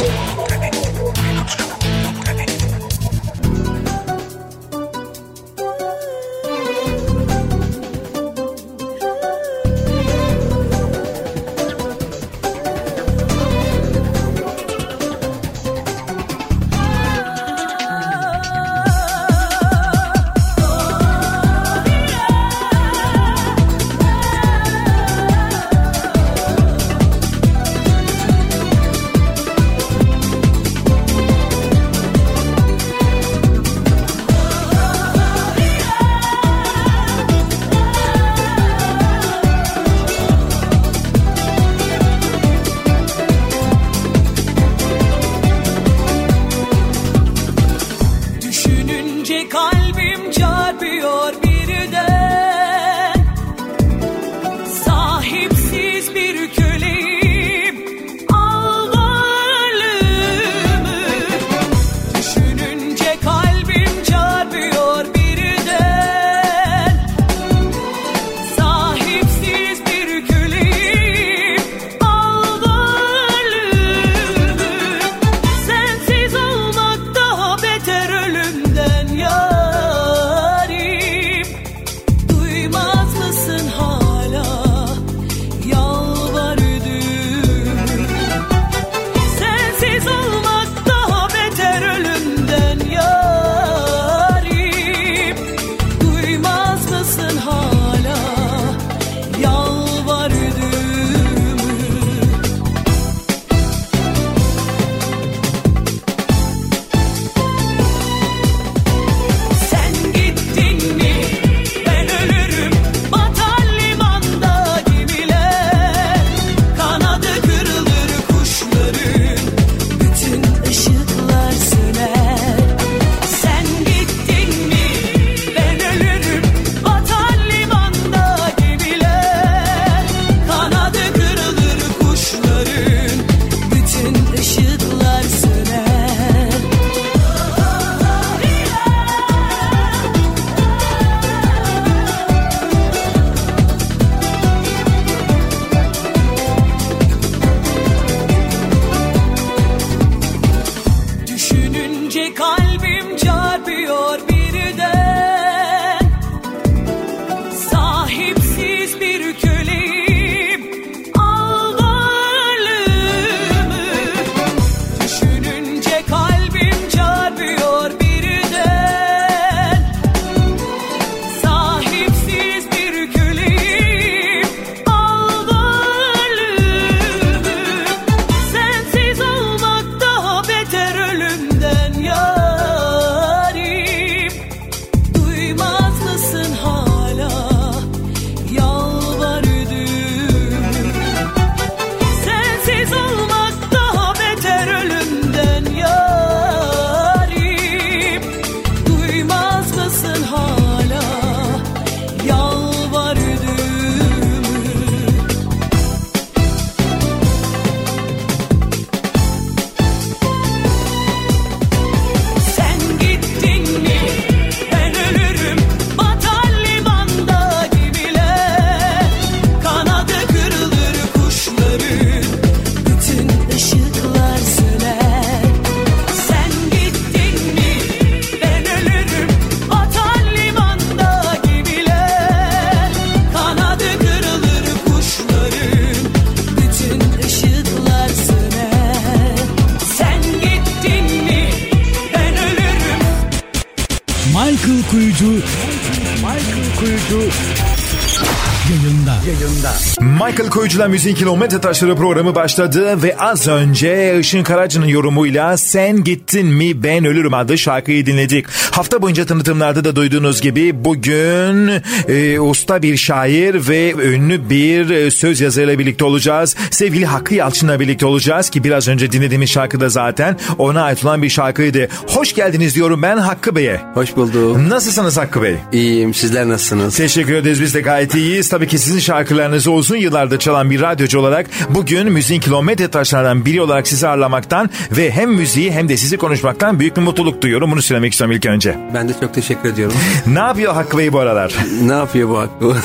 [250.70, 256.82] Koyucular Müziğin Kilometre Taşları programı başladı ve az önce Işın Karaca'nın yorumuyla Sen Gittin Mi
[256.82, 258.46] Ben Ölürüm adlı şarkıyı dinledik.
[258.70, 261.70] Hafta boyunca tanıtımlarda da duyduğunuz gibi bugün
[262.08, 266.56] e, usta bir şair ve ünlü bir e, söz yazarıyla birlikte olacağız.
[266.70, 271.28] Sevgili Hakkı Yalçın'la birlikte olacağız ki biraz önce dinlediğimiz şarkıda zaten ona ait olan bir
[271.28, 271.88] şarkıydı.
[272.06, 273.80] Hoş geldiniz diyorum ben Hakkı Bey'e.
[273.94, 274.56] Hoş bulduk.
[274.56, 275.56] Nasılsınız Hakkı Bey?
[275.72, 276.96] İyiyim sizler nasılsınız?
[276.96, 278.48] Teşekkür ederiz biz de gayet iyiyiz.
[278.48, 283.60] Tabii ki sizin şarkılarınızı uzun yıllardır çalan bir radyocu olarak bugün müziğin kilometre taşlarından biri
[283.60, 287.70] olarak sizi ağırlamaktan ve hem müziği hem de sizi konuşmaktan büyük bir mutluluk duyuyorum.
[287.70, 288.59] Bunu söylemek istiyorum ilk önce.
[288.94, 289.96] Ben de çok teşekkür ediyorum.
[290.26, 291.54] ne yapıyor Hakkı Bey bu aralar?
[291.82, 292.76] ne yapıyor bu Hakkı?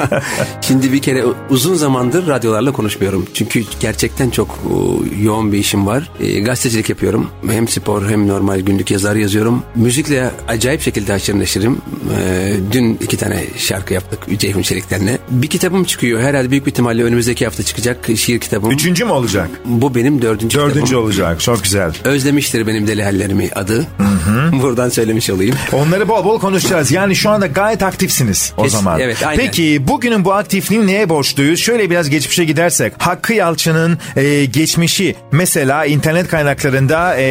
[0.60, 3.26] Şimdi bir kere uzun zamandır radyolarla konuşmuyorum.
[3.34, 6.10] Çünkü gerçekten çok e, yoğun bir işim var.
[6.20, 7.30] E, gazetecilik yapıyorum.
[7.50, 9.62] Hem spor hem normal günlük yazar yazıyorum.
[9.74, 11.78] Müzikle acayip şekilde haşır neşirim.
[12.18, 15.18] E, dün iki tane şarkı yaptık Ceyhun Çelik'tenle.
[15.30, 16.20] Bir kitabım çıkıyor.
[16.20, 18.70] Herhalde büyük bir ihtimalle önümüzdeki hafta çıkacak şiir kitabım.
[18.70, 19.48] Üçüncü mü olacak?
[19.64, 21.04] Bu benim dördüncü, dördüncü kitabım.
[21.04, 21.40] olacak.
[21.40, 21.92] Çok güzel.
[22.04, 23.78] Özlemiştir benim deli hallerimi adı.
[23.98, 24.52] Hı hı.
[24.62, 24.88] Buradan
[25.20, 25.54] söylemiş olayım.
[25.86, 26.92] Onları bol bol konuşacağız.
[26.92, 29.00] Yani şu anda gayet aktifsiniz o Kesin, zaman.
[29.00, 29.44] Evet aynen.
[29.44, 31.60] Peki bugünün bu aktifliğin neye borçluyuz?
[31.60, 32.92] Şöyle biraz geçmişe gidersek.
[32.98, 37.22] Hakkı Yalçın'ın e, geçmişi mesela internet kaynaklarında e,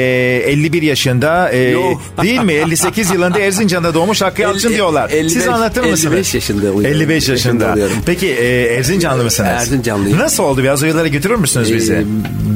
[0.46, 1.76] 51 yaşında e,
[2.22, 2.54] değil mi?
[2.54, 5.10] 58 yılında Erzincan'da doğmuş Hakkı Yalçın diyorlar.
[5.10, 6.14] 55, Siz anlatır mısınız?
[6.14, 6.86] 55 yaşında oluyorum.
[6.86, 7.78] 55 yaşında.
[8.06, 9.50] Peki e, Erzincanlı mısınız?
[9.50, 10.20] Erzincanlıyım.
[10.20, 10.64] Nasıl oldu?
[10.64, 12.06] Biraz o yıllara götürür müsünüz Ee, bizi?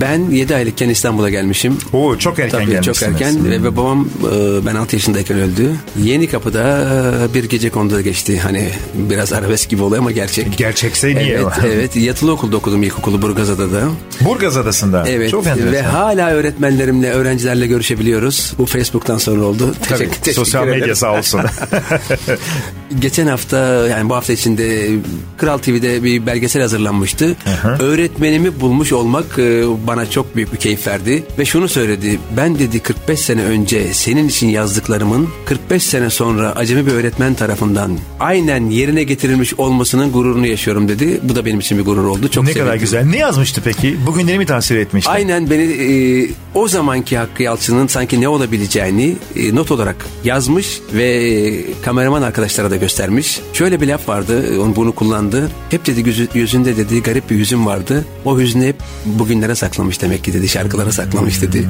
[0.01, 1.77] ben 7 aylıkken İstanbul'a gelmişim.
[1.93, 2.99] Oo, çok erken Tabii gelmişsiniz.
[2.99, 5.75] çok erken ve babam e, ben 6 yaşındayken öldü.
[6.03, 6.87] Yeni kapıda
[7.29, 8.39] e, bir gece konuda geçti.
[8.39, 10.57] Hani biraz arabesk gibi oluyor ama gerçek.
[10.57, 11.35] Gerçekse niye?
[11.35, 11.95] Evet, evet.
[11.95, 13.81] Yatılı okulda okudum ilkokulu Burgazada'da da.
[14.21, 15.03] Burgaz Adası'nda.
[15.07, 15.31] Evet.
[15.31, 15.73] Çok enteresan.
[15.73, 18.53] ve hala öğretmenlerimle, öğrencilerle görüşebiliyoruz.
[18.57, 19.73] Bu Facebook'tan sonra oldu.
[19.73, 21.41] Tabii, Teşekkür, teşekkür sosyal medya sağ olsun.
[22.99, 23.57] Geçen hafta
[23.87, 24.89] yani bu hafta içinde
[25.37, 27.35] Kral TV'de bir belgesel hazırlanmıştı.
[27.79, 31.23] Öğretmenimi bulmuş olmak e, bana çok büyük bir keyif verdi.
[31.39, 32.19] Ve şunu söyledi.
[32.37, 37.97] Ben dedi 45 sene önce senin için yazdıklarımın 45 sene sonra acemi bir öğretmen tarafından
[38.19, 41.19] aynen yerine getirilmiş olmasının gururunu yaşıyorum dedi.
[41.23, 42.27] Bu da benim için bir gurur oldu.
[42.27, 42.79] Çok ne kadar sevindim.
[42.79, 43.05] güzel.
[43.05, 43.97] Ne yazmıştı peki?
[44.07, 45.11] Bugünleri mi tasvir etmişti?
[45.11, 51.05] Aynen beni e, o zamanki Hakkı Yalçın'ın sanki ne olabileceğini e, not olarak yazmış ve
[51.05, 53.39] e, kameraman arkadaşlara da göstermiş.
[53.53, 55.51] Şöyle bir laf vardı, onu bunu kullandı.
[55.69, 58.05] Hep dedi yüzü- yüzünde dedi garip bir yüzüm vardı.
[58.25, 58.75] O hüznü hep
[59.05, 61.67] bugünlere saklamış demek ki dedi, şarkılara saklamış dedi.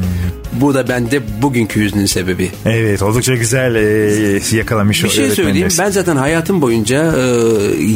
[0.54, 2.52] Bu da bende bugünkü hüznün sebebi.
[2.66, 5.68] Evet oldukça güzel e, yakalamış Bir şey söyleyeyim.
[5.80, 7.24] Ben zaten hayatım boyunca e,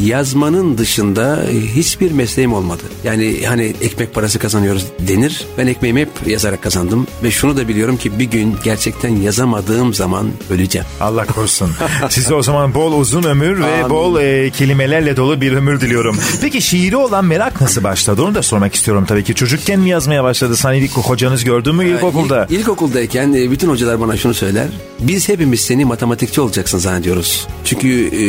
[0.06, 1.44] yazmanın dışında
[1.74, 2.82] hiçbir mesleğim olmadı.
[3.04, 5.46] Yani hani ekmek parası kazanıyoruz denir.
[5.58, 7.06] Ben ekmeğimi hep yazarak kazandım.
[7.22, 10.86] Ve şunu da biliyorum ki bir gün gerçekten yazamadığım zaman öleceğim.
[11.00, 11.70] Allah korusun.
[12.10, 13.90] Size o zaman bol uzun ömür ve Amin.
[13.90, 16.18] bol e, kelimelerle dolu bir ömür diliyorum.
[16.40, 18.22] Peki şiiri olan merak nasıl başladı?
[18.22, 19.34] Onu da sormak istiyorum tabii ki.
[19.34, 20.56] Çocukken mi yazmaya başladı?
[20.56, 22.46] Sen ilk hocanız gördün mü ilkokulda?
[22.50, 24.66] İlk, ilkokuldayken e, bütün hocalar bana şunu söyler.
[25.00, 27.46] Biz hepimiz seni matematikçi olacaksın zannediyoruz.
[27.64, 28.22] Çünkü e,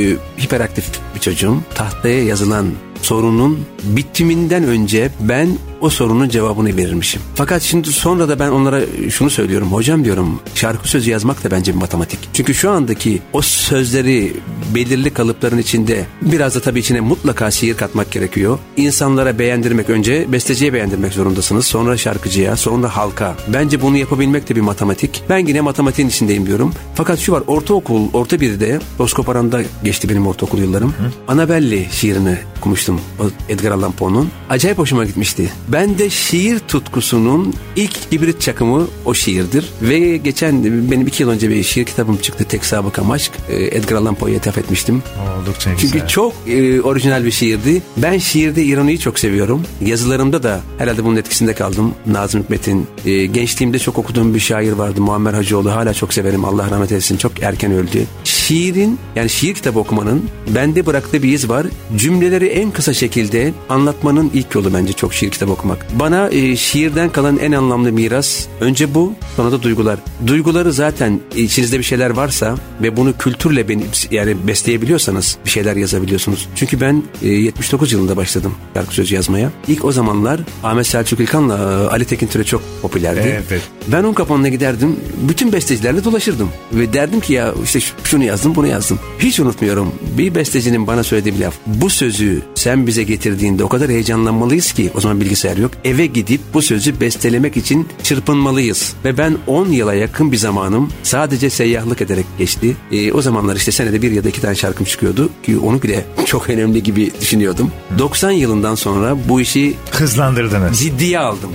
[0.43, 0.85] hiperaktif
[1.15, 1.57] bir çocuğum.
[1.75, 2.65] Tahtaya yazılan
[3.05, 5.49] sorunun bitiminden önce ben
[5.81, 7.21] o sorunun cevabını verirmişim.
[7.35, 9.73] Fakat şimdi sonra da ben onlara şunu söylüyorum.
[9.73, 12.19] Hocam diyorum şarkı sözü yazmak da bence bir matematik.
[12.33, 14.33] Çünkü şu andaki o sözleri
[14.75, 18.59] belirli kalıpların içinde biraz da tabii içine mutlaka şiir katmak gerekiyor.
[18.77, 21.65] İnsanlara beğendirmek önce besteciye beğendirmek zorundasınız.
[21.65, 23.35] Sonra şarkıcıya, sonra halka.
[23.47, 25.23] Bence bunu yapabilmek de bir matematik.
[25.29, 26.73] Ben yine matematiğin içindeyim diyorum.
[26.95, 30.93] Fakat şu var ortaokul, orta birde Boskoparan'da geçti benim ortaokul yıllarım.
[31.27, 34.29] Annabelli şiirini okumuştum o Edgar Allan Poe'nun.
[34.49, 35.49] Acayip hoşuma gitmişti.
[35.67, 39.69] Ben de şiir tutkusunun ilk kibrit çakımı o şiirdir.
[39.81, 42.43] Ve geçen benim iki yıl önce bir şiir kitabım çıktı.
[42.43, 43.31] Tek sabıkam aşk.
[43.49, 45.03] Ee, Edgar Allan Poe'ya ithaf etmiştim.
[45.41, 45.91] Oldukça güzel.
[45.91, 47.81] Çünkü çok e, orijinal bir şiirdi.
[47.97, 49.63] Ben şiirde ironiyi çok seviyorum.
[49.85, 51.95] Yazılarımda da herhalde bunun etkisinde kaldım.
[52.05, 52.87] Nazım Hikmet'in.
[53.05, 55.01] E, gençliğimde çok okuduğum bir şair vardı.
[55.01, 55.71] Muammer Hacıoğlu.
[55.71, 56.45] Hala çok severim.
[56.45, 57.17] Allah rahmet eylesin.
[57.17, 58.05] Çok erken öldü.
[58.47, 61.67] Şiirin yani şiir kitabı okumanın bende bıraktığı bir iz var.
[61.95, 65.85] Cümleleri en kısa şekilde anlatmanın ilk yolu bence çok şiir kitabı okumak.
[65.99, 69.99] Bana e, şiirden kalan en anlamlı miras önce bu sonra da duygular.
[70.27, 76.47] Duyguları zaten içinizde bir şeyler varsa ve bunu kültürle benim yani besleyebiliyorsanız bir şeyler yazabiliyorsunuz.
[76.55, 79.51] Çünkü ben e, 79 yılında başladım şarkı sözü yazmaya.
[79.67, 83.43] İlk o zamanlar Ahmet Selçuk İlkan'la e, Ali Tekin Türe çok popülerdi.
[83.49, 83.61] Evet.
[83.87, 84.95] Ben onun kapanına giderdim.
[85.29, 86.49] Bütün bestecilerle dolaşırdım.
[86.73, 88.99] Ve derdim ki ya işte şu- şunu yazdım bunu yazdım.
[89.19, 89.91] Hiç unutmuyorum.
[90.17, 91.53] Bir bestecinin bana söylediği bir laf.
[91.67, 95.71] Bu sözü sen bize getirdiğinde o kadar heyecanlanmalıyız ki o zaman bilgisayar yok.
[95.83, 98.93] Eve gidip bu sözü bestelemek için çırpınmalıyız.
[99.05, 102.75] Ve ben 10 yıla yakın bir zamanım sadece seyyahlık ederek geçti.
[102.91, 105.29] E, o zamanlar işte senede bir ya da iki tane şarkım çıkıyordu.
[105.43, 107.71] Ki onu bile çok önemli gibi düşünüyordum.
[107.99, 110.79] 90 yılından sonra bu işi Hızlandırdınız.
[110.79, 111.49] ciddiye aldım.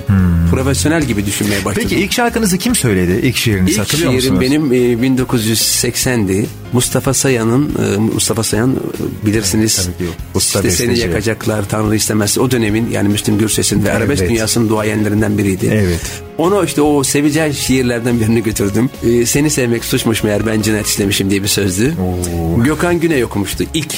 [0.51, 1.89] Profesyonel gibi düşünmeye başladım.
[1.91, 3.27] Peki ilk şarkınızı kim söyledi?
[3.27, 4.51] İlk şiirinizi İlk hatırlıyor şiirim musunuz?
[4.73, 6.47] benim e, 1980'di.
[6.73, 8.71] Mustafa Sayan'ın e, Mustafa Sayan
[9.23, 9.81] e, bilirsiniz.
[9.87, 10.15] Evet, tabii ki.
[10.35, 12.39] Usta işte seni yakacaklar Tanrı istemez.
[12.39, 14.31] O dönemin yani Müslüm Gürses'in ve arabesk Evet.
[14.31, 15.67] dünyasının duayenlerinden biriydi.
[15.73, 16.01] Evet.
[16.39, 18.91] Onu işte o seveceğin şiirlerden birini götürdüm.
[19.03, 21.95] E, seni sevmek suçmuş meğer ben cinayet işlemişim diye bir sözdü.
[22.01, 22.63] Oo.
[22.65, 23.95] Gökhan Güney okumuştu ilk.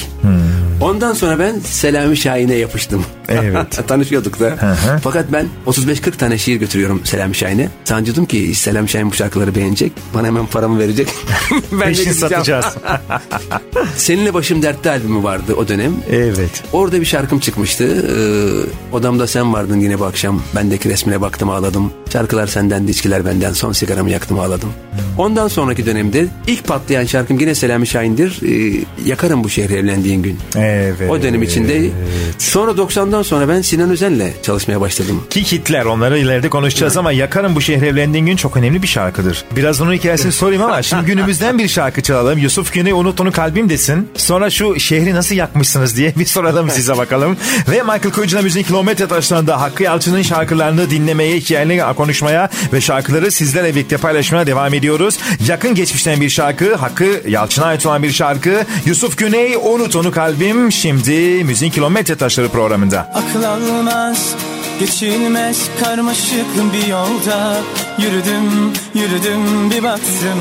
[0.81, 3.05] Ondan sonra ben Selami Şahin'e yapıştım.
[3.29, 3.79] Evet.
[3.87, 4.75] Tanışıyorduk da.
[5.03, 7.69] Fakat ben 35-40 tane şiir götürüyorum Selami Şahin'e.
[7.83, 9.91] Sancıdım ki Selami Şahin bu şarkıları beğenecek.
[10.13, 11.07] Bana hemen paramı verecek.
[11.71, 12.65] ben Peşin satacağız.
[13.97, 15.93] Seninle Başım Dertte albümü vardı o dönem.
[16.11, 16.63] Evet.
[16.73, 17.83] Orada bir şarkım çıkmıştı.
[17.83, 20.41] Ee, odamda sen vardın yine bu akşam.
[20.55, 21.93] Bendeki resmine baktım ağladım.
[22.13, 23.53] Şarkılar senden, içkiler benden.
[23.53, 24.69] Son sigaramı yaktım ağladım.
[25.17, 28.39] Ondan sonraki dönemde ilk patlayan şarkım yine Selami Şahin'dir.
[28.43, 30.39] Ee, yakarım bu şehri evlendiğin gün.
[30.55, 31.09] Evet.
[31.09, 31.89] O dönem içinde.
[32.37, 35.23] Sonra 90'dan sonra ben Sinan Özen'le çalışmaya başladım.
[35.29, 36.99] Ki hitler onları ileride konuşacağız evet.
[36.99, 39.45] ama Yakarım bu şehri evlendiğin gün çok önemli bir şarkıdır.
[39.55, 42.37] Biraz onun hikayesini sorayım ama şimdi günümüzden bir şarkı çalalım.
[42.37, 44.09] Yusuf Güney unut onu kalbim desin.
[44.15, 47.37] Sonra şu şehri nasıl yakmışsınız diye bir soralım size bakalım.
[47.69, 53.75] Ve Michael Koyucu'na müziğin kilometre taşlarında Hakkı Yalçın'ın şarkılarını dinlemeye, hikayelerini konuşmaya ve şarkıları sizlerle
[53.75, 55.19] birlikte paylaşmaya devam ediyoruz.
[55.47, 58.65] Yakın geçmişten bir şarkı, Hakkı Yalçın'a ait bir şarkı.
[58.85, 62.99] Yusuf Güney unut onu kalbim şimdi müziğin kilometre taşları programında.
[63.13, 64.35] Akıl almaz
[64.79, 67.57] Geçilmez karmaşık bir yolda
[67.97, 70.39] Yürüdüm yürüdüm bir baktım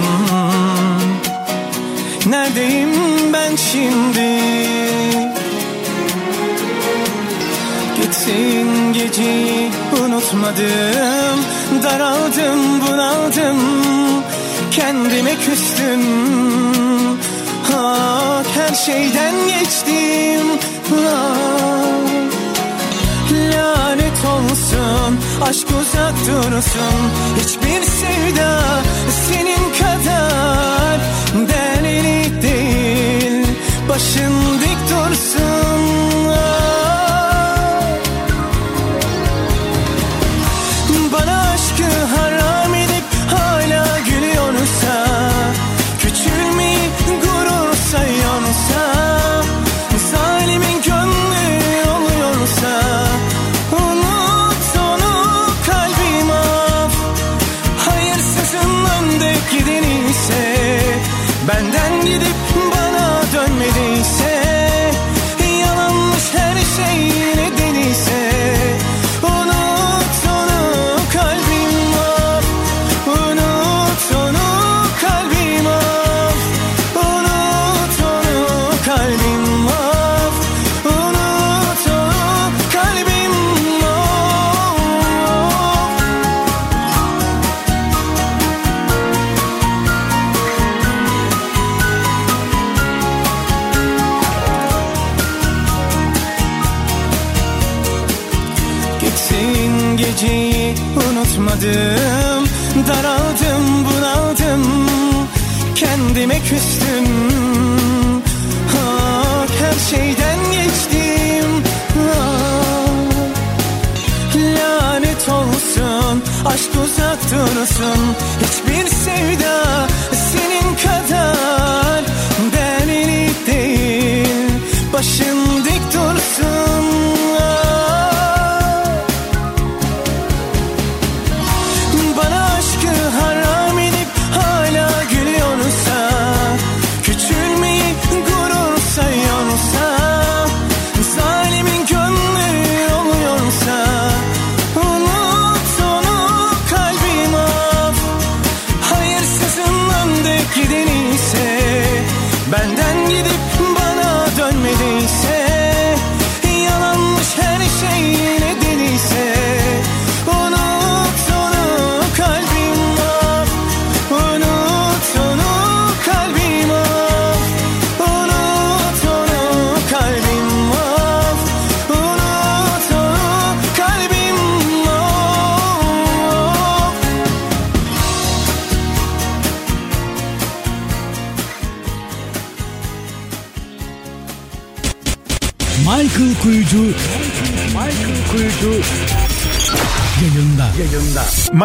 [2.27, 2.91] Neredeyim
[3.33, 4.41] ben şimdi
[7.97, 9.71] Gitsin geceyi
[10.05, 11.41] unutmadım
[11.83, 13.59] Daraldım bunaldım
[14.71, 16.01] Kendime küstüm.
[17.75, 20.47] Ah her şeyden geçtim.
[20.93, 21.41] Ah.
[23.33, 27.01] Lanet olsun aşk uzak dursun.
[27.41, 28.83] Hiçbir sevda
[29.29, 31.01] senin kadar
[31.49, 33.47] Değerli değil.
[33.89, 35.80] Başın dik dursun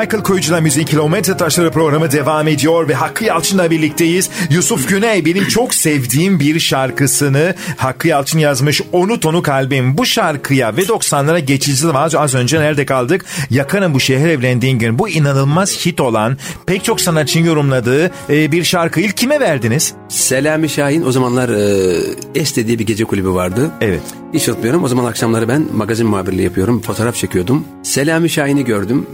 [0.05, 4.29] Michael Koyucu'la Müziğin Kilometre Taşları programı devam ediyor ve Hakkı Yalçın'la birlikteyiz.
[4.49, 8.81] Yusuf Güney benim çok sevdiğim bir şarkısını Hakkı Yalçın yazmış.
[8.91, 9.97] Onu tonu kalbim.
[9.97, 12.13] Bu şarkıya ve 90'lara geçici var.
[12.17, 13.25] Az önce nerede kaldık?
[13.49, 14.99] Yakarım bu şehir evlendiğin gün.
[14.99, 18.99] Bu inanılmaz hit olan pek çok sanatçının yorumladığı e, bir şarkı.
[18.99, 19.93] İlk kime verdiniz?
[20.09, 21.95] Selami Şahin o zamanlar e,
[22.35, 23.71] Este diye bir gece kulübü vardı.
[23.81, 24.01] Evet.
[24.33, 24.83] Hiç unutmuyorum.
[24.83, 26.81] O zaman akşamları ben magazin muhabirliği yapıyorum.
[26.81, 27.65] Fotoğraf çekiyordum.
[27.83, 29.07] Selami Şahin'i gördüm.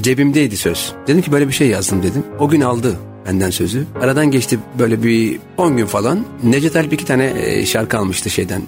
[0.00, 0.92] Cebimdeydi söz.
[1.06, 2.24] Dedim ki böyle bir şey yazdım dedim.
[2.38, 3.86] O gün aldı benden sözü.
[4.00, 6.24] Aradan geçti böyle bir 10 gün falan.
[6.42, 8.62] Necdet Alp iki tane e, şarkı almıştı şeyden.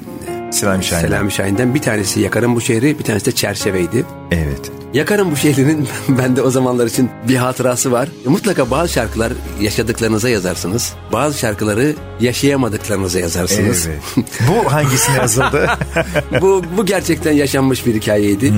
[0.51, 1.09] Selami Şahin'den.
[1.09, 4.05] Selami Şahin'den bir tanesi Yakarım Bu Şehri bir tanesi de Çerçeveydi.
[4.31, 4.71] Evet.
[4.95, 8.09] Yakarım Bu Şehri'nin bende o zamanlar için bir hatırası var.
[8.25, 10.93] Mutlaka bazı şarkılar yaşadıklarınıza yazarsınız.
[11.13, 13.89] Bazı şarkıları yaşayamadıklarınıza yazarsınız.
[14.17, 14.27] Evet.
[14.49, 15.67] Bu hangisine yazıldı?
[16.41, 18.53] bu, bu gerçekten yaşanmış bir hikayeydi.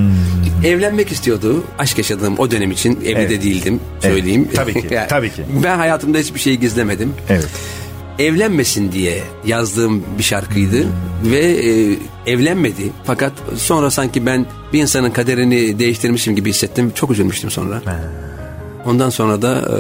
[0.65, 1.65] Evlenmek istiyordu.
[1.79, 3.31] Aşk yaşadığım o dönem için evli Evet.
[3.31, 4.45] de değildim söyleyeyim.
[4.49, 5.43] Evet, tabii ki, Yani tabii ki.
[5.65, 7.13] Ben hayatımda hiçbir şeyi gizlemedim.
[7.29, 7.49] evet.
[8.19, 10.87] Evlenmesin diye yazdığım bir şarkıydı
[11.25, 12.93] ve e, evlenmedi.
[13.05, 16.93] Fakat sonra sanki ben bir insanın kaderini değiştirmişim gibi hissettim.
[16.95, 17.83] Çok üzülmüştüm sonra.
[18.87, 19.79] Ondan sonra da e,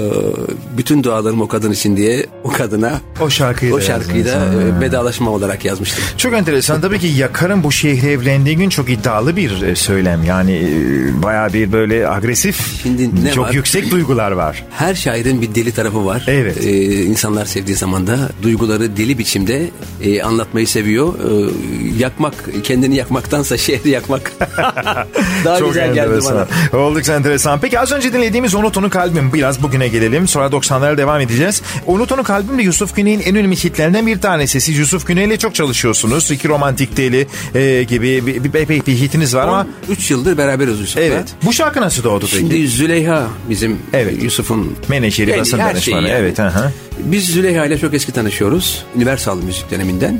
[0.78, 4.80] bütün dualarım o kadın için diye o kadına O şarkıyı o da şarkıyı da e,
[4.80, 6.04] vedalaşma olarak yazmıştım.
[6.16, 6.80] Çok enteresan.
[6.80, 10.24] Tabii ki Yakar'ın bu şehre evlendiği gün çok iddialı bir e, söylem.
[10.24, 13.52] Yani e, bayağı bir böyle agresif, Şimdi ne çok var?
[13.52, 14.64] yüksek duygular var.
[14.70, 16.24] Her şairin bir deli tarafı var.
[16.26, 16.56] Evet.
[16.64, 19.70] Ee, insanlar sevdiği zaman da duyguları deli biçimde
[20.02, 21.14] e, anlatmayı seviyor.
[21.14, 21.50] Ee,
[21.98, 24.32] yakmak, kendini yakmaktansa şehri yakmak
[25.44, 26.46] daha çok güzel geldi enteresan.
[26.72, 26.80] bana.
[26.82, 27.60] Oldukça enteresan.
[27.60, 30.28] Peki az önce dinlediğimiz Unut Onu Kalbim biraz bugüne gelelim.
[30.28, 31.62] Sonra 90'lara devam edeceğiz.
[31.86, 34.60] Unut Onu Kalbim de Yusuf Güney'in en önemli hitlerinden bir tanesi.
[34.60, 36.30] Siz Yusuf Güney'le çok çalışıyorsunuz.
[36.30, 40.80] İki romantik deli e, gibi bir, bir, epey bir hitiniz var ama 3 yıldır beraberiz
[40.80, 41.00] Yusuf'la.
[41.00, 41.28] evet.
[41.44, 42.36] Bu şarkı nasıl doğdu peki?
[42.36, 44.22] Şimdi Züleyha bizim Evet.
[44.22, 46.08] Yusuf'un Menajeri, Yani basın danışmanı.
[46.08, 46.18] yani.
[46.18, 46.40] Evet.
[46.40, 46.72] Aha.
[46.98, 48.84] Biz Züleyha ile çok eski tanışıyoruz.
[48.96, 50.10] Universal müzik döneminden.
[50.10, 50.18] Hmm.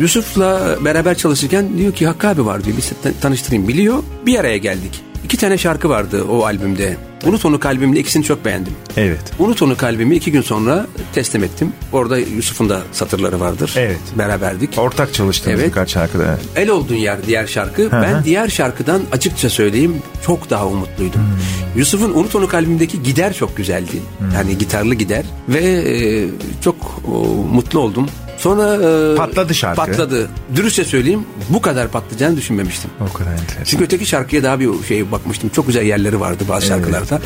[0.00, 2.76] Yusuf'la beraber çalışırken diyor ki Hakkı abi var diyor.
[2.76, 4.02] Bir tan- tanıştırayım biliyor.
[4.26, 5.07] Bir araya geldik.
[5.24, 6.96] İki tane şarkı vardı o albümde.
[7.26, 8.72] Unut onu kalbimle ikisini çok beğendim.
[8.96, 9.20] Evet.
[9.38, 11.72] Unut onu kalbimi iki gün sonra teslim ettim.
[11.92, 13.74] Orada Yusuf'un da satırları vardır.
[13.76, 13.98] Evet.
[14.18, 14.78] Beraberdik.
[14.78, 15.68] Ortak çalıştığınız Evet.
[15.70, 16.38] birkaç şarkıda.
[16.56, 17.92] El olduğun yer diğer şarkı.
[17.92, 21.20] Ben diğer şarkıdan açıkça söyleyeyim çok daha umutluydum.
[21.20, 21.78] Hmm.
[21.78, 23.96] Yusuf'un Unut Onu kalbimdeki gider çok güzeldi.
[24.34, 26.26] Yani gitarlı gider ve e,
[26.64, 26.76] çok
[27.12, 28.08] o, mutlu oldum.
[28.38, 28.74] Sonra
[29.12, 29.76] e, Patladı şarkı.
[29.76, 30.28] Patladı.
[30.56, 32.90] Dürüstçe söyleyeyim bu kadar patlayacağını düşünmemiştim.
[33.10, 33.64] O kadar enteresan.
[33.64, 35.50] Çünkü öteki şarkıya daha bir şey bakmıştım.
[35.50, 37.20] Çok güzel yerleri vardı bazı şarkılarda.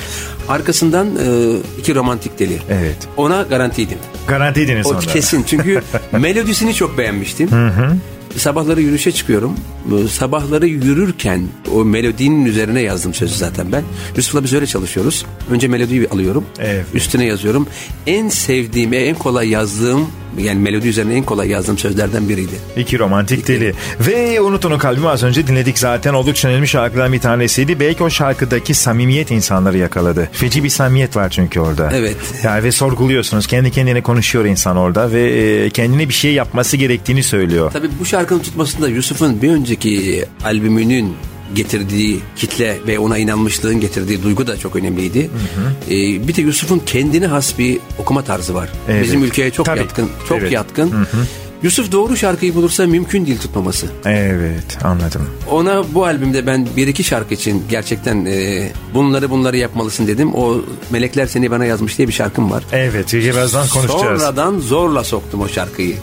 [0.49, 2.59] Arkasından e, iki romantik deli.
[2.71, 2.97] Evet.
[3.17, 3.99] Ona garantiydim.
[4.29, 5.01] Garantiydiniz O onda.
[5.01, 7.49] kesin çünkü melodisini çok beğenmiştim.
[8.37, 9.55] Sabahları yürüyüşe çıkıyorum.
[10.11, 11.43] Sabahları yürürken
[11.75, 13.83] o melodinin üzerine yazdım sözü zaten ben.
[14.17, 15.27] Yusuf'la biz öyle çalışıyoruz.
[15.51, 16.45] Önce melodiyi alıyorum.
[16.59, 16.87] Evet.
[16.95, 17.67] Üstüne yazıyorum.
[18.07, 20.07] En sevdiğim, en kolay yazdığım
[20.39, 22.53] yani melodi üzerine en kolay yazdığım sözlerden biriydi.
[22.77, 23.75] İki romantik deli.
[24.01, 26.15] Ve Unut Onu Kalbimi az önce dinledik zaten.
[26.15, 27.81] Oldukça önemli şarkılardan bir tanesiydi.
[27.81, 30.29] Belki o şarkıdaki samimiyet insanları yakaladı.
[30.33, 31.91] Feci bir samimiyet var çünkü orada.
[31.95, 32.17] Evet.
[32.43, 33.47] Yani ve sorguluyorsunuz.
[33.47, 37.71] Kendi kendine konuşuyor insan orada ve e, kendine bir şey yapması gerektiğini söylüyor.
[37.73, 41.15] Tabii bu şarkının tutmasında Yusuf'un bir önceki albümünün
[41.55, 45.31] getirdiği kitle ve ona inanmışlığın getirdiği duygu da çok önemliydi.
[45.91, 48.69] Ee, bir de Yusuf'un kendine has bir okuma tarzı var.
[48.89, 49.05] Evet.
[49.05, 49.79] Bizim ülkeye çok Tabii.
[49.79, 50.53] yatkın, çok Evet.
[50.53, 51.07] yatkın.
[51.63, 53.87] Yusuf doğru şarkıyı bulursa mümkün değil tutmaması.
[54.05, 55.23] Evet anladım.
[55.51, 60.35] Ona bu albümde ben bir iki şarkı için gerçekten e, bunları bunları yapmalısın dedim.
[60.35, 62.65] O Melekler Seni Bana Yazmış diye bir şarkım var.
[62.73, 64.03] Evet birazdan konuşacağız.
[64.03, 65.97] Sonradan zorla soktum o şarkıyı.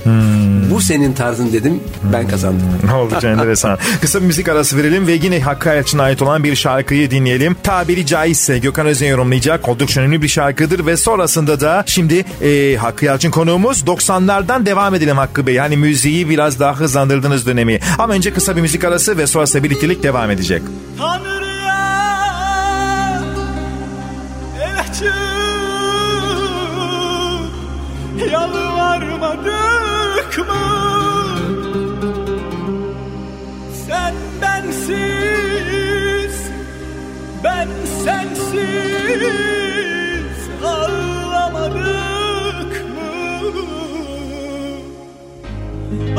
[0.80, 2.68] Bu senin tarzın dedim ben kazandım.
[2.96, 3.78] Oldukça enteresan.
[4.02, 7.56] Kısa bir müzik arası verelim ve yine Hakkı Ayalçı'na ait olan bir şarkıyı dinleyelim.
[7.64, 9.70] Tabiri caizse Gökhan Özen yorumlayacak.
[9.70, 15.18] Oldukça önemli bir şarkıdır ve sonrasında da şimdi e, Hakkı Yalçın konuğumuz 90'lardan devam edelim
[15.18, 15.56] Hakkı Bey.
[15.56, 17.80] Yani müziği biraz daha hızlandırdığınız dönemi.
[17.98, 20.62] Ama önce kısa bir müzik arası ve sonrasında birliktelik devam edecek.
[20.98, 21.80] Tanrı'ya
[24.60, 25.06] elçi
[28.32, 29.89] yalvarmadık
[30.40, 30.66] mı?
[33.88, 36.36] Sen bensiz,
[37.44, 37.68] ben
[38.04, 38.60] sensiz
[40.66, 43.04] ağlamadık mı?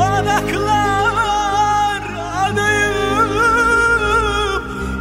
[0.03, 2.03] Anaklar
[2.45, 3.31] adayım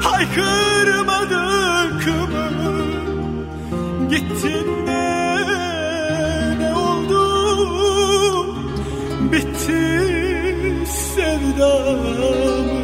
[0.03, 2.49] haykırmadık mı?
[4.11, 4.80] Gittin
[9.33, 12.80] Bitti sevdamız.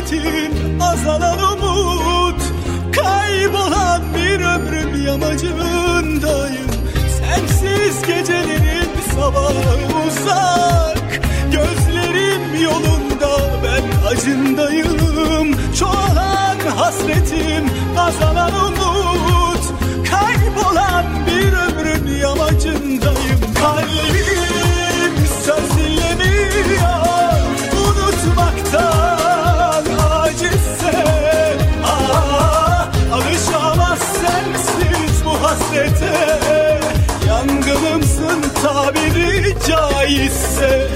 [0.00, 2.42] hasretin azalan umut
[2.96, 6.70] Kaybolan bir ömrüm yamacındayım
[7.18, 11.20] Sensiz gecelerin sabahı uzak
[11.52, 15.56] Gözlerim yolunda ben acındayım.
[15.78, 19.64] Çoğalan hasretim azalan umut
[20.10, 24.49] Kaybolan bir ömrüm yamacındayım Kalbim
[39.66, 40.88] caizse.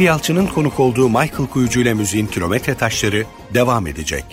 [0.00, 4.24] Hakkı Yalçın'ın konuk olduğu Michael Kuyucu ile müziğin kilometre taşları devam edecek.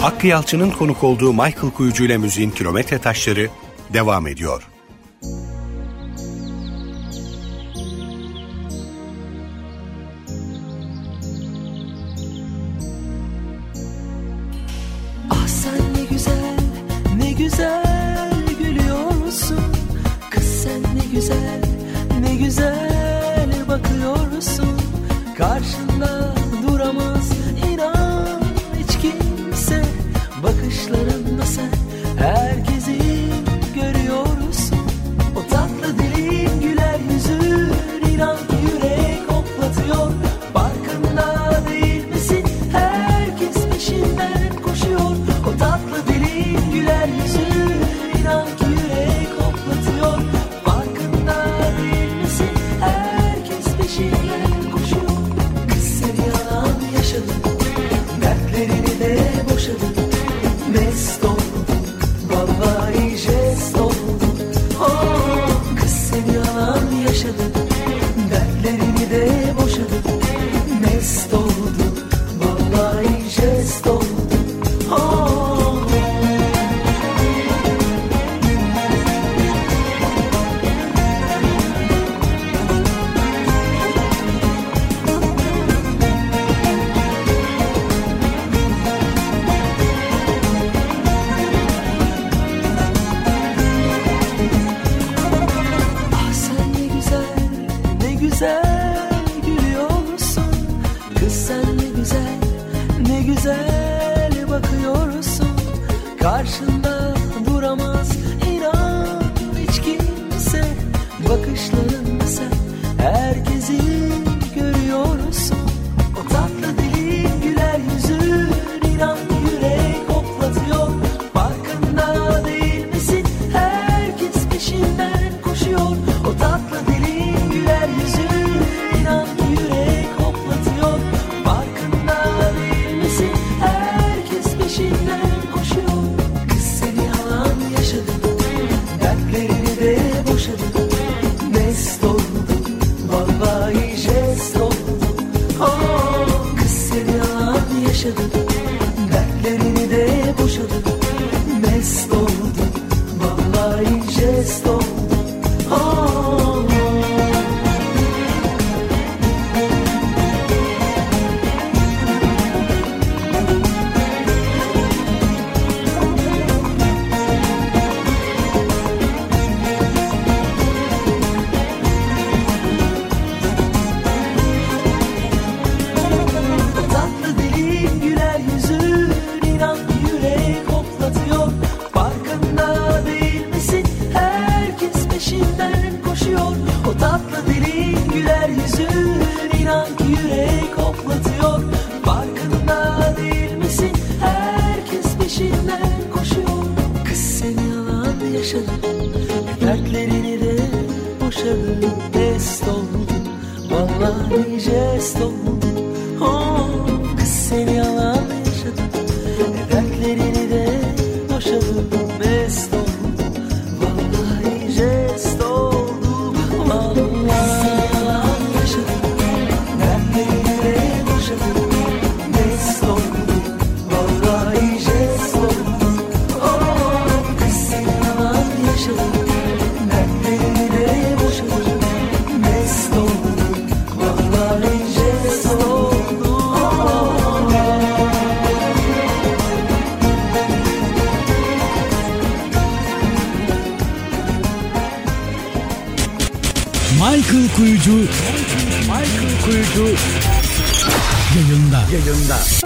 [0.00, 3.48] Hakkı Yalçın'ın konuk olduğu Michael Kuyucu ile müziğin kilometre taşları
[3.92, 4.68] devam ediyor.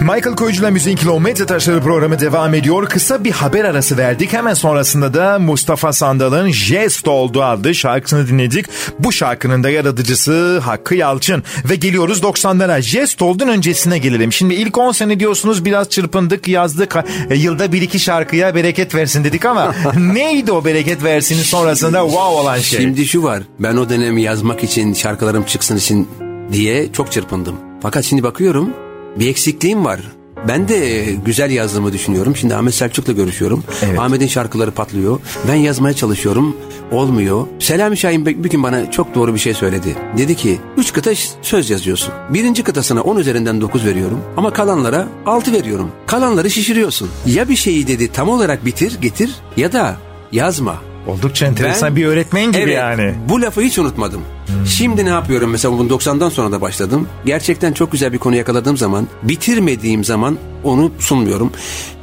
[0.01, 2.89] Michael Koyucu'la Müziğin Kilometre Taşları programı devam ediyor.
[2.89, 4.33] Kısa bir haber arası verdik.
[4.33, 8.65] Hemen sonrasında da Mustafa Sandal'ın Jest oldu adlı şarkısını dinledik.
[8.99, 11.43] Bu şarkının da yaratıcısı Hakkı Yalçın.
[11.69, 12.81] Ve geliyoruz 90'lara.
[12.81, 14.33] Jest oldun öncesine gelelim.
[14.33, 16.95] Şimdi ilk 10 sene diyorsunuz biraz çırpındık yazdık.
[17.29, 22.41] E, yılda bir iki şarkıya bereket versin dedik ama neydi o bereket versinin sonrasında wow
[22.41, 22.79] olan şey?
[22.79, 23.43] Şimdi şu var.
[23.59, 26.09] Ben o dönemi yazmak için, şarkılarım çıksın için
[26.51, 27.55] diye çok çırpındım.
[27.81, 28.86] Fakat şimdi bakıyorum
[29.19, 29.99] bir eksikliğim var.
[30.47, 32.35] Ben de güzel yazdığımı düşünüyorum.
[32.35, 33.63] Şimdi Ahmet Selçuk'la görüşüyorum.
[33.85, 33.99] Evet.
[33.99, 35.19] Ahmet'in şarkıları patlıyor.
[35.47, 36.55] Ben yazmaya çalışıyorum.
[36.91, 37.47] Olmuyor.
[37.59, 39.95] Selami Şahin bir gün bana çok doğru bir şey söyledi.
[40.17, 42.13] Dedi ki üç kıta ş- söz yazıyorsun.
[42.29, 44.19] Birinci kıtasına 10 üzerinden 9 veriyorum.
[44.37, 45.91] Ama kalanlara 6 veriyorum.
[46.07, 47.09] Kalanları şişiriyorsun.
[47.25, 49.97] Ya bir şeyi dedi tam olarak bitir getir ya da
[50.31, 50.75] yazma.
[51.07, 53.13] Oldukça enteresan Ben- bir öğretmen gibi Evet, yani.
[53.29, 54.21] Bu lafı hiç unutmadım.
[54.65, 57.07] Şimdi ne yapıyorum mesela bunu 90'dan sonra da başladım.
[57.25, 61.51] Gerçekten çok güzel bir konu yakaladığım zaman bitirmediğim zaman onu sunmuyorum.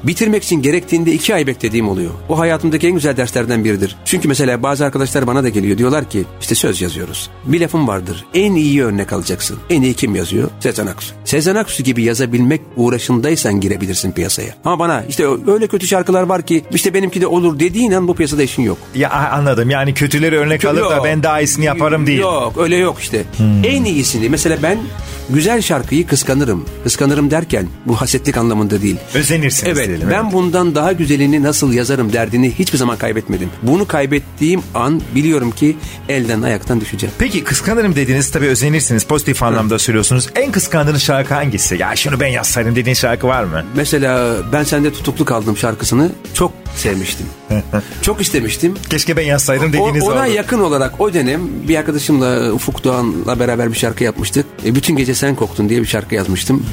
[0.04, 2.10] Bitirmek için gerektiğinde iki ay beklediğim oluyor.
[2.28, 3.96] O hayatımdaki en güzel derslerden biridir.
[4.04, 5.78] Çünkü mesela bazı arkadaşlar bana da geliyor.
[5.78, 7.30] Diyorlar ki işte söz yazıyoruz.
[7.44, 8.24] Bir lafım vardır.
[8.34, 9.58] En iyi örnek alacaksın.
[9.70, 10.50] En iyi kim yazıyor?
[10.60, 11.14] Sezen Aksu.
[11.24, 14.54] Sezen Aksu gibi yazabilmek uğraşındaysan girebilirsin piyasaya.
[14.64, 18.14] Ama bana işte öyle kötü şarkılar var ki işte benimki de olur dediğin an bu
[18.14, 18.78] piyasada işin yok.
[18.94, 22.20] Ya anladım yani kötüleri örnek alıp da ben daha iyisini yaparım değil.
[22.20, 23.24] Yok öyle yok işte.
[23.36, 23.64] Hmm.
[23.64, 24.78] En iyisini mesela ben
[25.30, 26.64] güzel şarkıyı kıskanırım.
[26.84, 28.96] Kıskanırım derken bu hasetlik anlamında değil.
[29.14, 30.10] Özenirsiniz Evet diyelim.
[30.10, 30.32] ben evet.
[30.32, 33.48] bundan daha güzelini nasıl yazarım derdini hiçbir zaman kaybetmedim.
[33.62, 35.76] Bunu kaybettiğim an biliyorum ki
[36.08, 37.14] elden ayaktan düşeceğim.
[37.18, 40.28] Peki kıskanırım dediğiniz tabii özenirsiniz pozitif anlamda söylüyorsunuz.
[40.34, 41.76] En kıskandığınız şarkı hangisi?
[41.76, 43.64] Ya şunu ben yazsaydım dediğin şarkı var mı?
[43.76, 47.26] Mesela ben sende tutuklu kaldım şarkısını çok sevmiştim.
[48.02, 48.74] çok istemiştim.
[48.90, 50.30] Keşke ben yazsaydım O, dediğiniz ona oldu.
[50.34, 54.46] yakın olarak o dönem bir arkadaşımla Ufuk Doğan'la beraber bir şarkı yapmıştık.
[54.64, 56.66] E, bütün gece sen koktun diye bir şarkı yazmıştım.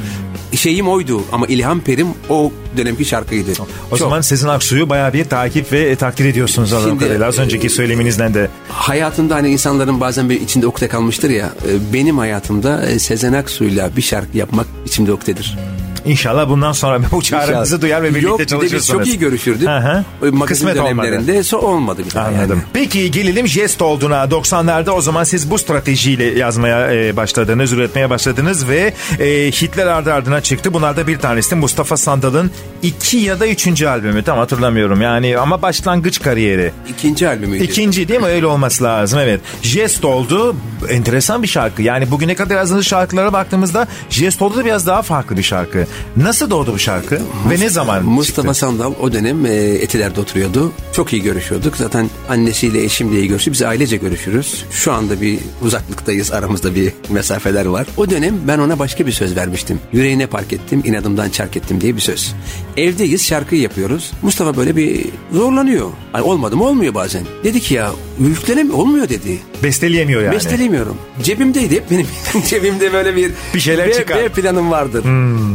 [0.56, 3.52] Şeyim oydu ama ilham perim o dönemki şarkıydı.
[3.52, 4.00] O Çok.
[4.00, 7.28] zaman Sezen Aksu'yu bayağı bir takip ve takdir ediyorsunuz anladığım kadarıyla.
[7.28, 8.50] Az e, önceki söyleminizden de.
[8.70, 11.46] hayatında hani insanların bazen bir içinde ukde kalmıştır ya.
[11.70, 15.58] e, Benim hayatımda e, Sezen Aksu'yla bir şarkı yapmak içimde ukdedir.
[16.06, 18.88] İnşallah bundan sonra bu çağrınızı duyar ve birlikte Yok çalışırsınız.
[18.88, 19.68] çok iyi görüşürdük.
[19.68, 19.78] Hı
[20.22, 20.46] hı.
[20.46, 22.50] Kısmet dönemlerinde so olmadı bir Anladım.
[22.50, 22.62] yani.
[22.74, 24.24] Peki gelelim jest olduğuna.
[24.24, 30.14] 90'larda o zaman siz bu stratejiyle yazmaya e, başladınız, üretmeye başladınız ve e, hitler ardı
[30.14, 30.74] ardına çıktı.
[30.74, 32.52] Bunlarda bir tanesi Mustafa Sandal'ın
[32.82, 35.02] iki ya da üçüncü albümü tam hatırlamıyorum.
[35.02, 36.72] Yani ama başlangıç kariyeri.
[36.90, 37.64] İkinci albümüydü.
[37.64, 38.26] İkinci değil mi?
[38.26, 39.42] Öyle olması lazım evet.
[39.62, 40.56] Jest oldu.
[40.90, 41.82] Enteresan bir şarkı.
[41.82, 45.88] Yani bugüne kadar yazdığınız şarkılara baktığımızda Jest oldu da biraz daha farklı bir şarkı.
[46.18, 47.22] Nasıl doğdu bu şarkı?
[47.50, 48.60] Ve ne zaman Mustafa çıktı?
[48.60, 50.72] Sandal o dönem e, Etiler'de oturuyordu.
[50.94, 51.78] Çok iyi görüşüyorduk.
[51.78, 53.54] Zaten annesiyle eşimle iyi görüşüyor.
[53.54, 54.66] Biz ailece görüşürüz.
[54.72, 56.32] Şu anda bir uzaklıktayız.
[56.32, 57.88] Aramızda bir mesafeler var.
[57.98, 59.80] O dönem ben ona başka bir söz vermiştim.
[59.94, 62.36] Yüreğine park ettim, inadımdan çark ettim diye bir söz.
[62.78, 64.12] Evdeyiz şarkıyı yapıyoruz.
[64.22, 65.90] Mustafa böyle bir zorlanıyor.
[66.14, 67.24] Ay olmadı mı olmuyor bazen.
[67.44, 69.40] Dedi ki ya yüklenem olmuyor dedi.
[69.64, 70.36] Besteleyemiyor yani.
[70.36, 70.98] Besteleyemiyorum.
[71.24, 72.08] Cebimdeydi hep benim
[72.48, 74.18] cebimde böyle bir Bir şeyler B, çıkar.
[74.18, 75.04] B planım vardır.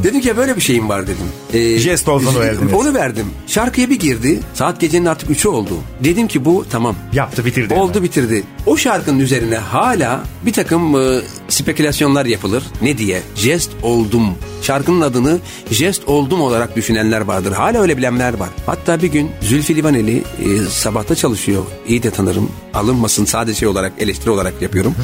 [0.05, 1.27] Dedim ki ya böyle bir şeyim var dedim.
[1.53, 2.73] Ee, Jest olduğunu verdiniz.
[2.73, 3.27] Onu verdim.
[3.47, 4.41] Şarkıya bir girdi.
[4.55, 5.75] Saat gecenin artık 3'ü oldu.
[6.05, 6.97] Dedim ki bu tamam.
[7.13, 7.75] Yaptı bitirdi.
[7.75, 8.43] Oldu bitirdi.
[8.67, 12.65] O şarkının üzerine hala bir takım e, spekülasyonlar yapılır.
[12.83, 13.23] Ne diye?
[13.37, 14.35] Jest oldum.
[14.63, 15.39] Şarkının adını
[15.71, 17.53] jest oldum olarak düşünenler vardır.
[17.53, 18.49] Hala öyle bilenler var.
[18.66, 21.62] Hatta bir gün Zülfü Livaneli e, sabahta çalışıyor.
[21.88, 22.51] İyi de tanırım.
[22.75, 24.95] Alınmasın sadece şey olarak eleştiri olarak yapıyorum.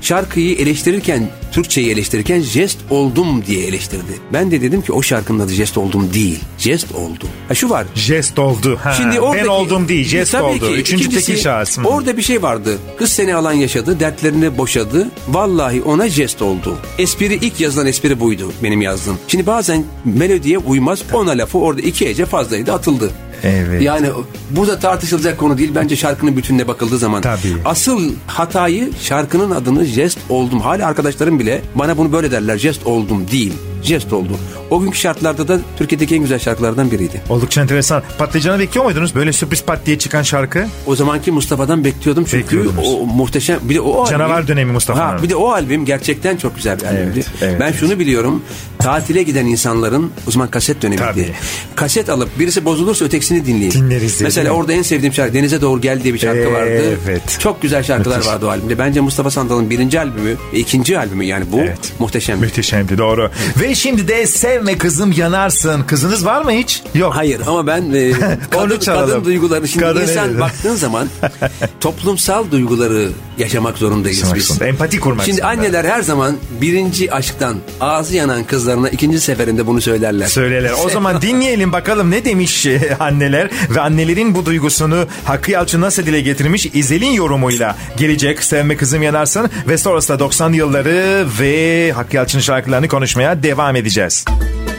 [0.00, 4.20] Şarkıyı eleştirirken, Türkçeyi eleştirirken jest oldum diye eleştirdi.
[4.32, 6.40] Ben de dedim ki o şarkının adı jest oldum değil.
[6.58, 7.28] Jest oldum.
[7.48, 7.86] Ha şu var.
[7.94, 8.78] Jest oldu.
[8.82, 10.68] Ha, Şimdi oradaki, ben oldum değil, jest Tabii oldu.
[10.68, 10.74] ki.
[10.74, 11.78] Üçüncü İkincisi, tekil şahıs.
[11.78, 11.82] Hı.
[11.82, 12.78] Orada bir şey vardı.
[12.98, 15.08] Kız seni alan yaşadı, dertlerini boşadı.
[15.28, 16.78] Vallahi ona jest oldu.
[16.98, 19.18] Espri ilk yazılan espri buydu benim yazdığım.
[19.28, 21.02] Şimdi bazen melodiye uymaz.
[21.12, 23.10] Ona lafı orada iki hece fazlaydı atıldı.
[23.44, 23.82] Evet.
[23.82, 24.08] Yani
[24.50, 25.72] bu da tartışılacak konu değil.
[25.74, 27.22] Bence şarkının bütününe bakıldığı zaman.
[27.22, 27.56] Tabii.
[27.64, 30.60] Asıl hatayı şarkının adını jest oldum.
[30.60, 32.58] Hala arkadaşlarım bile bana bunu böyle derler.
[32.58, 33.52] Jest oldum değil.
[33.82, 34.32] Jest oldu.
[34.70, 37.22] O günkü şartlarda da Türkiye'deki en güzel şarkılardan biriydi.
[37.28, 38.02] Oldukça enteresan.
[38.18, 39.14] Patlıcanı bekliyor muydunuz?
[39.14, 40.66] Böyle sürpriz pat diye çıkan şarkı.
[40.86, 45.16] O zamanki Mustafa'dan bekliyordum çünkü o muhteşem bir de o Canavar albüm- dönemi Mustafa'nın.
[45.16, 47.12] Ha, bir de o albüm gerçekten çok güzel bir albümdü.
[47.14, 47.80] Evet, evet, ben evet.
[47.80, 48.42] şunu biliyorum.
[48.78, 51.04] Tatile giden insanların o zaman kaset dönemiydi.
[51.04, 51.32] Tabii.
[51.74, 53.70] Kaset alıp birisi bozulursa ötekisini dinleyin.
[53.70, 56.98] Dinleriz Mesela orada en sevdiğim şarkı Denize Doğru Gel diye bir şarkı vardı.
[57.06, 57.22] Evet.
[57.38, 58.32] Çok güzel şarkılar Müthiş.
[58.32, 58.78] vardı o albümde.
[58.78, 61.92] Bence Mustafa Sandal'ın birinci albümü, ve ikinci albümü yani bu Evet.
[61.98, 62.38] muhteşem.
[62.38, 63.30] Muhteşemdi doğru.
[63.60, 65.82] Ve şimdi de sevme kızım yanarsın.
[65.82, 66.82] Kızınız var mı hiç?
[66.94, 67.14] Yok.
[67.16, 68.12] Hayır ama ben e,
[68.50, 70.40] kadın, kadın duyguları şimdi Kadın insan evet.
[70.40, 71.08] baktığın zaman
[71.80, 73.08] toplumsal duyguları
[73.38, 74.46] yaşamak zorundayız Yaşamak biz.
[74.46, 75.60] zorunda, empati kurmak Şimdi zorunda.
[75.60, 80.26] anneler her zaman birinci aşktan ağzı yanan kızlarına ikinci seferinde bunu söylerler.
[80.26, 80.72] Söyleler.
[80.84, 86.06] O zaman dinleyelim bakalım ne demiş e, anneler ve annelerin bu duygusunu Hakkı Yalçın nasıl
[86.06, 92.40] dile getirmiş İzel'in yorumuyla gelecek Sevme Kızım Yanarsın ve sonrasında 90 yılları ve Hakkı Yalçın
[92.40, 94.24] şarkılarını konuşmaya devam edeceğiz.
[94.24, 94.75] Yüreğimin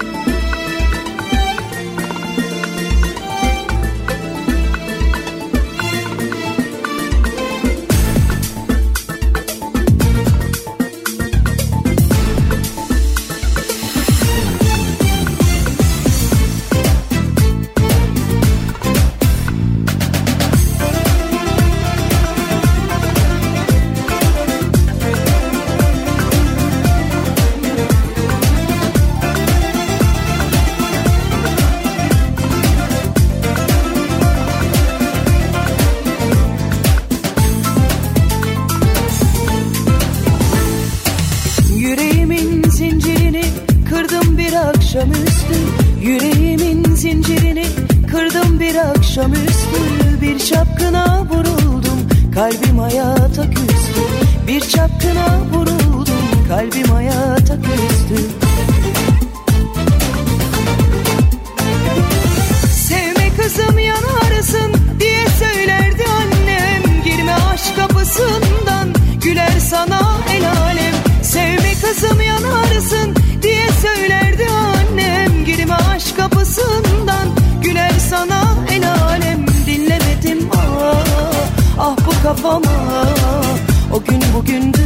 [44.98, 45.54] akşamüstü.
[46.02, 47.66] Yüreğimin zincirini
[48.12, 49.82] kırdım bir akşamüstü.
[50.22, 54.02] Bir çapkına vuruldum kalbim hayata küstü.
[54.48, 58.24] Bir çapkına vuruldum kalbim hayata küstü.
[62.72, 67.04] Sevme kızım yanarsın diye söylerdi annem.
[67.06, 70.02] Girme aşk kapısından güler sana
[70.38, 70.94] el alem.
[71.24, 73.17] Sevme kızım yanarsın
[76.58, 77.28] aşk kapısından
[77.62, 80.50] güler sana el alem Dinlemedim.
[80.56, 80.96] Ah,
[81.80, 83.06] ah bu kafama
[83.94, 84.82] O gün bugündür.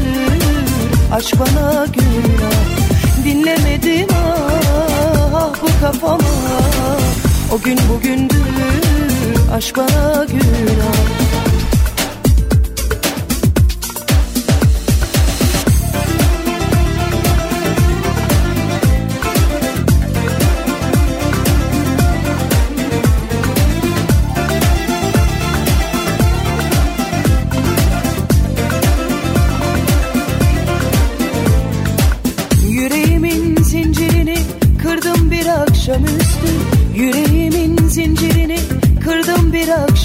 [1.14, 4.08] Aşk bana günah Dinlemedim.
[4.14, 6.30] Ah, ah bu kafama
[7.54, 9.52] O gün bugündür.
[9.54, 11.41] Aşk bana günah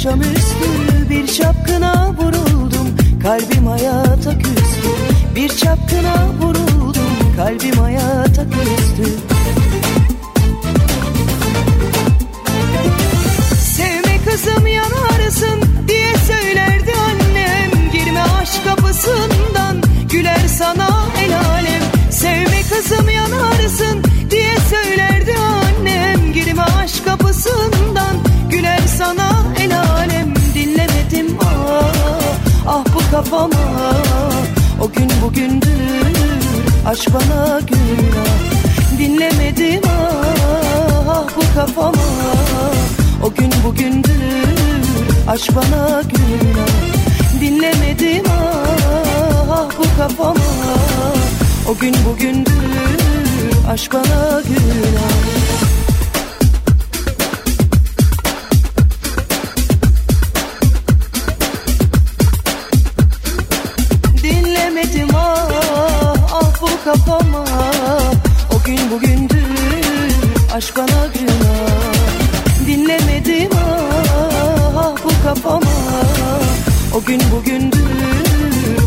[0.06, 4.88] akşamüstü Bir çapkına vuruldum kalbim hayata küstü.
[5.34, 9.12] Bir çapkına vuruldum kalbim hayata küstü.
[13.60, 17.90] Sevme kızım yanarsın diye söylerdi annem.
[17.92, 20.88] Girme aşk kapısından güler sana
[21.24, 21.82] el alem.
[22.10, 26.32] Sevme kızım yanarsın diye söylerdi annem.
[26.32, 28.16] Girme aşk kapısından
[28.50, 29.35] güler sana
[33.16, 33.92] kafama.
[34.80, 36.16] O gün bugündür
[36.86, 42.08] aşk bana günah Dinlemedim ah, bu kafama.
[43.22, 44.84] O gün bugündür
[45.28, 50.74] aşk bana günah Dinlemedim ah bu kafama.
[51.68, 55.65] O gün bugündür aşk bana günah
[66.86, 67.44] kafama
[68.54, 70.14] O gün bugündür
[70.54, 71.86] aşk bana günah
[72.66, 75.72] Dinlemedim ah, ah bu kafama.
[76.94, 77.80] O gün bugündür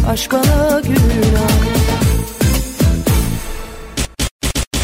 [0.10, 1.60] aşk bana günah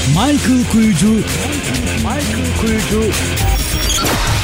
[0.08, 1.14] Michael Kuyucu.
[1.98, 3.12] Michael Kuyucu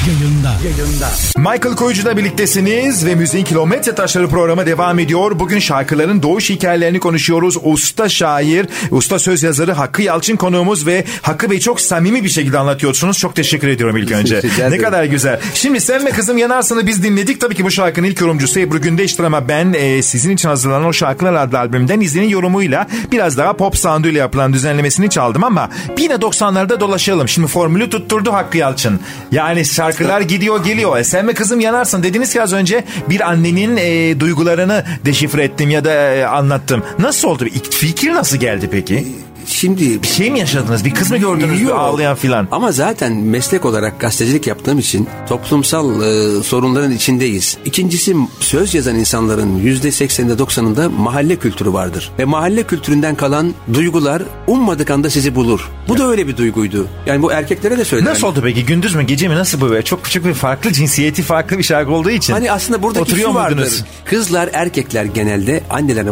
[0.08, 0.54] yayında.
[0.64, 1.10] Yayında.
[1.38, 5.40] Michael Koyucu'da birliktesiniz ve Müziğin Kilometre Taşları programı devam ediyor.
[5.40, 7.58] Bugün şarkıların doğuş hikayelerini konuşuyoruz.
[7.64, 12.60] Usta şair, usta söz yazarı Hakkı Yalçın konuğumuz ve Hakkı Bey çok samimi bir şekilde
[12.60, 13.18] anlatıyorsunuz.
[13.18, 14.42] Çok teşekkür ediyorum ilk önce.
[14.70, 15.40] Ne kadar güzel.
[15.54, 17.42] Şimdi Sen ve Kızım Yanarsın'ı biz dinledik.
[17.42, 20.94] Tabii ki bu şarkının ilk yorumcusu Ebru Gündeş'tir ama ben e, sizin için hazırlanan o
[20.94, 26.80] şarkılar adlı albümden izlenin yorumuyla biraz daha pop sounduyla yapılan düzenlemesini çaldım ama yine 90'larda
[26.80, 27.28] dolaşalım.
[27.28, 29.00] Şimdi formülü tutturdu Hakkı Yalçın.
[29.32, 30.98] Yani şarkılar gidiyor geliyor.
[30.98, 35.70] E, sen ve kızım yanarsın dediniz ki az önce bir annenin e, duygularını deşifre ettim
[35.70, 36.84] ya da e, anlattım.
[37.00, 37.46] Nasıl oldu?
[37.46, 39.08] İlk Fikir nasıl geldi peki?
[39.46, 40.86] Şimdi Bir şey mi yaşadınız?
[40.86, 41.80] Bir kız mı gördünüz Yok.
[41.80, 42.48] ağlayan filan?
[42.52, 47.58] Ama zaten meslek olarak gazetecilik yaptığım için toplumsal e, sorunların içindeyiz.
[47.66, 52.12] İkincisi söz yazan insanların yüzde sekseninde doksanında mahalle kültürü vardır.
[52.20, 55.70] Ve mahalle kültüründen kalan duygular ummadık anda sizi bulur.
[55.88, 56.88] Bu da öyle bir duyguydu.
[57.06, 58.12] Yani bu erkeklere de söylerim.
[58.12, 58.66] Nasıl oldu peki?
[58.66, 59.36] Gündüz mü gece mi?
[59.36, 59.82] Nasıl bu?
[59.82, 62.34] Çok küçük bir farklı cinsiyeti farklı bir şarkı olduğu için.
[62.34, 63.56] Hani aslında buradaki Oturuyor şu vardır.
[63.56, 63.84] muydunuz?
[64.06, 66.12] Kızlar, erkekler genelde annelerine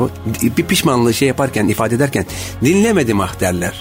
[0.57, 2.25] bir pişmanlığı şey yaparken, ifade ederken
[2.63, 3.79] dinlemedim ah derler.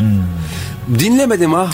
[0.98, 1.72] Dinlemedim ah.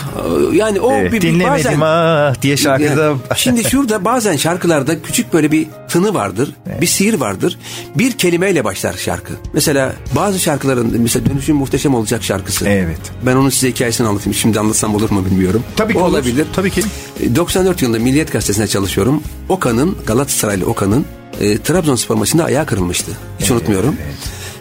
[0.53, 0.95] Yani o Hmm.
[0.95, 1.79] Evet, bir, dinlemedim bazen...
[1.81, 3.13] ah diye şarkıda.
[3.35, 6.53] Şimdi şurada bazen şarkılarda küçük böyle bir tını vardır.
[6.81, 7.59] Bir sihir vardır.
[7.95, 9.33] Bir kelimeyle başlar şarkı.
[9.53, 12.69] Mesela bazı şarkıların mesela Dönüşüm Muhteşem Olacak şarkısı.
[12.69, 12.99] Evet.
[13.25, 14.33] Ben onun size hikayesini anlatayım.
[14.33, 15.63] Şimdi anlatsam olur mu bilmiyorum.
[15.75, 16.09] Tabii ki O olur.
[16.11, 16.47] olabilir.
[16.55, 16.81] Tabii ki.
[17.23, 19.23] E, 94 yılında Milliyet Gazetesi'nde çalışıyorum.
[19.49, 21.05] Okan'ın Galatasaraylı Okan'ın
[21.41, 23.11] e, Trabzonspor maçında ayağı kırılmıştı.
[23.39, 23.95] Hiç unutmuyorum.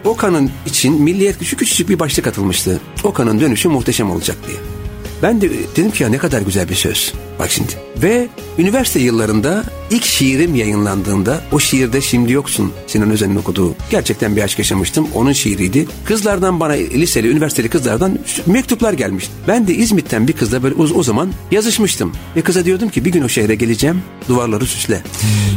[0.05, 2.81] Okan'ın için Milliyet şu küçücük bir başlık atılmıştı.
[3.05, 4.84] Okan'ın dönüşü muhteşem olacak diye.
[5.25, 7.12] Ben de dedim ki ya ne kadar güzel bir söz.
[7.39, 7.72] Bak şimdi.
[8.03, 14.43] Ve üniversite yıllarında ilk şiirim yayınlandığında o şiirde Şimdi Yoksun Sinan Özen'in okuduğu gerçekten bir
[14.43, 15.09] aşk yaşamıştım.
[15.14, 15.87] Onun şiiriydi.
[16.05, 19.33] Kızlardan bana liseli, üniversiteli kızlardan mektuplar gelmişti.
[19.49, 22.12] Ben de İzmit'ten bir kızla böyle o, zaman yazışmıştım.
[22.37, 25.03] Ve kıza diyordum ki bir gün o şehre geleceğim duvarları süsle.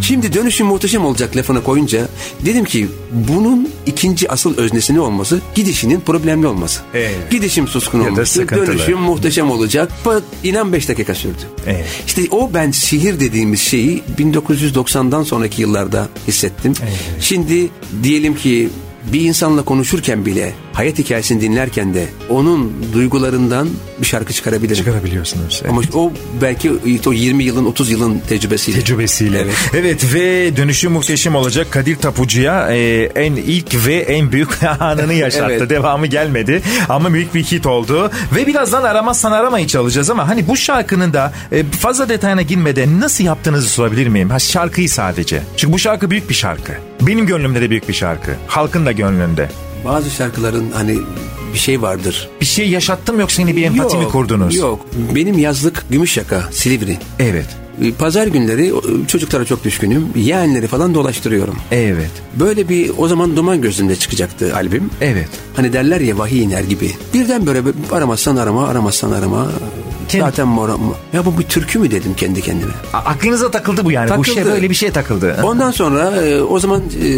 [0.01, 2.07] Şimdi dönüşüm muhteşem olacak lafını koyunca
[2.45, 6.82] dedim ki bunun ikinci asıl öznesini olması gidişinin problemli olması.
[6.93, 7.32] Evet.
[7.32, 8.68] Gidişim suskun sıkıntılı.
[8.68, 9.91] dönüşüm muhteşem olacak.
[10.05, 11.41] Fa- İnan 5 dakika sürdü.
[11.68, 11.86] Evet.
[12.08, 16.74] İşte o ben şiir dediğimiz şeyi 1990'dan sonraki yıllarda hissettim.
[17.20, 17.70] Şimdi
[18.03, 18.70] diyelim ki
[19.14, 23.69] bir insanla konuşurken bile hayat hikayesini dinlerken de onun duygularından
[24.01, 24.75] bir şarkı çıkarabilirim.
[24.75, 25.63] Çıkarabiliyorsunuz.
[25.69, 26.71] Ama o belki
[27.07, 28.80] o 20 yılın 30 yılın tecrübesiyle.
[28.80, 29.39] Tecrübesiyle.
[29.39, 29.55] Evet.
[29.73, 30.13] Evet.
[30.13, 31.67] ve dönüşü muhteşem olacak.
[31.71, 35.53] Kadir Tapucu'ya e, en ilk ve en büyük anını yaşattı.
[35.57, 35.69] Evet.
[35.69, 38.11] Devamı gelmedi ama büyük bir hit oldu.
[38.36, 43.23] Ve birazdan aramazsan aramayı çalacağız ama hani bu şarkının da e, fazla detayına girmeden nasıl
[43.23, 44.30] yaptığınızı sorabilir miyim?
[44.30, 45.41] Ha, şarkıyı sadece.
[45.57, 46.73] Çünkü bu şarkı büyük bir şarkı.
[47.01, 48.32] Benim gönlümde de büyük bir şarkı.
[48.47, 49.49] Halkın da gönlünde.
[49.86, 50.97] Bazı şarkıların hani
[51.53, 52.30] bir şey vardır.
[52.41, 54.55] Bir şey yaşattım yoksa yine bir empati mi Yok, kurdunuz?
[54.55, 54.86] Yok.
[55.15, 56.97] Benim yazlık Gümüşyaka, Silivri.
[57.19, 57.45] Evet.
[57.84, 58.73] E, Pazar günleri
[59.07, 60.07] çocuklara çok düşkünüm.
[60.15, 61.55] Yeğenleri falan dolaştırıyorum.
[61.71, 62.11] Evet.
[62.36, 64.89] Böyle bir o zaman Duman Gözü'nde çıkacaktı albüm.
[65.01, 65.30] Evet.
[65.55, 66.91] Hani derler ya vahiy iner gibi.
[67.13, 67.61] Birden böyle
[67.91, 69.47] aramazsan arama, aramazsan arama.
[70.08, 70.78] Kendi- Zaten mora,
[71.14, 72.72] ya bu bir türkü mü dedim kendi kendime.
[72.93, 74.05] A- Aklınıza takıldı bu yani.
[74.05, 74.32] Bu Takıldı.
[74.36, 75.38] şey böyle bir şey takıldı.
[75.43, 77.10] Ondan sonra e, o zaman e,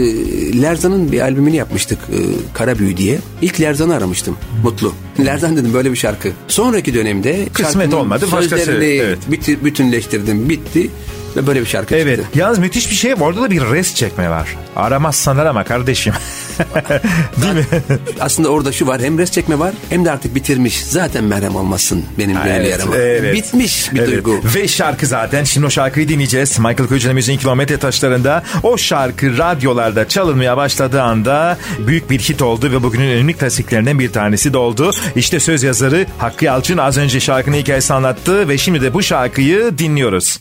[0.62, 2.18] Lerzan'ın bir albümünü yapmıştık e,
[2.54, 3.20] Kara Büyü diye.
[3.42, 4.38] İlk Lerzan'ı aramıştım.
[4.64, 4.94] Mutlu.
[5.26, 6.30] Lerzan dedim böyle bir şarkı.
[6.48, 9.20] Sonraki dönemde Kısmet olmadı, başkası, evet.
[9.64, 10.50] bütünleştirdim.
[10.50, 10.90] Bitti.
[11.36, 12.20] Ve böyle bir şarkı Evet.
[12.20, 12.40] çıktı.
[12.40, 13.14] Yalnız müthiş bir şey.
[13.20, 14.56] Orada da bir rest çekme var.
[14.76, 16.14] Aramazsan arama kardeşim.
[17.42, 17.66] Değil mi?
[18.20, 20.84] Aslında orada şu var hem res çekme var hem de artık bitirmiş.
[20.86, 22.96] Zaten merhem olmasın benim gönül Evet, yarama.
[22.96, 23.34] evet.
[23.36, 24.10] Bitmiş bir Evet.
[24.10, 24.40] duygu.
[24.56, 25.44] Ve şarkı zaten.
[25.44, 26.60] Şimdi o şarkıyı dinleyeceğiz.
[26.60, 31.58] Michael Kocaeli Müziğin Kilometre Taşlarında o şarkı radyolarda çalınmaya başladığı anda
[31.88, 34.92] büyük bir hit oldu ve bugünün önemli klasiklerinden bir tanesi de oldu.
[35.16, 39.78] İşte söz yazarı Hakkı Yalçın az önce şarkının hikayesini anlattı ve şimdi de bu şarkıyı
[39.78, 40.40] dinliyoruz.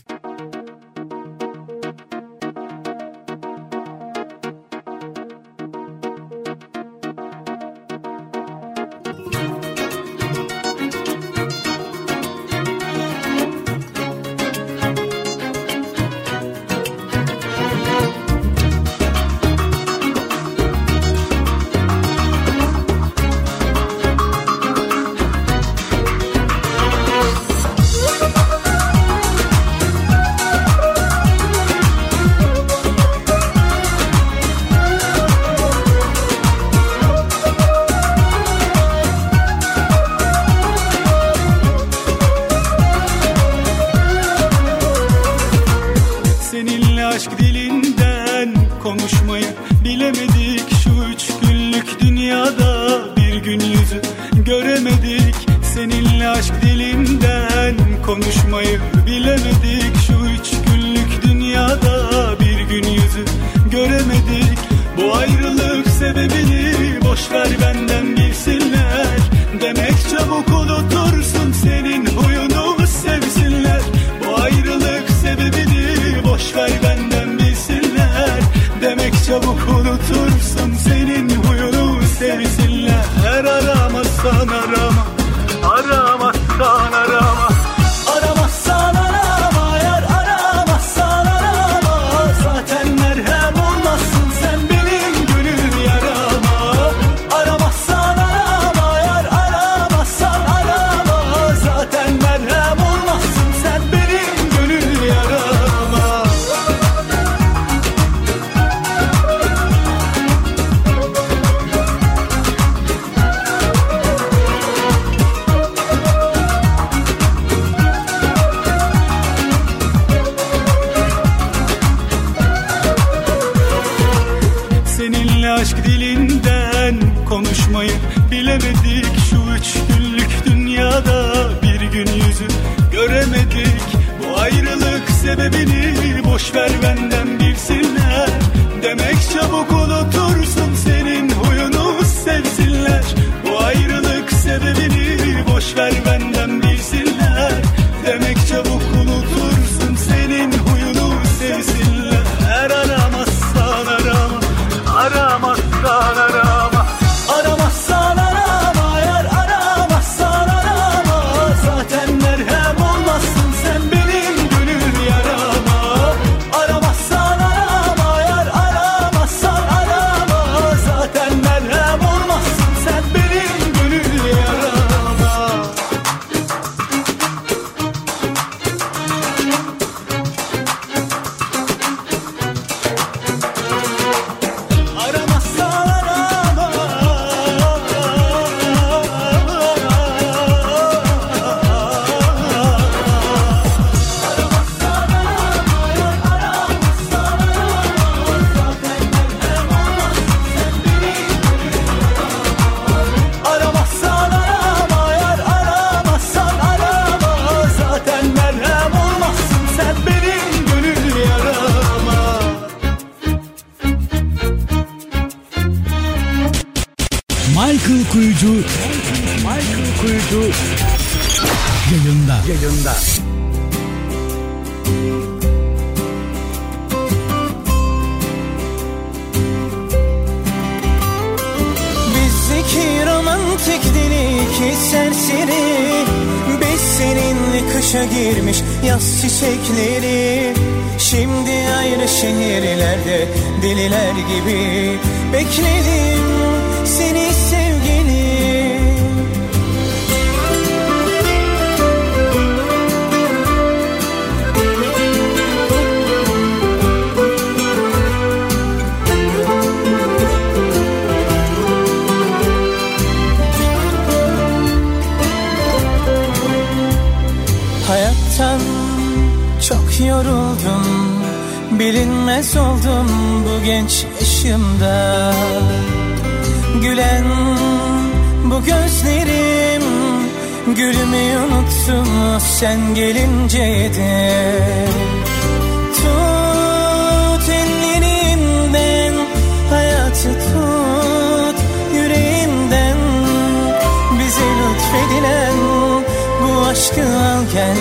[297.49, 297.77] koygen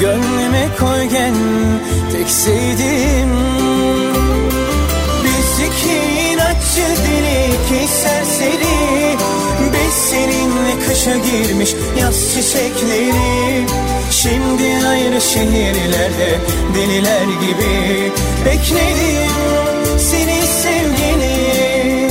[0.00, 1.34] Gönlüme koygen
[2.12, 3.30] tek sevdiğim.
[5.24, 9.16] Biz iki inatçı deli iki serseri
[9.72, 13.66] Biz seninle kışa girmiş yaz çiçekleri.
[14.10, 16.38] Şimdi ayrı şehirlerde
[16.74, 18.12] deliler gibi
[18.44, 19.32] Bekledim
[19.98, 22.10] seni sevgilim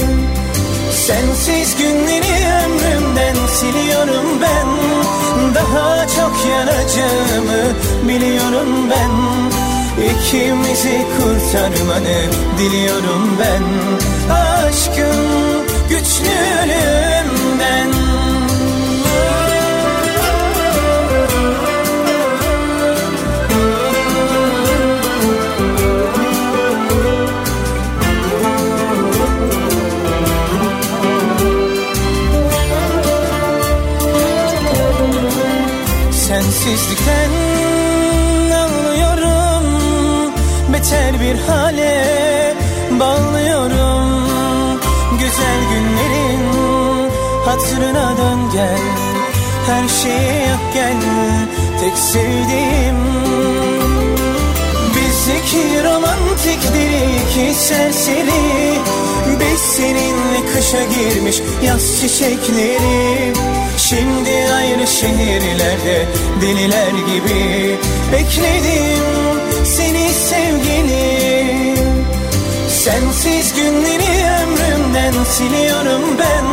[0.91, 4.72] Sensiz günleri ömrümden siliyorum ben
[5.55, 7.63] daha çok yanacağımı
[8.07, 9.11] biliyorum ben.
[10.03, 13.63] İkimizi kurtarmanı diliyorum ben.
[14.33, 15.15] Aşkın
[15.89, 17.12] güçlülüğü
[36.63, 37.29] Sensizlikten
[38.53, 39.65] ağlıyorum.
[40.73, 42.05] Beter bir hale
[42.99, 44.79] bağlıyorum.
[45.11, 46.41] Güzel günlerin
[47.45, 48.79] hatırına dön gel.
[49.67, 50.97] Her şeyi yap gel.
[51.79, 52.97] Tek sevdiğim
[54.95, 58.73] Bizdeki romantik deli iki serseri.
[59.39, 63.33] Biz seninle kışa girmiş yaz çiçekleri.
[63.77, 66.07] Şimdi ayrı şehirlerde
[66.41, 67.77] deliler gibi
[68.11, 69.03] Bekledim
[69.63, 71.83] seni sevgilim.
[72.69, 76.45] Sensiz günleri ömrümden siliyorum ben.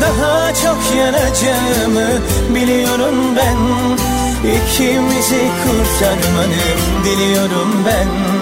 [0.00, 2.08] Daha çok yanacağımı
[2.54, 3.58] biliyorum ben.
[4.50, 6.64] İkimizi kurtarmanı
[7.04, 8.41] diliyorum ben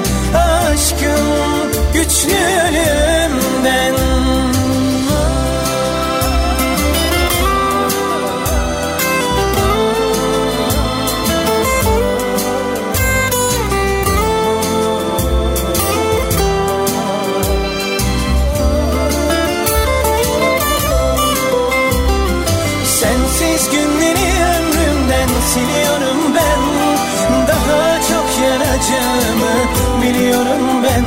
[25.41, 26.61] siliyorum ben.
[27.49, 29.55] Daha çok yanacağımı
[30.03, 31.05] biliyorum ben.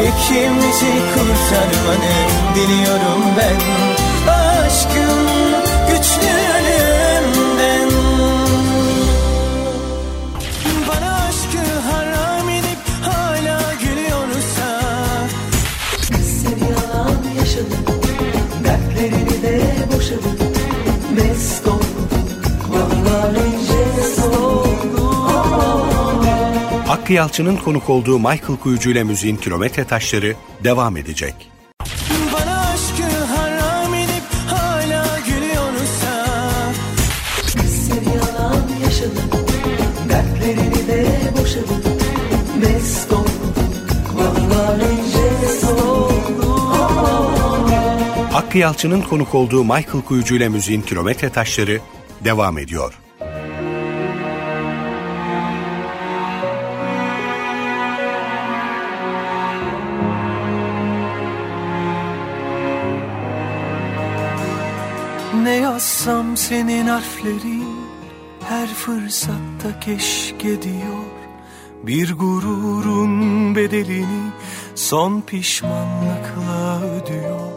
[0.00, 2.14] İkimizi kurtarmanı
[2.54, 3.83] diliyorum ben
[26.94, 30.34] Hakkı Yalçın'ın konuk olduğu Michael Kuyucu ile müziğin kilometre taşları
[30.64, 31.34] devam edecek.
[48.32, 51.80] Hakkı Yalçın'ın konuk olduğu Michael Kuyucu ile müziğin kilometre taşları
[52.24, 52.94] devam ediyor.
[66.34, 67.68] Senin harflerin
[68.48, 71.04] her fırsatta keşke diyor.
[71.82, 74.30] Bir gururun bedelini
[74.74, 77.52] son pişmanlıkla ödüyor.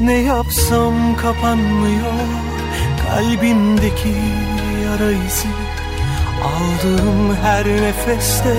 [0.00, 2.28] Ne yapsam kapanmıyor
[3.10, 4.14] kalbimdeki
[4.84, 5.48] yara izi.
[6.44, 8.56] Aldığım her nefeste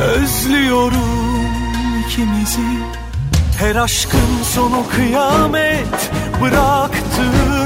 [0.00, 1.46] özlüyorum
[2.06, 2.78] ikimizi.
[3.58, 6.10] Her aşkın sonu kıyamet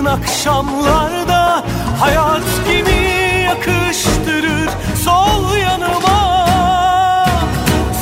[0.00, 1.64] Bıraktığın akşamlarda
[2.00, 3.06] Hayat gibi
[3.44, 4.70] yakıştırır?
[5.04, 6.46] Sol yanıma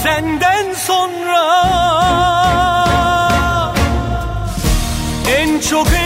[0.02, 1.68] Senden sonra.
[5.38, 5.97] En çok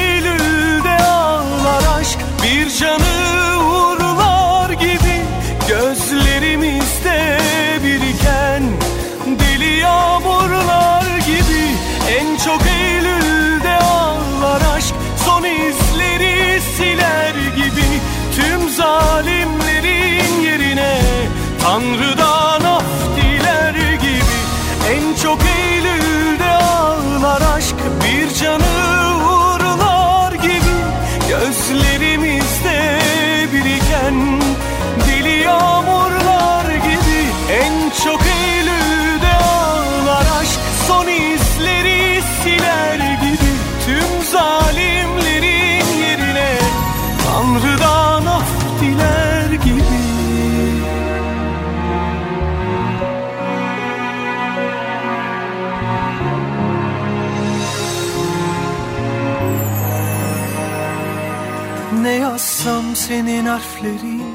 [63.12, 64.34] senin harflerin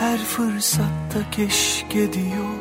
[0.00, 2.60] her fırsatta keşke diyor.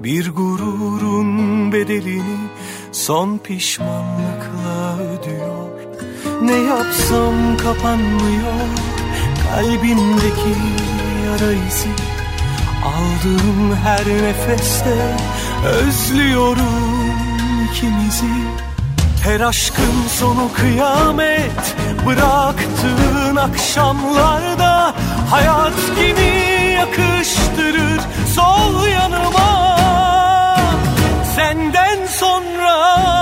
[0.00, 2.38] Bir gururun bedelini
[2.92, 5.70] son pişmanlıkla ödüyor.
[6.42, 8.68] Ne yapsam kapanmıyor
[9.50, 10.56] kalbimdeki
[11.26, 11.94] yara izi.
[12.84, 15.16] Aldığım her nefeste
[15.64, 17.10] özlüyorum
[17.70, 18.34] ikimizi.
[19.24, 24.94] Her aşkın sonu kıyamet Bıraktığın akşamlarda
[25.30, 26.30] Hayat gibi
[26.72, 28.00] yakıştırır
[28.34, 29.76] sol yanıma.
[31.36, 33.19] Senden sonra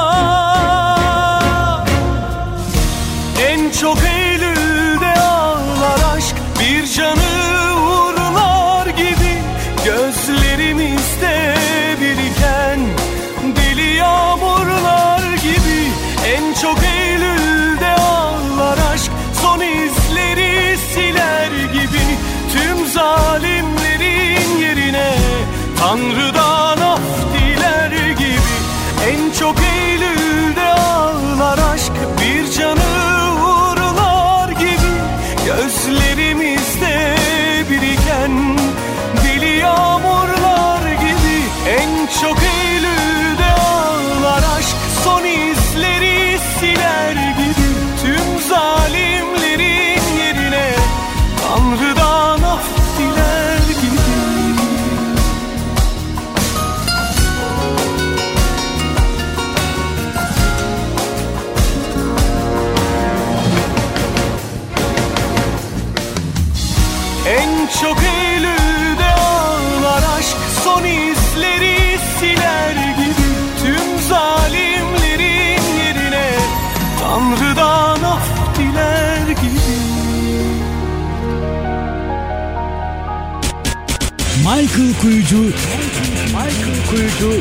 [87.18, 87.40] Michael Kuyucu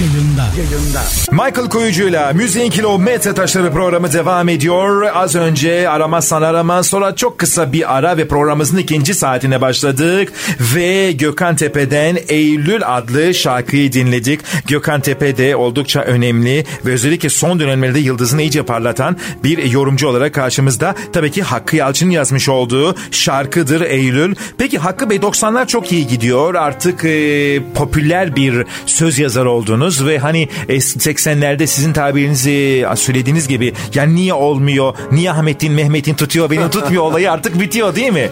[0.00, 0.50] yayında.
[0.56, 1.17] Yayında.
[1.38, 5.02] Michael Kuyucu'yla Müziğin Kilometre Taşları programı devam ediyor.
[5.14, 10.32] Az önce aramazsan aramaz sonra çok kısa bir ara ve programımızın ikinci saatine başladık.
[10.74, 14.40] Ve Gökhan Tepe'den Eylül adlı şarkıyı dinledik.
[14.66, 20.34] Gökhan Tepe de oldukça önemli ve özellikle son dönemlerde yıldızını iyice parlatan bir yorumcu olarak
[20.34, 20.94] karşımızda.
[21.12, 24.34] Tabii ki Hakkı Yalçın yazmış olduğu şarkıdır Eylül.
[24.58, 26.54] Peki Hakkı Bey 90'lar çok iyi gidiyor.
[26.54, 30.80] Artık e, popüler bir söz yazarı oldunuz ve hani e,
[31.28, 37.32] 80'lerde sizin tabirinizi söylediğiniz gibi yani niye olmuyor, niye Ahmet'in Mehmet'in tutuyor beni tutmuyor olayı
[37.32, 38.30] artık bitiyor değil mi?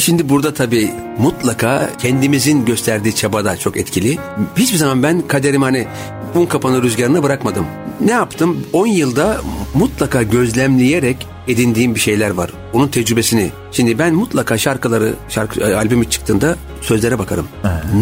[0.00, 4.18] Şimdi burada tabii mutlaka kendimizin gösterdiği çaba da çok etkili.
[4.56, 5.86] Hiçbir zaman ben kaderimi hani
[6.34, 7.66] un kapanı rüzgarına bırakmadım.
[8.00, 8.66] Ne yaptım?
[8.72, 9.40] 10 yılda
[9.74, 12.50] mutlaka gözlemleyerek edindiğim bir şeyler var.
[12.72, 13.50] Onun tecrübesini.
[13.72, 17.48] Şimdi ben mutlaka şarkıları, şarkı e, albümü çıktığında sözlere bakarım.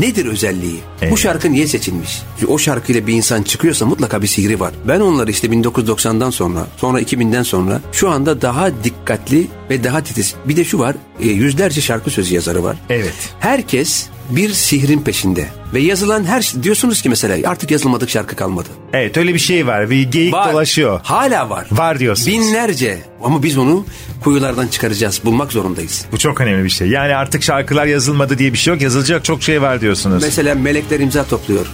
[0.01, 0.81] Nedir özelliği?
[1.11, 2.23] Bu şarkı niye seçilmiş?
[2.39, 4.73] Çünkü o şarkıyla bir insan çıkıyorsa mutlaka bir sihri var.
[4.89, 10.35] Ben onları işte 1990'dan sonra, sonra 2000'den sonra şu anda daha dikkatli ve daha titiz.
[10.45, 12.77] Bir de şu var, e, yüzlerce şarkı sözü yazarı var.
[12.91, 13.15] Evet.
[13.41, 15.49] Herkes bir sihrin peşinde.
[15.75, 18.69] Ve yazılan her şey, diyorsunuz ki mesela artık yazılmadık şarkı kalmadı.
[18.93, 19.91] Evet öyle bir şey var.
[19.91, 20.53] Bir geyik Var.
[20.53, 21.01] dolaşıyor.
[21.03, 21.67] Hala var.
[21.73, 22.29] Var diyorsunuz.
[22.29, 22.99] Binlerce.
[23.25, 23.87] Ama biz onu
[24.25, 25.21] kuyulardan çıkaracağız.
[25.25, 26.05] Bulmak zorundayız.
[26.13, 26.89] Bu çok önemli bir şey.
[26.89, 28.83] Yani artık şarkılar yazılmadı diye bir şey yok.
[28.83, 30.23] Yazılacak çok şey var diyorsunuz.
[30.23, 31.67] Mesela melekler imza topluyor.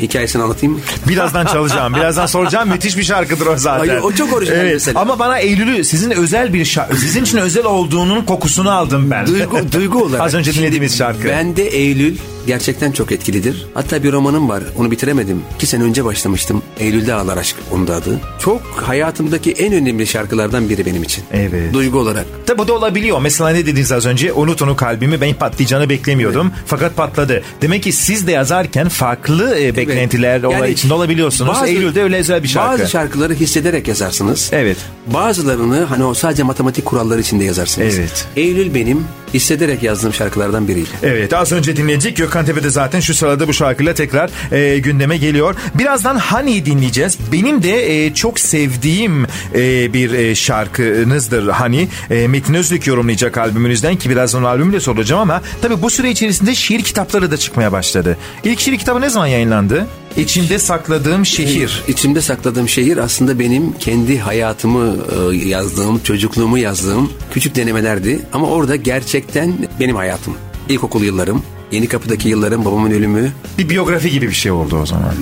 [0.00, 0.80] Hikayesini anlatayım mı?
[1.08, 1.94] Birazdan çalacağım.
[1.94, 2.68] Birazdan soracağım.
[2.72, 3.88] Müthiş bir şarkıdır o zaten.
[3.88, 5.00] Ay, o çok orijinal mesela.
[5.00, 9.26] Ama bana Eylül'ü sizin özel bir şarkı, sizin için özel olduğunun kokusunu aldım ben.
[9.26, 10.22] Duygu, duygu olarak.
[10.26, 11.28] Az önce dinlediğimiz şarkı.
[11.28, 12.16] Bende Eylül
[12.46, 13.66] gerçekten çok etkilidir.
[13.74, 14.62] Hatta bir romanım var.
[14.76, 15.42] Onu bitiremedim.
[15.56, 16.62] İki sene önce başlamıştım.
[16.78, 18.20] Eylül'de Ağlar Aşk onun da adı.
[18.38, 21.24] Çok hayatımdaki en önemli şarkılardan biri benim için.
[21.32, 21.72] Evet.
[21.74, 22.26] Duygu olarak.
[22.46, 23.20] Tabi bu da olabiliyor.
[23.20, 24.32] Mesela ne dediniz az önce?
[24.32, 26.52] Unut onu kalbimi ben patlayacağını beklemiyordum.
[26.66, 27.42] Fakat patladı.
[27.62, 31.50] Demek ki siz de yazarken farklı e, beklentiler olay Yani içinde olabiliyorsunuz.
[31.54, 32.72] bazı- Eylül'de öyle özel bir şarkı.
[32.82, 34.50] Bazı şarkıları hissederek yazarsınız.
[34.52, 34.76] Evet.
[35.06, 37.98] Bazılarını hani o sadece matematik kuralları içinde yazarsınız.
[37.98, 38.26] Evet.
[38.36, 40.88] Eylül benim hissederek yazdığım şarkılardan biriydi.
[41.02, 42.20] Evet az önce dinledik.
[42.30, 45.54] Gökhan Tepe zaten şu sırada bu şarkıyla tekrar e, gündeme geliyor.
[45.74, 47.18] Birazdan Honey'i dinleyeceğiz.
[47.32, 51.88] Benim de e, çok sevdiğim e, bir e, şarkınızdır Honey.
[52.10, 56.82] E, Metin Özlük yorumlayacak albümünüzden ki birazdan albümü soracağım ama tabii bu süre içerisinde şiir
[56.82, 58.16] kitapları da çıkmaya başladı.
[58.44, 59.86] İlk şiir kitabı ne zaman yayınlandı?
[60.16, 61.82] İçinde sakladığım şehir.
[61.88, 64.96] İçimde sakladığım şehir aslında benim kendi hayatımı
[65.32, 68.20] e, yazdığım, çocukluğumu yazdığım küçük denemelerdi.
[68.32, 70.34] Ama orada gerçekten benim hayatım.
[70.68, 71.42] İlkokul yıllarım,
[71.72, 73.32] Yeni Kapı'daki yıllarım, babamın ölümü.
[73.58, 75.14] Bir biyografi gibi bir şey oldu o zaman.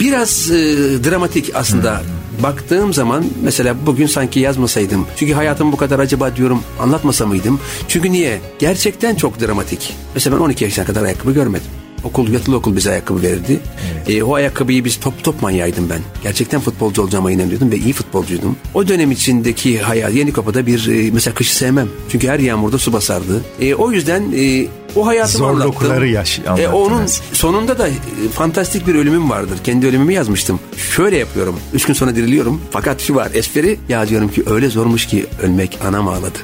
[0.00, 0.54] Biraz e,
[1.04, 2.02] dramatik aslında.
[2.42, 5.06] Baktığım zaman mesela bugün sanki yazmasaydım.
[5.16, 7.60] Çünkü hayatım bu kadar acaba diyorum anlatmasa mıydım?
[7.88, 8.40] Çünkü niye?
[8.58, 9.94] Gerçekten çok dramatik.
[10.14, 11.66] Mesela ben 12 yaşına kadar ayakkabı görmedim.
[12.04, 13.60] Okul, yatılı okul bize ayakkabı verirdi.
[14.08, 15.98] E, o ayakkabıyı biz top top manyağıydım ben.
[16.22, 18.56] Gerçekten futbolcu olacağıma inanıyordum ve iyi futbolcuydum.
[18.74, 21.88] O dönem içindeki hayat Yeni Kapı'da bir e, mesela kışı sevmem.
[22.08, 23.42] Çünkü her yağmurda su basardı.
[23.60, 26.12] E, o yüzden e, o hayatımı Zorlukları anlattım.
[26.14, 27.92] yaş- E, onun sonunda da e,
[28.34, 29.58] fantastik bir ölümüm vardır.
[29.64, 30.60] Kendi ölümümü yazmıştım.
[30.96, 31.56] Şöyle yapıyorum.
[31.74, 32.60] Üç gün sonra diriliyorum.
[32.70, 33.78] Fakat şu var espri.
[33.88, 36.38] Ya diyorum ki öyle zormuş ki ölmek anam ağladı.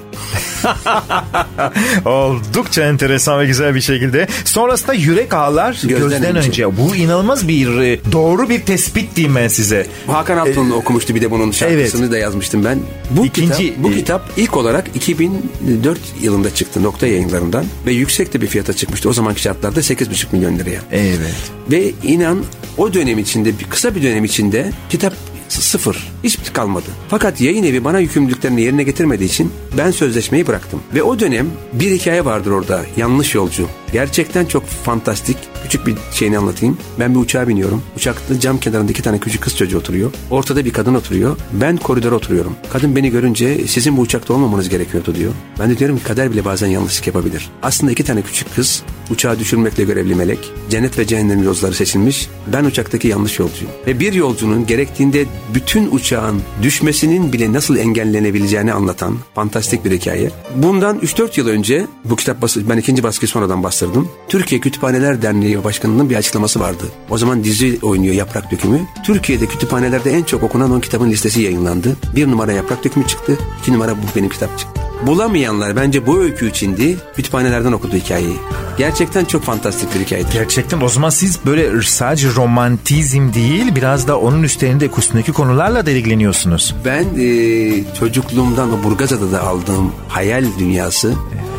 [2.05, 4.27] Oldukça enteresan ve güzel bir şekilde.
[4.45, 6.49] Sonrasında yürek ağlar gözden, Gözden önce.
[6.49, 6.77] önce.
[6.77, 9.87] Bu inanılmaz bir e, doğru bir tespit diyeyim ben size.
[10.07, 12.13] Hakan Altun'un okumuştu bir de bunun şarkısını evet.
[12.13, 12.79] da yazmıştım ben.
[13.11, 18.35] Bu İkinci- kitap bu e- kitap ilk olarak 2004 yılında çıktı nokta yayınlarından ve yüksek
[18.35, 19.09] de bir fiyata çıkmıştı.
[19.09, 20.81] O zamanki şartlarda 8,5 milyon liraya.
[20.93, 21.51] Evet.
[21.71, 22.45] Ve inan
[22.79, 25.13] o dönem içinde kısa bir dönem içinde kitap
[25.53, 26.13] sıfır.
[26.25, 26.87] Hiçbir kalmadı.
[27.09, 30.83] Fakat yayın evi bana yükümlülüklerini yerine getirmediği için ben sözleşmeyi bıraktım.
[30.95, 32.83] Ve o dönem bir hikaye vardır orada.
[32.97, 33.69] Yanlış yolcu.
[33.93, 35.37] Gerçekten çok fantastik.
[35.63, 36.79] Küçük bir şeyini anlatayım.
[36.99, 37.83] Ben bir uçağa biniyorum.
[37.97, 40.13] Uçakta cam kenarında iki tane küçük kız çocuğu oturuyor.
[40.31, 41.37] Ortada bir kadın oturuyor.
[41.53, 42.57] Ben koridora oturuyorum.
[42.73, 45.33] Kadın beni görünce sizin bu uçakta olmamanız gerekiyordu diyor.
[45.59, 47.51] Ben de diyorum ki kader bile bazen yanlışlık yapabilir.
[47.63, 50.53] Aslında iki tane küçük kız uçağı düşürmekle görevli melek.
[50.71, 52.29] Cennet ve cehennem yolcuları seçilmiş.
[52.53, 53.75] Ben uçaktaki yanlış yolcuyum.
[53.87, 60.31] Ve bir yolcunun gerektiğinde bütün uçağın düşmesinin bile nasıl engellenebileceğini anlatan fantastik bir hikaye.
[60.57, 64.09] Bundan 3-4 yıl önce bu kitap bası, ben ikinci baskıyı sonradan bastırdım.
[64.29, 66.85] Türkiye Kütüphaneler Derneği Başkanı'nın bir açıklaması vardı.
[67.11, 68.81] O zaman dizi oynuyor Yaprak Dökümü.
[69.05, 71.97] Türkiye'de kütüphanelerde en çok okunan 10 kitabın listesi yayınlandı.
[72.17, 73.39] Bir numara Yaprak Dökümü çıktı.
[73.61, 74.81] iki numara bu benim kitap çıktı.
[75.07, 76.97] Bulamayanlar bence bu öykü içindi.
[77.17, 78.37] Kütüphanelerden okudu hikayeyi.
[78.79, 80.33] Gerçekten çok fantastik bir hikayedir.
[80.33, 85.91] Gerçekten o zaman siz böyle sadece romantizm değil biraz da onun üstlerinde üstündeki konularla da
[85.91, 86.75] ilgileniyorsunuz.
[86.85, 91.15] Ben e, çocukluğumdan o Burgazada'da da aldığım hayal dünyası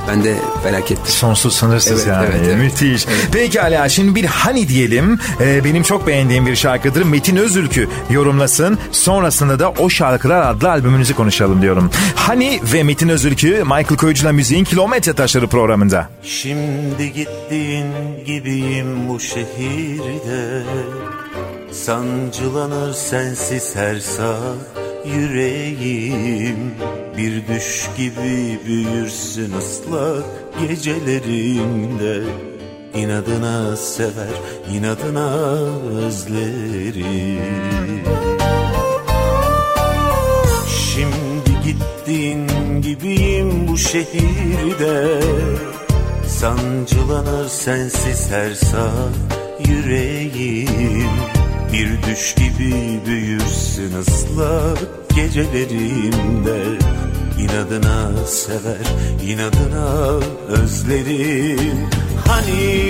[0.08, 1.12] bende felakettir.
[1.12, 2.26] Sonsuz sınırsız Evet, yani.
[2.32, 2.58] evet, evet.
[2.58, 3.06] Müthiş.
[3.32, 5.20] Peki Ala şimdi bir hani diyelim.
[5.42, 7.04] Ee, benim çok beğendiğim bir şarkıdır.
[7.04, 8.78] Metin Özülkü yorumlasın.
[8.92, 11.90] Sonrasında da o şarkılar adlı albümünüzü konuşalım diyorum.
[12.16, 16.10] Hani ve Metin Özülkü Michael Koyucu'la müziğin Kilometre Taşları programında.
[16.24, 17.86] Şimdi gittiğin
[18.26, 20.64] gibiyim bu şehirde
[21.72, 26.76] Sancılanır sensiz her saat yüreğim.
[27.18, 30.26] Bir düş gibi büyürsün ıslak
[30.68, 32.24] gecelerimde.
[32.96, 34.36] İnadına sever,
[34.74, 35.34] inadına
[36.06, 37.42] özlerim.
[40.94, 42.48] Şimdi gittiğin
[42.82, 45.22] gibiyim bu şehirde.
[46.28, 49.16] Sancılanır sensiz her saat
[49.68, 51.11] yüreğim
[51.74, 56.60] Bir düş gibi büyürsün ıslak gecelerimde.
[57.40, 58.86] İnadına sever,
[59.24, 61.90] inadına özlerim.
[62.28, 62.82] Hani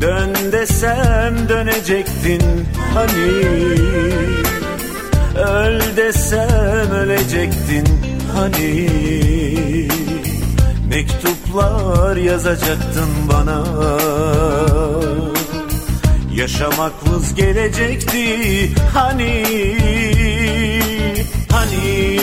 [0.00, 2.42] dön desem dönecektin
[2.94, 3.32] hani
[5.38, 7.86] Öl desem ölecektin
[8.34, 8.90] hani
[10.90, 13.64] Mektuplar yazacaktın bana
[16.40, 18.70] Yaşamak vız gelecekti.
[18.94, 19.44] Hani
[21.52, 22.20] Hani.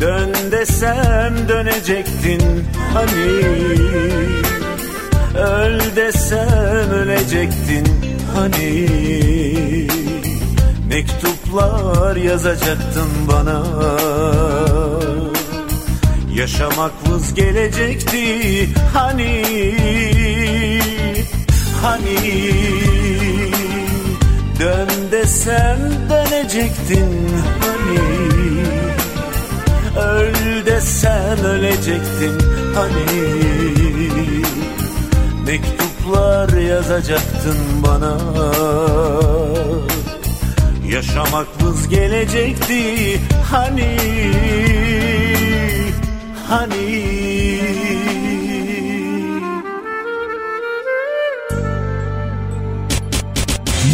[0.00, 2.42] Dön desem dönecektin
[2.94, 3.44] hani.
[5.38, 7.86] Öl desem ölecektin
[8.34, 8.88] hani.
[10.88, 13.62] Mektuplar yazacaktın bana.
[16.34, 19.44] Yaşamak vız gelecekti hani
[21.84, 22.50] Hani?
[24.60, 25.78] Dön desem
[26.10, 27.30] dönecektin
[27.60, 28.00] hani?
[30.06, 32.38] Öl desem ölecektin
[32.74, 33.04] hani?
[35.46, 37.56] Mektuplar yazacaktın
[37.86, 38.18] bana.
[40.88, 43.20] Yaşamak vız gelecekti
[43.50, 43.96] hani?
[46.48, 47.14] Hani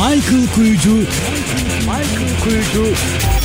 [0.00, 1.06] Michael Kuyucu.
[1.86, 3.39] Michael Kuyucu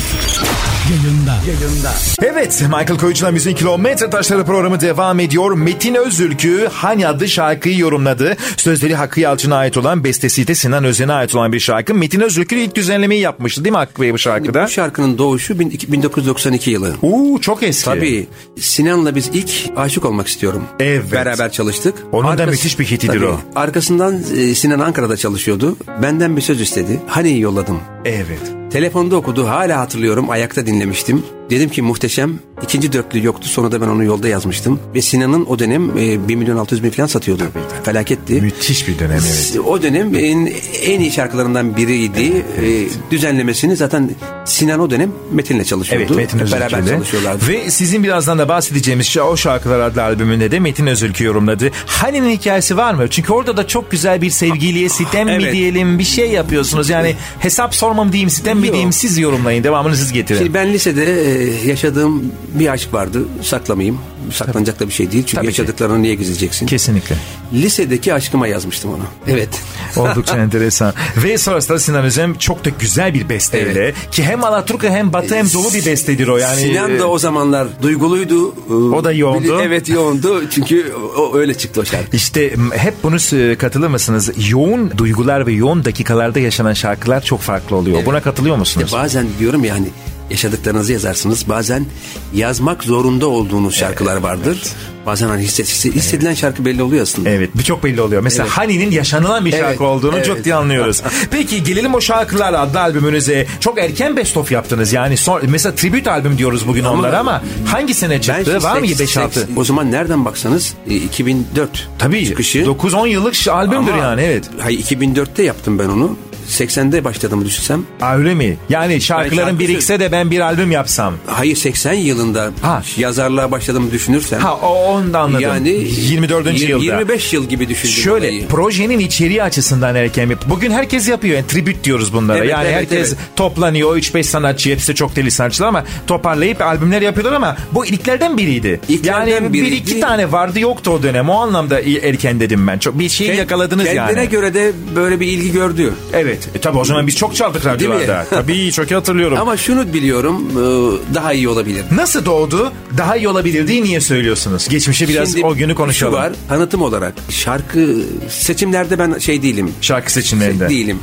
[0.90, 1.34] yayında.
[1.46, 1.92] Yayında.
[2.22, 5.52] Evet Michael Koyucu'la Müziğin Kilometre Taşları programı devam ediyor.
[5.52, 8.36] Metin Özülkü Hani adlı şarkıyı yorumladı.
[8.56, 11.94] Sözleri Hakkı Yalçın'a ait olan bestesi de Sinan Özen'e ait olan bir şarkı.
[11.94, 14.64] Metin Özülkü ilk düzenlemeyi yapmıştı değil mi Hakkı Bey bu şarkıda?
[14.64, 16.94] Bu şarkının doğuşu bin- 1992 yılı.
[17.02, 17.84] Uuu çok eski.
[17.84, 18.26] Tabii
[18.60, 20.62] Sinan'la biz ilk aşık olmak istiyorum.
[20.80, 21.12] Evet.
[21.12, 21.94] Beraber çalıştık.
[22.12, 23.26] Onun da müthiş bir hitidir Tabii.
[23.26, 23.40] o.
[23.56, 25.76] Arkasından e, Sinan Ankara'da çalışıyordu.
[26.02, 27.00] Benden bir söz istedi.
[27.06, 27.80] Hani yolladım.
[28.04, 28.40] Evet.
[28.72, 31.35] Telefonda okudu hala hatırlıyorum ayakta dinlemiştim.
[31.50, 32.38] Dedim ki muhteşem.
[32.62, 34.80] İkinci dörtlü yoktu sonra da ben onu yolda yazmıştım.
[34.94, 37.42] Ve Sinan'ın o dönem e, 1 milyon 600 bin falan satıyordu.
[37.82, 38.32] Felaketti.
[38.40, 39.56] Müthiş bir dönem evet.
[39.66, 42.44] O dönem en, en iyi şarkılarından biriydi.
[42.62, 44.10] E, düzenlemesini zaten
[44.44, 46.06] Sinan o dönem Metin'le çalışıyordu.
[46.06, 47.48] Evet Metin Hep Beraber çalışıyorlardı.
[47.48, 51.70] Ve sizin birazdan da bahsedeceğimiz o şarkılar adlı albümünde de Metin Özülkü yorumladı.
[51.86, 53.06] Hani'nin hikayesi var mı?
[53.10, 55.52] Çünkü orada da çok güzel bir sevgiliye sitem mi Evet.
[55.52, 56.90] diyelim bir şey yapıyorsunuz.
[56.90, 58.72] Yani hesap sormam diyeyim sitem mi Yok.
[58.74, 60.38] diyeyim siz yorumlayın devamını siz getirin.
[60.38, 61.35] Şimdi ben lisede
[61.66, 62.22] yaşadığım
[62.54, 63.18] bir aşk vardı.
[63.42, 63.98] Saklamayayım.
[64.32, 65.24] Saklanacak da bir şey değil.
[65.26, 65.60] Çünkü Tabii ki.
[65.60, 66.66] yaşadıklarını niye gizleyeceksin?
[66.66, 67.16] Kesinlikle.
[67.52, 69.02] Lisedeki aşkıma yazmıştım onu.
[69.28, 69.48] Evet.
[69.96, 70.94] Oldukça enteresan.
[71.24, 73.94] Ve sonrasında Sinan Özem çok da güzel bir besteyle Evet.
[74.10, 76.60] ki hem Alaturka hem Batı hem Dolu bir bestedir o yani.
[76.60, 78.54] Sinan da o zamanlar duyguluydu.
[78.94, 79.60] O da yoğundu.
[79.62, 80.42] Evet yoğundu.
[80.50, 82.16] Çünkü o öyle çıktı o şarkı.
[82.16, 84.30] İşte hep bunu s- katılır mısınız?
[84.50, 88.06] Yoğun duygular ve yoğun dakikalarda yaşanan şarkılar çok farklı oluyor.
[88.06, 88.86] Buna katılıyor musunuz?
[88.86, 89.86] İşte bazen diyorum ya hani
[90.30, 91.48] yaşadıklarınızı yazarsınız.
[91.48, 91.86] Bazen
[92.34, 94.58] yazmak zorunda olduğunuz şarkılar vardır.
[95.06, 97.30] Bazen hani hisset, hisse- hissedilen şarkı belli oluyor aslında.
[97.30, 98.22] Evet çok belli oluyor.
[98.22, 98.58] Mesela Evet.
[98.58, 100.26] Hani'nin yaşanılan bir şarkı Evet, olduğunu evet.
[100.26, 101.02] çok iyi anlıyoruz.
[101.30, 103.46] Peki gelelim o şarkılar adlı albümünüze.
[103.60, 104.92] Çok erken best of yaptınız.
[104.92, 108.62] Yani son, mesela tribute albüm diyoruz bugün Ama- onlara ama hangi sene çıktı?
[108.62, 109.40] Var mı seks- 5-6?
[109.40, 112.58] seks- O zaman nereden baksanız e, 2004 Tabii çıkışı.
[112.64, 114.44] 9-10 yıllık albümdür Ama- yani evet.
[114.58, 116.16] Hayır 2004'te yaptım ben onu.
[116.48, 117.82] 80'de başladığımı düşünsem.
[118.00, 118.56] Aa, öyle mi?
[118.68, 121.14] Yani şarkıların şarkı birikse de ben bir albüm yapsam.
[121.26, 122.82] Hayır 80 yılında Ha.
[122.96, 124.40] yazarlığa başladığımı düşünürsen.
[124.40, 125.40] Ha o onu da anladım.
[125.42, 126.46] Yani 24.
[126.46, 126.84] yir- yılda.
[126.84, 127.94] 25 yıl gibi düşündüm.
[127.96, 128.46] Şöyle olayı.
[128.48, 131.36] projenin içeriği açısından erken bir- Bugün herkes yapıyor.
[131.36, 132.38] Yani tribute diyoruz bunlara.
[132.38, 133.18] Evet, yani evet, herkes evet.
[133.36, 133.96] toplanıyor.
[133.96, 138.80] 3-5 sanatçı hepsi çok deli sanatçılar ama toparlayıp albümler yapıyorlar ama bu ilklerden biriydi.
[138.88, 139.74] İlklerden yani bir biriydi.
[139.74, 141.28] iki tane vardı yoktu o dönem.
[141.28, 142.78] O anlamda erken dedim ben.
[142.78, 144.28] Çok bir şey Kend- yakaladınız Kendine yani.
[144.30, 145.92] göre de böyle bir ilgi gördü.
[146.12, 146.35] Evet.
[146.54, 148.26] E, tabii o zaman biz çok çaldık radyolarda.
[148.30, 149.38] tabii çok iyi hatırlıyorum.
[149.40, 151.84] Ama şunu biliyorum e, daha iyi olabilir.
[151.90, 152.72] Nasıl doğdu?
[152.98, 154.68] Daha iyi olabilirdi niye söylüyorsunuz?
[154.68, 156.12] Geçmişe biraz Şimdi o günü konuşalım.
[156.12, 157.96] Şu var tanıtım olarak şarkı
[158.28, 159.72] seçimlerde ben şey değilim.
[159.80, 160.68] Şarkı seçimlerinde.
[160.68, 160.98] Değilim.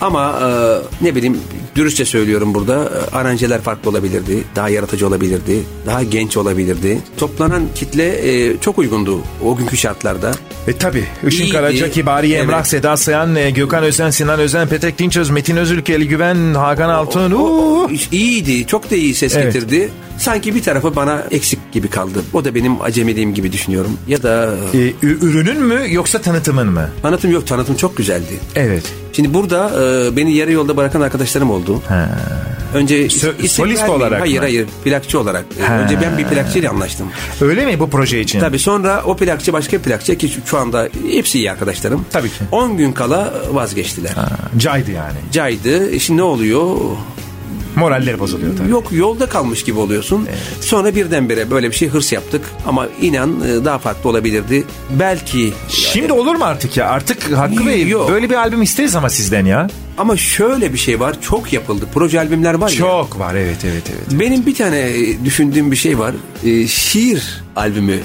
[0.00, 0.40] Ama
[1.00, 1.38] e, ne bileyim
[1.76, 4.44] dürüstçe söylüyorum burada aranjeler farklı olabilirdi.
[4.56, 5.62] Daha yaratıcı olabilirdi.
[5.86, 6.98] Daha genç olabilirdi.
[7.16, 8.06] Toplanan kitle
[8.50, 10.32] e, çok uygundu o günkü şartlarda.
[10.68, 11.04] E tabi.
[11.26, 11.52] Işın İyiydi.
[11.52, 12.66] Karaca, Kibariye, Emrah, Evet.
[12.66, 17.30] Seda Sayan, Gökhan Özen, Sinan Özen, Petek Dinçöz, Metin Özülk, Ali Güven, Hakan Altun.
[17.30, 17.84] O- uuu.
[17.84, 18.66] o- iyiydi.
[18.66, 19.52] Çok da iyi ses Evet.
[19.54, 19.90] getirdi.
[20.18, 22.22] Sanki bir tarafı bana eksik gibi kaldı.
[22.32, 23.98] O da benim acemiliğim gibi düşünüyorum.
[24.08, 26.88] Ya da E, ü- ürünün mü yoksa tanıtımın mı?
[27.02, 27.46] tanıtım yok.
[27.46, 28.40] Tanıtım çok güzeldi.
[28.56, 28.84] Evet.
[29.12, 31.82] Şimdi burada e, beni yarı yolda bırakan arkadaşlarım oldu.
[32.74, 34.40] Önce is- Sö- solist olarak Hayır mı?
[34.44, 35.44] hayır plakçı olarak.
[35.60, 35.74] E, Ha.
[35.74, 37.06] Önce ben bir plakçıyla anlaştım.
[37.40, 38.40] Öyle mi bu proje için?
[38.40, 42.04] Tabii sonra o plakçı başka bir plakçı ki şu- şu anda hepsi iyi arkadaşlarım.
[42.12, 42.34] Tabii ki.
[42.52, 44.10] 10 gün kala vazgeçtiler.
[44.10, 45.18] Ha, Caydı yani.
[45.32, 46.00] Caydı.
[46.00, 46.76] Şimdi ne oluyor?
[47.76, 48.70] Moralleri bozuluyor tabii.
[48.70, 50.28] Yok yolda kalmış gibi oluyorsun.
[50.60, 52.42] Sonra birdenbire böyle bir şey hırs yaptık.
[52.66, 54.64] Ama inan e, daha farklı olabilirdi.
[54.90, 56.88] Belki Şimdi olur mu artık ya?
[56.88, 58.10] Artık Hakkı Bey Yok.
[58.10, 59.68] böyle bir albüm isteriz ama sizden ya.
[59.98, 61.16] ama şöyle bir şey var.
[61.20, 61.84] Çok yapıldı.
[61.94, 62.76] Proje albümler var ya.
[62.76, 64.20] Çok var evet evet evet.
[64.20, 66.14] Benim bir tane e, düşündüğüm bir şey var.
[66.44, 67.98] E, şiir albümü.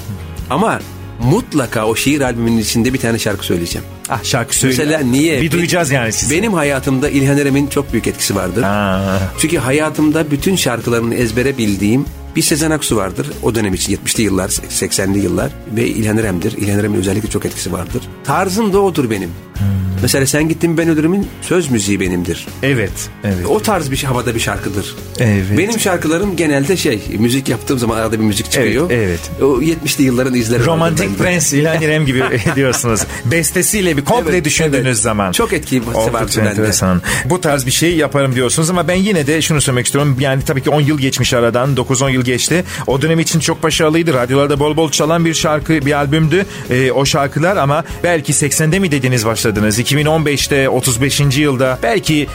[0.49, 0.79] Ama
[1.23, 3.87] mutlaka o şiir albümünün içinde bir tane şarkı söyleyeceğim.
[4.09, 4.75] Ah şarkı söyle.
[4.77, 5.41] Mesela niye?
[5.41, 6.35] Bir duyacağız yani sizi.
[6.37, 8.63] Benim hayatımda İlhan Erem'in çok büyük etkisi vardır.
[8.63, 9.19] Ha.
[9.37, 13.27] Çünkü hayatımda bütün şarkılarını ezbere bildiğim bir Sezen Aksu vardır.
[13.43, 16.57] O dönem için 70'li yıllar, 80'li yıllar ve İlhan Erem'dir.
[16.57, 18.01] İlhan Erem'in özellikle çok etkisi vardır.
[18.23, 19.29] Tarzım da odur benim.
[19.57, 19.85] Hmm.
[20.01, 22.47] Mesela Sen Gittin Ben Ölürüm'ün söz müziği benimdir.
[22.63, 23.09] Evet.
[23.23, 23.45] Evet.
[23.49, 24.95] O tarz bir şey, havada bir şarkıdır.
[25.19, 25.43] Evet.
[25.57, 28.91] Benim şarkılarım genelde şey, müzik yaptığım zaman arada bir müzik çıkıyor.
[28.91, 31.17] Evet, O 70'li yılların izleri Romantik.
[31.17, 32.23] Prens İlhan İrem gibi
[32.55, 33.01] diyorsunuz.
[33.25, 34.97] Bestesiyle bir komple Evet, düşündüğünüz evet.
[34.97, 35.31] zaman.
[35.31, 37.01] Çok vardı Oldukça enteresan.
[37.25, 40.17] Bu tarz bir şey yaparım diyorsunuz ama ben yine de şunu söylemek istiyorum.
[40.19, 41.75] Yani tabii ki 10 yıl geçmiş aradan.
[41.75, 42.63] 9-10 yıl geçti.
[42.87, 44.13] O dönem için çok başarılıydı.
[44.13, 46.45] Radyolarda bol bol çalan bir şarkı, bir albümdü.
[46.69, 49.79] Ee, o şarkılar ama belki 80'de mi dediniz başladınız?
[49.79, 51.19] 2015'te, 35.
[51.37, 51.79] yılda.
[51.83, 52.27] Belki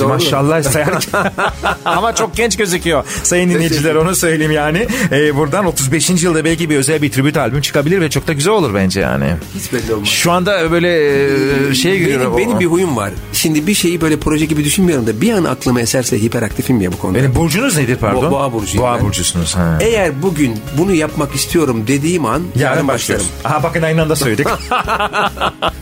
[0.00, 1.32] e, maşallah sayarken.
[1.84, 3.04] ama çok genç gözüküyor.
[3.22, 4.86] Sayın dinleyiciler onu söyleyeyim yani.
[5.12, 6.10] Ee, buradan 35.
[6.22, 9.34] yılda belki bir özel bir tribüt albüm çıkabilir ve çok da güzel olur bence yani.
[9.54, 10.08] Hiç belli olmaz.
[10.08, 10.88] Şu anda böyle
[11.70, 12.36] e, şey görüyorum.
[12.36, 13.10] Benim, benim bir huyum var.
[13.32, 16.98] Şimdi bir şeyi böyle proje gibi düşünmüyorum da bir an aklıma eserse hiperaktifim ya bu
[16.98, 17.18] konuda.
[17.18, 18.24] Benim burcunuz nedir pardon?
[18.24, 19.04] Bo- boğa burcuyum Boğa ben.
[19.04, 19.56] burcusunuz.
[19.56, 19.78] Ha.
[19.80, 23.26] Eğer bugün bunu yapmak istiyorum dediğim an Yarın başlıyoruz.
[23.44, 24.46] Aha bakın aynı anda söyledik.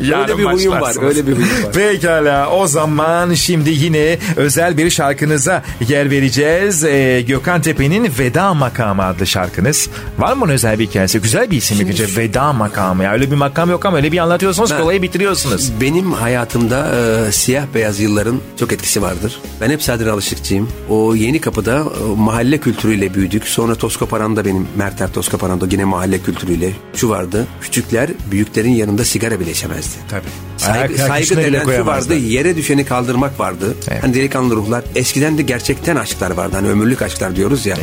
[0.01, 1.73] Öyle bir huyum var, öyle bir huyum var.
[1.73, 6.85] Pekala o zaman şimdi yine özel bir şarkınıza yer vereceğiz.
[6.85, 9.89] Ee, Gökhan Tepe'nin Veda Makamı adlı şarkınız.
[10.19, 11.21] Var mı bunun özel bir hikayesi?
[11.21, 13.05] Güzel bir isim gece Veda Makamı.
[13.05, 15.73] Ya öyle bir makam yok ama öyle bir anlatıyorsunuz Ben- kolayı bitiriyorsunuz.
[15.81, 16.89] Benim hayatımda
[17.29, 19.41] e, siyah beyaz yılların çok etkisi vardır.
[19.61, 20.69] Ben hep Sadri Alışıkçıyım.
[20.89, 21.85] O yeni kapıda e,
[22.17, 23.49] mahalle kültürüyle büyüdük.
[23.49, 27.47] Sonra Toskoparan'da benim Merter Toskoparan'da yine mahalle kültürüyle şu vardı.
[27.61, 29.97] Küçükler büyüklerin yanında sigara bile içemezdi.
[30.11, 30.23] Tabii.
[30.57, 32.15] Saygı, Ayak- saygı denen şu vardı.
[32.15, 33.77] Yere düşeni kaldırmak vardı.
[33.89, 34.03] Evet.
[34.03, 34.85] Hani delikanlı ruhlar.
[34.95, 36.57] Eskiden de gerçekten aşklar vardı.
[36.57, 37.77] Hani ömürlük aşklar diyoruz ya.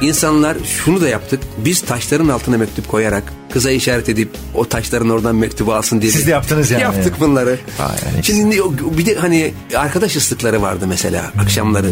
[0.00, 1.40] İnsanlar şunu da yaptık.
[1.58, 3.22] Biz taşların altına mektup koyarak
[3.52, 6.12] kıza işaret edip o taşların oradan mektubu alsın diye.
[6.12, 6.82] Siz de yaptınız yani.
[6.82, 7.58] Yaptık bunları.
[7.78, 8.60] Yani Şimdi
[8.98, 11.90] bir de hani arkadaş ıslıkları vardı mesela akşamları.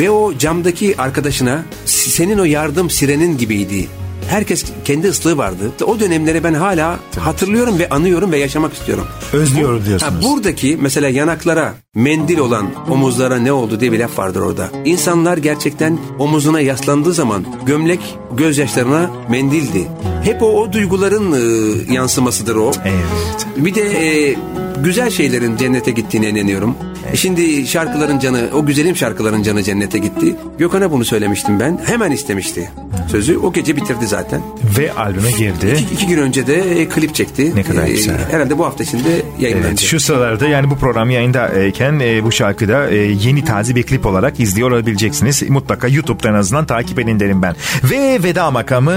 [0.00, 3.88] Ve o camdaki arkadaşına senin o yardım sirenin gibiydi.
[4.28, 5.70] Herkes kendi ıslığı vardı.
[5.86, 9.06] O dönemleri ben hala hatırlıyorum ve anıyorum ve yaşamak istiyorum.
[9.32, 10.24] Özlüyorum diyorsunuz.
[10.24, 14.68] Ha, buradaki mesela yanaklara mendil olan omuzlara ne oldu diye bir laf vardır orada.
[14.84, 18.00] İnsanlar gerçekten omuzuna yaslandığı zaman gömlek
[18.36, 19.88] gözyaşlarına mendildi.
[20.22, 22.72] Hep o, o duyguların e, yansımasıdır o.
[22.84, 23.46] Evet.
[23.56, 24.36] Bir de e,
[24.84, 26.76] güzel şeylerin cennete gittiğine inanıyorum.
[27.12, 30.36] E Şimdi şarkıların canı, o güzelim şarkıların canı cennete gitti.
[30.58, 31.80] Gökhan'a bunu söylemiştim ben.
[31.86, 32.70] Hemen istemişti
[33.10, 33.38] sözü.
[33.38, 34.40] O gece bitirdi zaten.
[34.78, 35.78] Ve albüme girdi.
[35.78, 37.56] İki, iki gün önce de e, klip çekti.
[37.56, 38.18] Ne kadar E, güzel.
[38.30, 39.08] Herhalde bu hafta içinde
[39.38, 39.70] yayınlanacak.
[39.70, 44.06] Evet, şu sıralarda yani bu program yayındayken e, bu şarkıda e, yeni taze bir klip
[44.06, 45.42] olarak izliyor olabileceksiniz.
[45.42, 47.54] Mutlaka YouTube'dan en azından takip edin derim ben.
[47.90, 48.92] Ve veda makamı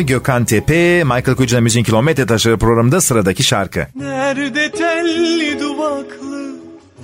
[0.00, 3.86] Gökhan Tepe, Michael Kuyucu'na Müziğin Kilometre Taşları programında sıradaki şarkı.
[3.96, 6.53] Nerede telli duvaklı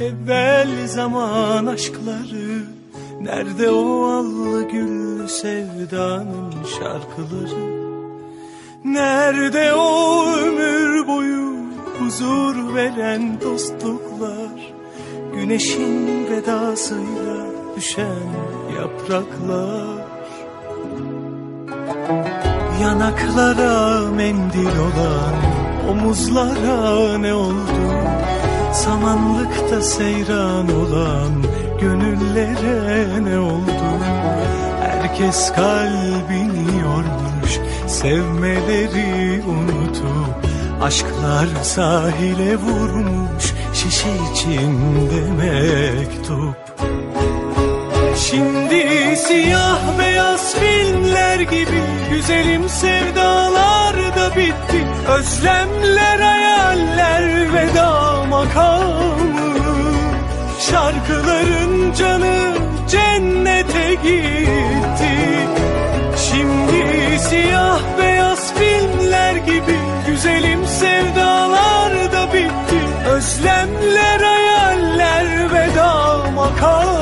[0.01, 2.80] evvel zaman aşkları
[3.20, 7.80] Nerede o allı güllü sevdanın şarkıları?
[8.84, 11.55] Nerede o ömür boyu
[11.98, 14.72] huzur veren dostluklar?
[15.34, 17.46] Güneşin vedasıyla
[17.76, 18.28] düşen
[18.76, 20.07] yapraklar?
[22.82, 25.34] Yanaklara mendil olan
[25.90, 28.01] omuzlara ne oldu?
[28.73, 31.45] Samanlıkta seyran olan
[31.81, 33.71] gönüllere ne oldu?
[34.81, 40.51] Herkes kalbini yormuş sevmeleri unutup
[40.83, 46.70] Aşklar sahile vurmuş şişe içinde mektup
[48.29, 54.87] Şimdi siyah beyaz filmler gibi Güzelim sevdalar da bitti.
[55.09, 59.14] Özlemler hayaller veda makamı.
[60.71, 62.55] Şarkıların canı
[62.89, 65.12] cennete gitti.
[66.31, 73.09] Şimdi siyah beyaz filmler gibi Güzelim sevdalar da bitti.
[73.09, 76.99] Özlemler hayaller veda makamı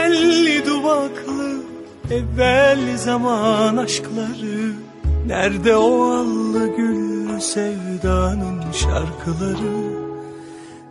[0.00, 1.50] telli duvaklı
[2.10, 4.72] evvel zaman aşkları.
[5.26, 10.00] Nerede o allı güllü sevdanın şarkıları?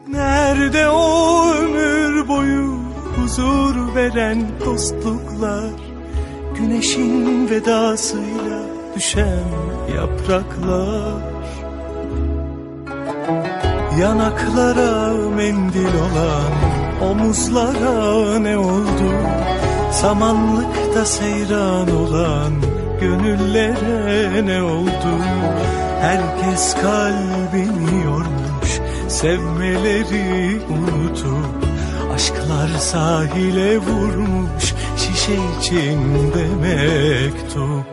[0.07, 2.79] Nerede o ömür boyu
[3.15, 5.71] huzur veren dostluklar?
[6.55, 8.61] Güneşin vedasıyla
[8.95, 9.43] düşen
[9.95, 11.21] yapraklar?
[13.99, 16.68] Yanaklara mendil olan
[17.01, 19.11] omuzlara ne oldu?
[19.91, 22.53] Samanlıkta seyran olan
[23.01, 25.23] gönüllere ne oldu?
[26.01, 31.69] Herkes kalbini yormuş sevmeleri unutup
[32.15, 37.85] Aşklar sahile vurmuş şişe içinde mektup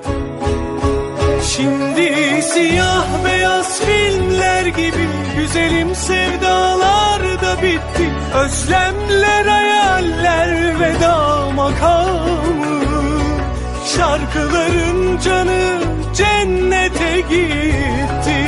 [1.57, 5.09] Şimdi siyah beyaz filmler gibi
[5.39, 8.07] Güzelim sevdalar da bitti.
[8.35, 12.81] Özlemler hayaller veda makamı.
[13.97, 15.81] Şarkıların canı
[16.15, 18.41] cennete gitti.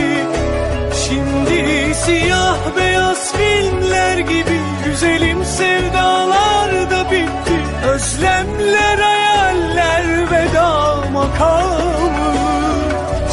[1.04, 7.56] Şimdi siyah beyaz filmler gibi Güzelim sevdalar da bitti.
[7.86, 12.34] Özlemler hayaller veda makamı.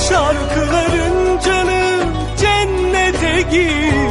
[0.09, 1.99] Şarkıların canı
[2.37, 4.04] cennete gitti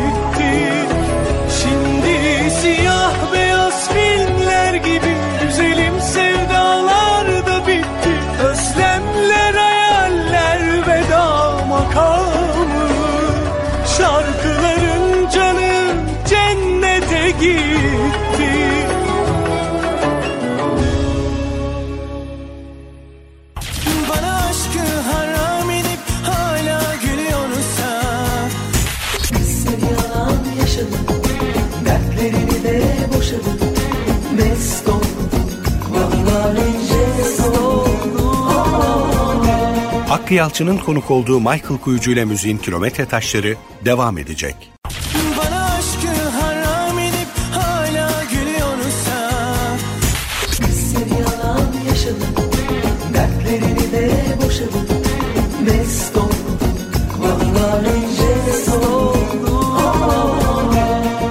[40.25, 44.73] Hakkı Yalçın'ın konuk olduğu Michael Kuyucu ile müziğin kilometre taşları devam edecek.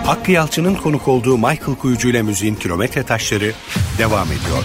[0.06, 3.52] Hakkı Yalçın'ın konuk olduğu Michael Kuyucu ile müziğin kilometre taşları
[3.98, 4.64] devam ediyor.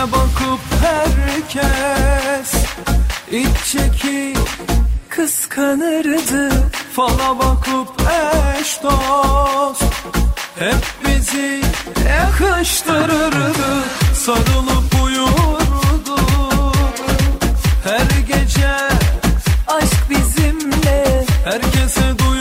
[0.00, 2.54] Bize bakıp herkes
[3.30, 4.38] iç çekip
[5.08, 6.50] kıskanırdı.
[6.96, 7.88] Fala bakıp
[8.60, 9.84] eş dost
[10.58, 11.62] hep bizi
[12.08, 13.84] yakıştırırdı.
[14.14, 16.74] Sarılıp uyurduk
[17.84, 18.76] her gece
[19.66, 21.24] aşk bizimle.
[21.44, 22.39] Herkese duyurduk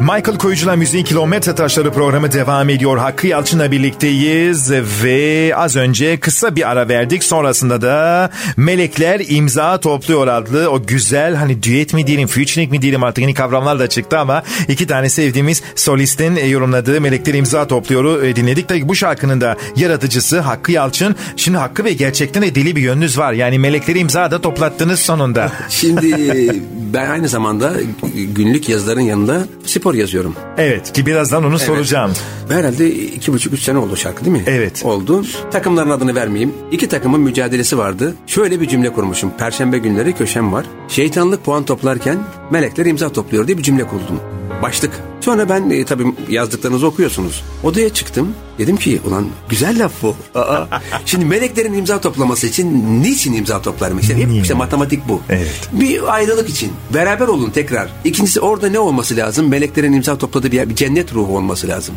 [0.00, 2.98] Michael Koyucu'la Müziğin Kilometre Taşları programı devam ediyor.
[2.98, 4.70] Hakkı Yalçın'la birlikteyiz
[5.04, 7.24] ve az önce kısa bir ara verdik.
[7.24, 13.02] Sonrasında da Melekler imza topluyor adlı o güzel hani düet mi diyelim, featuring mi diyelim
[13.02, 18.24] artık yeni kavramlar da çıktı ama iki tane sevdiğimiz solistin e, yorumladığı Melekler imza topluyor'u
[18.24, 18.68] e, dinledik.
[18.68, 21.16] Tabii bu şarkının da yaratıcısı Hakkı Yalçın.
[21.36, 23.32] Şimdi Hakkı Bey gerçekten de deli bir yönünüz var.
[23.32, 25.52] Yani Melekleri imza da toplattınız sonunda.
[25.68, 26.62] Şimdi
[26.94, 27.72] ben aynı zamanda
[28.14, 30.34] günlük yazıların yanında spor yazıyorum.
[30.58, 32.12] Evet ki birazdan onu soracağım.
[32.48, 34.44] Herhalde iki buçuk üç sene oldu şarkı değil mi?
[34.46, 34.82] Evet.
[34.84, 35.24] Oldu.
[35.50, 36.54] Takımların adını vermeyeyim.
[36.72, 38.14] İki takımın mücadelesi vardı.
[38.26, 39.30] Şöyle bir cümle kurmuşum.
[39.38, 40.66] Perşembe günleri köşem var.
[40.88, 42.18] Şeytanlık puan toplarken
[42.50, 44.20] melekler imza topluyor diye bir cümle kurdum.
[44.62, 44.90] Başlık.
[45.20, 47.44] Sonra ben e, tabii yazdıklarınızı okuyorsunuz.
[47.64, 48.34] Odaya çıktım.
[48.60, 50.16] Dedim ki ulan güzel laf bu.
[50.34, 50.64] Aa,
[51.06, 53.98] şimdi meleklerin imza toplaması için niçin imza toplarım?
[53.98, 55.20] İşte, hep işte matematik bu.
[55.28, 55.68] Evet.
[55.72, 56.72] Bir ayrılık için.
[56.94, 57.88] Beraber olun tekrar.
[58.04, 59.48] İkincisi orada ne olması lazım?
[59.48, 61.94] Meleklerin imza topladığı bir, yer, bir cennet ruhu olması lazım.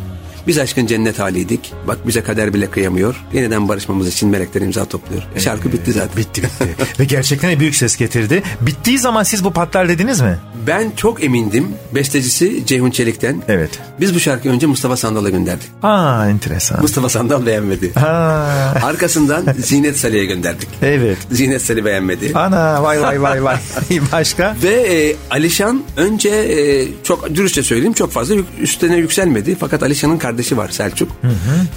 [0.48, 1.74] Biz aşkın cennet haliydik.
[1.88, 3.16] Bak bize kader bile kıyamıyor.
[3.34, 5.24] Yeniden barışmamız için melekler imza topluyor.
[5.38, 6.18] Şarkı bitti zaten.
[6.18, 6.76] Bitti bitti.
[7.00, 8.44] Ve gerçekten büyük ses getirdi.
[8.62, 10.38] Bittiği zaman siz bu patlar dediniz mi?
[10.68, 11.68] Ben çok emindim.
[11.96, 13.44] Bestecisi Ceyhun Çelik'ten.
[13.48, 13.70] Evet.
[14.00, 15.68] Biz bu şarkıyı önce Mustafa Sandal'a gönderdik.
[15.84, 16.82] Aa enteresan.
[16.82, 17.92] Mustafa Sandal beğenmedi.
[17.94, 20.70] Ha, Arkasından Zinet Salih'e gönderdik.
[20.82, 21.18] evet.
[21.32, 22.32] Zinet Salih beğenmedi.
[22.36, 23.58] Ana vay vay vay vay.
[24.12, 24.56] Başka?
[24.64, 29.58] Ve e, Alişan önce e, çok dürüstçe söyleyeyim çok fazla üstüne yükselmedi.
[29.60, 31.12] Fakat Alişan'ın kardeşi var Selçuk.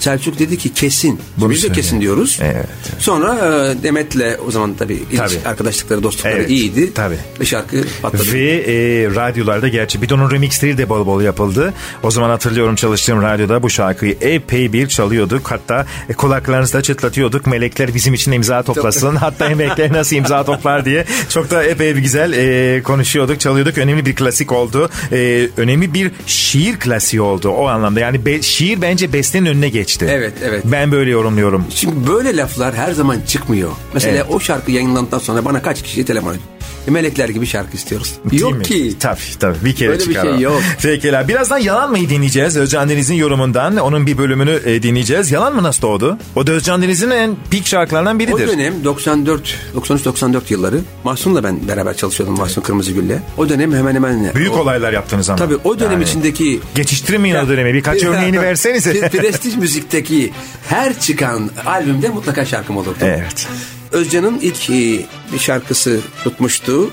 [0.00, 1.20] Selçuk dedi ki kesin.
[1.36, 1.74] Bunu Biz de söyle.
[1.74, 2.38] kesin diyoruz.
[2.42, 2.66] Evet.
[2.98, 5.34] Sonra e, Demet'le o zaman tabii ilk Tabii.
[5.44, 6.94] arkadaşlıkları dostlukları Evet, iyiydi.
[6.94, 7.16] tabii.
[7.40, 8.32] Ve şarkı patladı.
[8.32, 8.74] Ve e,
[9.14, 11.74] radyolarda gerçi bir de onun remixleri de bol bol yapıldı.
[12.02, 15.50] O zaman hatırlıyorum çalıştığım radyoda bu şarkıyı epey bir çalıyorduk.
[15.50, 17.46] Hatta e, kulaklarınızda çıtlatıyorduk.
[17.46, 19.16] Melekler bizim için imza toplasın.
[19.16, 21.04] Hatta melekler nasıl imza toplar diye.
[21.28, 23.78] Çok da epey bir güzel e, konuşuyorduk, çalıyorduk.
[23.78, 24.90] Önemli bir klasik oldu.
[25.12, 28.00] E, önemli bir şiir klasiği oldu o anlamda.
[28.00, 30.06] Yani be- şiir bence bestenin önüne geçti.
[30.10, 30.62] Evet, evet.
[30.64, 31.64] Ben böyle yorumluyorum.
[31.74, 33.70] Şimdi böyle laflar her zaman çıkmıyor.
[33.94, 34.26] Mesela Evet.
[34.30, 36.44] o şarkı yayınlandıktan sonra bana kaç kişi telefon ediyor.
[36.90, 38.14] Melekler gibi şarkı istiyoruz.
[38.30, 38.62] Değil yok mi?
[38.64, 38.94] ki.
[39.00, 40.40] Tabii tabii bir kere Öyle bir çıkar şey o.
[40.40, 40.62] yok.
[40.82, 42.56] Pekala birazdan Yalan mı'yı dinleyeceğiz.
[42.56, 43.76] Özcan Deniz'in yorumundan.
[43.76, 45.30] Onun bir bölümünü e, dinleyeceğiz.
[45.30, 46.18] Yalan mı nasıl doğdu?
[46.36, 48.48] O da Özcan Deniz'in en peak şarkılarından O biridir.
[48.48, 53.18] dönem 94, 93-94 yılları Mahsun'la ben beraber çalışıyordum Mahsun Kırmızıgül'le.
[53.38, 54.34] O dönem hemen hemen...
[54.34, 55.38] Büyük o, olaylar yaptınız ama.
[55.38, 56.60] Tabii o dönem Yani içindeki...
[56.74, 57.74] Geçiştirmeyin o dönemi.
[57.74, 58.92] Birkaç örneğini versenize.
[58.92, 60.32] Pre- Prestij müzikteki
[60.68, 62.98] her çıkan albümde mutlaka şarkım olurdu.
[63.00, 63.48] evet.
[63.96, 66.90] Özcan'ın ilk e, bir şarkısı tutmuştu.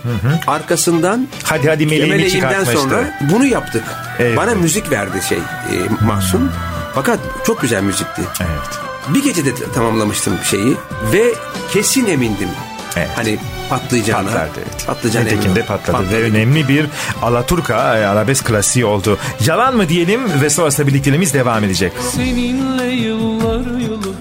[0.48, 2.82] Arkasından Hadi hadi meleğimi çıkartmıştı.
[2.82, 3.84] sonra bunu yaptık.
[4.20, 4.38] Evet.
[4.38, 6.52] Bana müzik verdi şey e, Mahsun.
[6.96, 8.22] Fakat çok güzel müzikti.
[8.40, 8.80] Evet.
[9.10, 10.76] Bir gecede tamamlamıştım şeyi
[11.14, 11.34] ve
[11.72, 12.50] kesin emindim.
[12.96, 13.10] Evet.
[13.16, 13.40] Hani
[13.70, 14.28] patlayacağına.
[14.28, 14.88] Patlardı evet.
[14.88, 16.12] Patlayacağına Nitekim de patladı.
[16.12, 16.86] Ve önemli bir
[17.22, 19.18] Alaturka e, arabesk klasiği oldu.
[19.46, 21.94] Yalan mı diyelim ve sonrasında birlikteliğimiz devam edecek.
[22.16, 24.14] Seninle yıllar yılı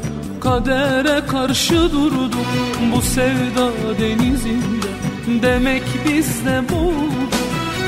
[0.43, 2.47] kadere karşı durduk
[2.93, 3.71] bu sevda
[4.01, 4.87] denizinde.
[5.43, 7.33] Demek biz de bulduk.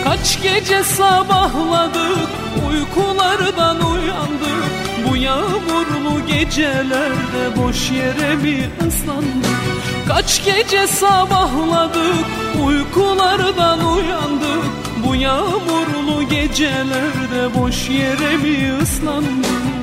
[0.04, 2.28] Kaç gece sabahladık
[2.70, 4.64] uykulardan uyandık.
[5.08, 9.60] Bu yağmurlu gecelerde boş yere mi ıslandık?
[10.08, 12.26] Kaç gece sabahladık
[12.66, 14.64] uykulardan uyandık.
[15.06, 19.73] Bu yağmurlu gecelerde boş yere mi ıslandık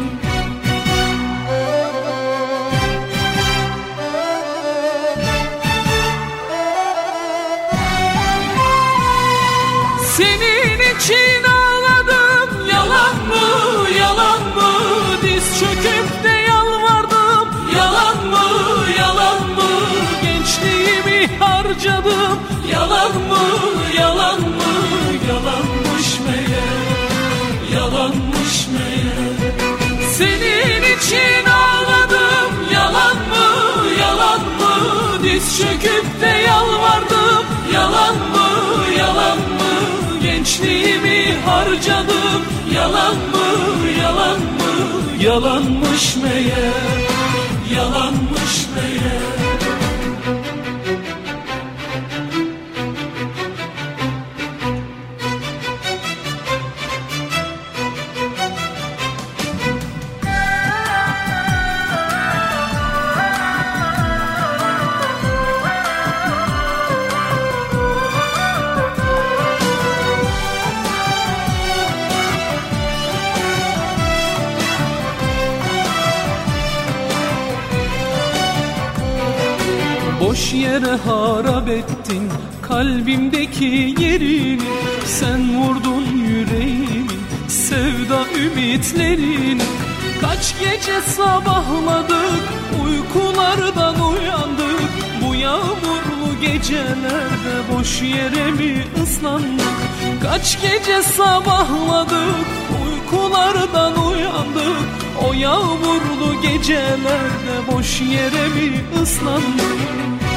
[21.41, 22.39] harcadım.
[22.71, 23.39] Yalan mı
[23.99, 24.71] yalan mı?
[25.29, 26.81] Yalanmış meğer
[27.75, 29.53] yalanmış meğer.
[30.17, 32.51] Senin için ağladım.
[32.73, 33.47] Yalan mı
[33.99, 34.73] yalan mı?
[35.23, 37.45] Diz çöküp de yalvardım.
[37.73, 38.47] Yalan mı
[38.99, 40.21] yalan mı?
[40.21, 42.41] Gençliğimi harcadım.
[42.75, 43.47] Yalan mı
[44.03, 44.71] yalan mı?
[45.23, 47.01] Yalanmış meğer
[47.75, 49.40] yalanmış meğer
[80.81, 82.29] yere harap ettin
[82.61, 84.61] kalbimdeki yerini.
[85.05, 87.07] Sen vurdun yüreğimi
[87.47, 89.61] sevda ümitlerini.
[90.21, 92.43] Kaç gece sabahladık
[92.85, 94.91] uykulardan uyandık.
[95.21, 99.77] Bu yağmurlu gecelerde boş yere mi ıslandık?
[100.23, 102.47] Kaç gece sabahladık
[102.85, 104.87] uykulardan uyandık.
[105.29, 110.30] O yağmurlu gecelerde boş yere mi ıslandık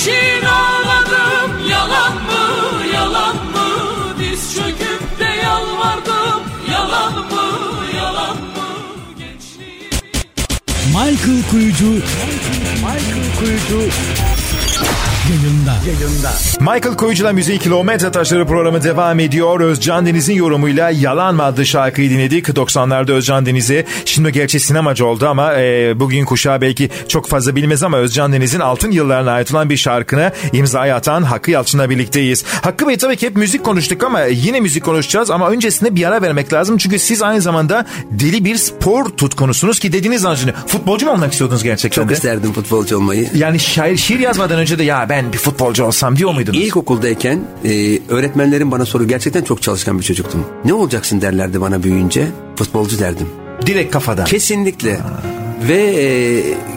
[0.00, 3.68] için ağladım Yalan mı yalan mı?
[4.20, 7.42] Diz çöküp de yalvardım Yalan mı
[7.96, 8.68] yalan mı?
[9.18, 9.90] Gençliğim
[10.86, 11.90] Michael Kuyucu.
[12.76, 13.90] Michael Kuyucu
[15.30, 15.76] yayında.
[15.86, 16.32] Yayında.
[16.60, 19.60] Michael Koyucu'la Müziğin Kilometre Taşları programı devam ediyor.
[19.60, 22.48] Özcan Deniz'in yorumuyla Yalan mı adlı şarkıyı dinledik.
[22.48, 27.82] 90'larda Özcan Deniz'i şimdi gerçi sinemacı oldu ama e, bugün kuşağı belki çok fazla bilmez
[27.82, 32.44] ama Özcan Deniz'in altın yıllarına ait olan bir şarkına imzayı atan Hakkı Yalçın'la birlikteyiz.
[32.62, 36.22] Hakkı Bey tabii ki hep müzik konuştuk ama yine müzik konuşacağız ama öncesinde bir ara
[36.22, 36.78] vermek lazım.
[36.78, 41.32] Çünkü siz aynı zamanda deli bir spor tutkunusunuz ki dediğiniz an şimdi futbolcu mu olmak
[41.32, 43.30] istiyordunuz gerçekten Çok isterdim futbolcu olmayı.
[43.34, 46.58] Yani şair, şiir yazmadan önce de ya ben bir futbolcu olsam diyor muydunuz?
[46.58, 50.44] İlkokuldayken e, öğretmenlerim bana soru gerçekten çok çalışkan bir çocuktum.
[50.64, 52.26] Ne olacaksın derlerdi bana büyüyünce.
[52.56, 53.26] Futbolcu derdim.
[53.66, 54.24] Direkt kafadan.
[54.24, 55.00] Kesinlikle.
[55.68, 56.08] Ve e,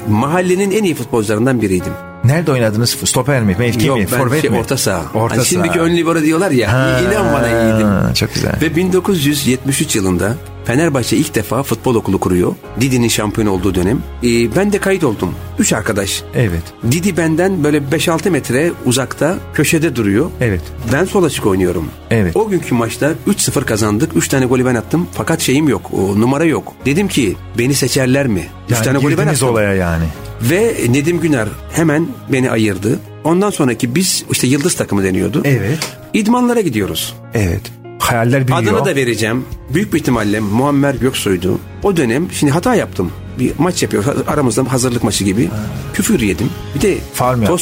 [0.10, 1.94] mahallenin en iyi futbolcularından biriydim.
[2.24, 2.90] Nerede oynadınız?
[2.90, 3.56] Stoper mi?
[3.60, 4.06] Mevki Yok mi?
[4.08, 4.58] Forvet şey, mi?
[4.58, 5.12] orta saha.
[5.14, 5.86] Orta Hani şimdiki saha.
[5.86, 6.74] ön libero diyorlar ya.
[6.74, 8.14] Ha, inan bana iyiydim.
[8.14, 8.52] Çok güzel.
[8.62, 10.36] Ve 1973 yılında
[10.66, 12.56] Fenerbahçe ilk defa futbol okulu kuruyor.
[12.82, 13.98] Didi'nin şampiyon olduğu dönem.
[14.24, 15.36] Ee, ben de kayıt oldum.
[15.60, 16.24] Üç arkadaş.
[16.36, 16.62] Evet.
[16.92, 20.32] Didi benden böyle 5-6 metre uzakta köşede duruyor.
[20.42, 20.62] Evet.
[20.94, 21.86] Ben sol açık oynuyorum.
[22.12, 22.36] Evet.
[22.36, 24.12] O günkü maçta 3-0 kazandık.
[24.18, 25.08] 3 tane golü ben attım.
[25.12, 25.92] Fakat şeyim yok.
[25.94, 26.74] O numara yok.
[26.86, 28.48] Dedim ki beni seçerler mi?
[28.70, 29.50] 3 Yani tane golü ben attım.
[29.50, 30.06] olaya yani.
[30.42, 33.00] Ve Nedim Güner hemen beni ayırdı.
[33.24, 35.42] Ondan sonraki biz işte yıldız takımı deniyordu.
[35.46, 35.80] Evet.
[36.14, 37.16] İdmanlara gidiyoruz.
[37.34, 37.62] Evet.
[38.00, 38.64] Hayaller büyüyor.
[38.64, 39.46] Adını da vereceğim.
[39.74, 41.60] Büyük bir ihtimalle Muammer Göksoy'du.
[41.84, 43.12] O dönem şimdi hata yaptım.
[43.40, 45.50] Bir maç yapıyor aramızda hazırlık maçı gibi.
[45.94, 46.50] Küfür yedim.
[46.76, 46.98] Bir de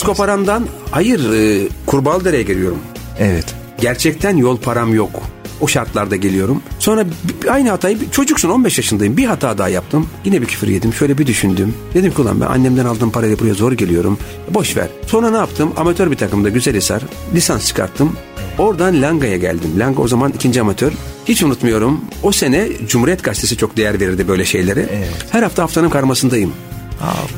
[0.06, 2.80] koparandan hayır e, Kurbağalıdere'ye geliyorum.
[3.20, 3.46] Evet.
[3.82, 5.22] Gerçekten yol param yok.
[5.62, 6.62] O şartlarda geliyorum.
[6.80, 7.06] Sonra
[7.50, 9.18] aynı hatayı çocuksun 15 yaşındayım.
[9.18, 10.08] Bir hata daha yaptım.
[10.26, 10.94] Yine bir küfür yedim.
[10.94, 11.74] Şöyle bir düşündüm.
[11.94, 14.18] Dedim ki ulan ben annemden aldığım parayla buraya zor geliyorum.
[14.50, 14.88] Boş ver.
[15.08, 15.72] Sonra ne yaptım?
[15.78, 17.02] Amatör bir takımda Güzelhisar.
[17.34, 18.16] Lisans çıkarttım.
[18.58, 19.72] Oradan Langa'ya geldim.
[19.80, 20.92] Langa o zaman ikinci amatör.
[21.26, 22.02] Hiç unutmuyorum.
[22.24, 24.90] O sene Cumhuriyet Gazetesi çok değer verirdi böyle şeylere.
[25.32, 26.54] Her hafta haftanın karmasındayım.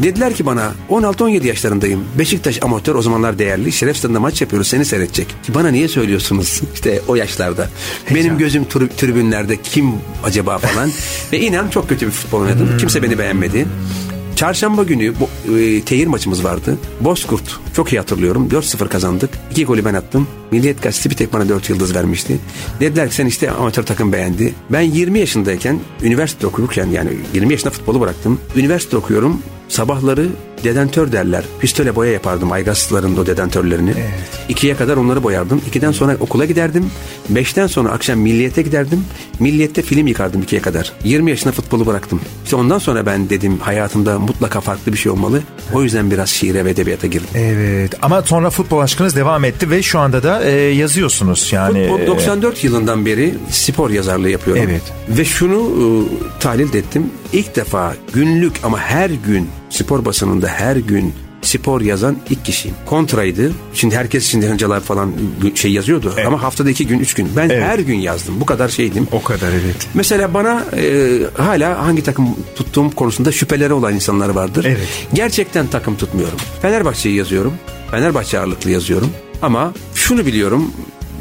[0.04, 2.04] Dediler ki bana 16-17 yaşlarındayım.
[2.20, 3.72] Beşiktaş amatör o zamanlar değerli.
[3.72, 5.36] Şeref stadında maç yapıyoruz seni seyredecek.
[5.50, 7.70] Bana niye söylüyorsunuz işte o yaşlarda?
[8.16, 9.92] Benim gözüm tur- tribünlerde kim
[10.24, 10.92] acaba falan.
[11.32, 12.78] Ve inan çok kötü bir futbol oynadım.
[12.78, 13.66] Kimse beni beğenmedi.
[14.44, 16.78] Çarşamba günü bu, e, tehir maçımız vardı.
[17.02, 18.50] Bozkurt çok iyi hatırlıyorum.
[18.50, 19.30] 4-0 kazandık.
[19.52, 20.28] İki golü ben attım.
[20.52, 22.40] Milliyet Gazetesi bir tek bana 4 yıldız vermişti.
[22.80, 24.54] Dediler ki sen işte amatör takım beğendi.
[24.70, 28.40] Ben 20 yaşındayken üniversite okurken yani 20 yaşında futbolu bıraktım.
[28.56, 29.42] Üniversite okuyorum.
[29.68, 30.28] Sabahları
[30.64, 31.44] dedentör derler.
[31.60, 33.94] Pistole boya yapardım aygazların o dedentörlerini.
[34.50, 35.62] İkiye kadar onları boyardım.
[35.68, 36.92] İkiden sonra okula giderdim.
[37.30, 39.06] Beşten sonra akşam milliyete giderdim.
[39.40, 40.94] Milliyette film yıkardım ikiye kadar.
[41.04, 42.22] 20 yaşında futbolu bıraktım.
[42.44, 45.42] İşte ondan sonra ben dedim hayatımda mutlaka farklı bir şey olmalı.
[45.74, 47.28] O yüzden biraz şiire ve edebiyata girdim.
[47.36, 47.94] Evet.
[48.02, 51.88] Ama sonra futbol aşkınız devam etti ve şu anda da e, yazıyorsunuz yani.
[51.88, 54.64] Futbol e, 94 yılından beri spor yazarlığı yapıyorum.
[54.66, 54.82] Evet.
[55.10, 57.10] Ve şunu e, tahlil ettim.
[57.34, 62.76] İlk defa günlük ama her gün spor basınında her gün spor yazan ilk kişiyim.
[62.86, 63.52] Kontraydı.
[63.74, 65.12] Şimdi herkes şimdi hıncalar falan
[65.56, 66.14] şey yazıyordu.
[66.28, 67.30] Ama haftada iki gün, üç gün.
[67.38, 67.64] Ben Evet.
[67.64, 68.42] her gün yazdım.
[68.42, 69.08] Bu kadar şeydim.
[69.12, 69.88] O kadar evet.
[69.94, 74.66] Mesela bana e, hala hangi takım tuttuğum konusunda şüpheleri olan insanlar vardır.
[74.66, 75.08] Evet.
[75.14, 76.38] Gerçekten takım tutmuyorum.
[76.62, 77.54] Fenerbahçe'yi yazıyorum.
[77.92, 79.10] Fenerbahçe ağırlıklı yazıyorum.
[79.42, 80.72] Ama şunu biliyorum.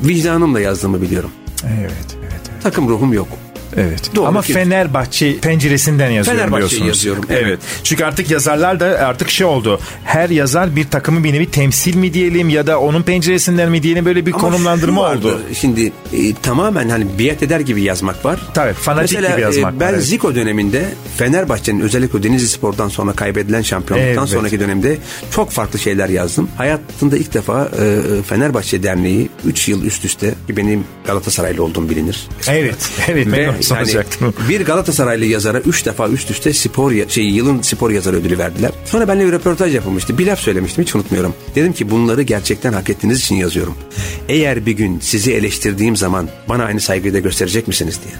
[0.04, 1.30] Vicdanımla yazdığımı biliyorum.
[1.66, 1.80] Evet.
[1.80, 2.16] Evet.
[2.20, 2.62] evet.
[2.62, 3.28] Takım ruhum yok.
[3.76, 4.10] Evet.
[4.16, 6.88] Doğru Ama ki- Fenerbahçe penceresinden yazıyorum Fenerbahçe'yi diyorsunuz.
[6.88, 7.42] yazıyorum, Evet.
[7.46, 7.58] evet.
[7.84, 9.80] Çünkü artık yazarlar da artık şey oldu.
[10.04, 14.04] Her yazar bir takımı bir nevi temsil mi diyelim ya da onun penceresinden mi diyelim
[14.04, 15.40] böyle bir Ama konumlandırma vardı, oldu.
[15.60, 18.40] Şimdi e, tamamen hani biat eder gibi yazmak var.
[18.54, 20.04] Tabii, fanatik Mesela, gibi yazmak e, var, ben evet.
[20.04, 20.84] Zico döneminde
[21.16, 24.28] Fenerbahçe'nin özellikle Denizli Spor'dan sonra kaybedilen şampiyonluktan Evet.
[24.28, 24.98] sonraki dönemde
[25.30, 26.48] çok farklı şeyler yazdım.
[26.56, 32.26] Hayatımda ilk defa e, Fenerbahçe Derneği 3 yıl üst üste ki benim Galatasaraylı olduğum bilinir.
[32.48, 32.90] Evet.
[33.08, 33.26] Evet.
[33.32, 34.34] Ve Ben yani soracaktım.
[34.48, 38.70] bir Galatasaraylı yazara 3 defa üst üste spor şey yılın spor yazarı ödülü verdiler.
[38.84, 40.18] Sonra benimle bir röportaj yapılmıştı.
[40.18, 41.34] Bir laf söylemiştim hiç unutmuyorum.
[41.54, 43.74] Dedim ki bunları gerçekten hak ettiğiniz için yazıyorum.
[44.28, 48.14] Eğer bir gün sizi eleştirdiğim zaman bana aynı saygıyı da gösterecek misiniz diye.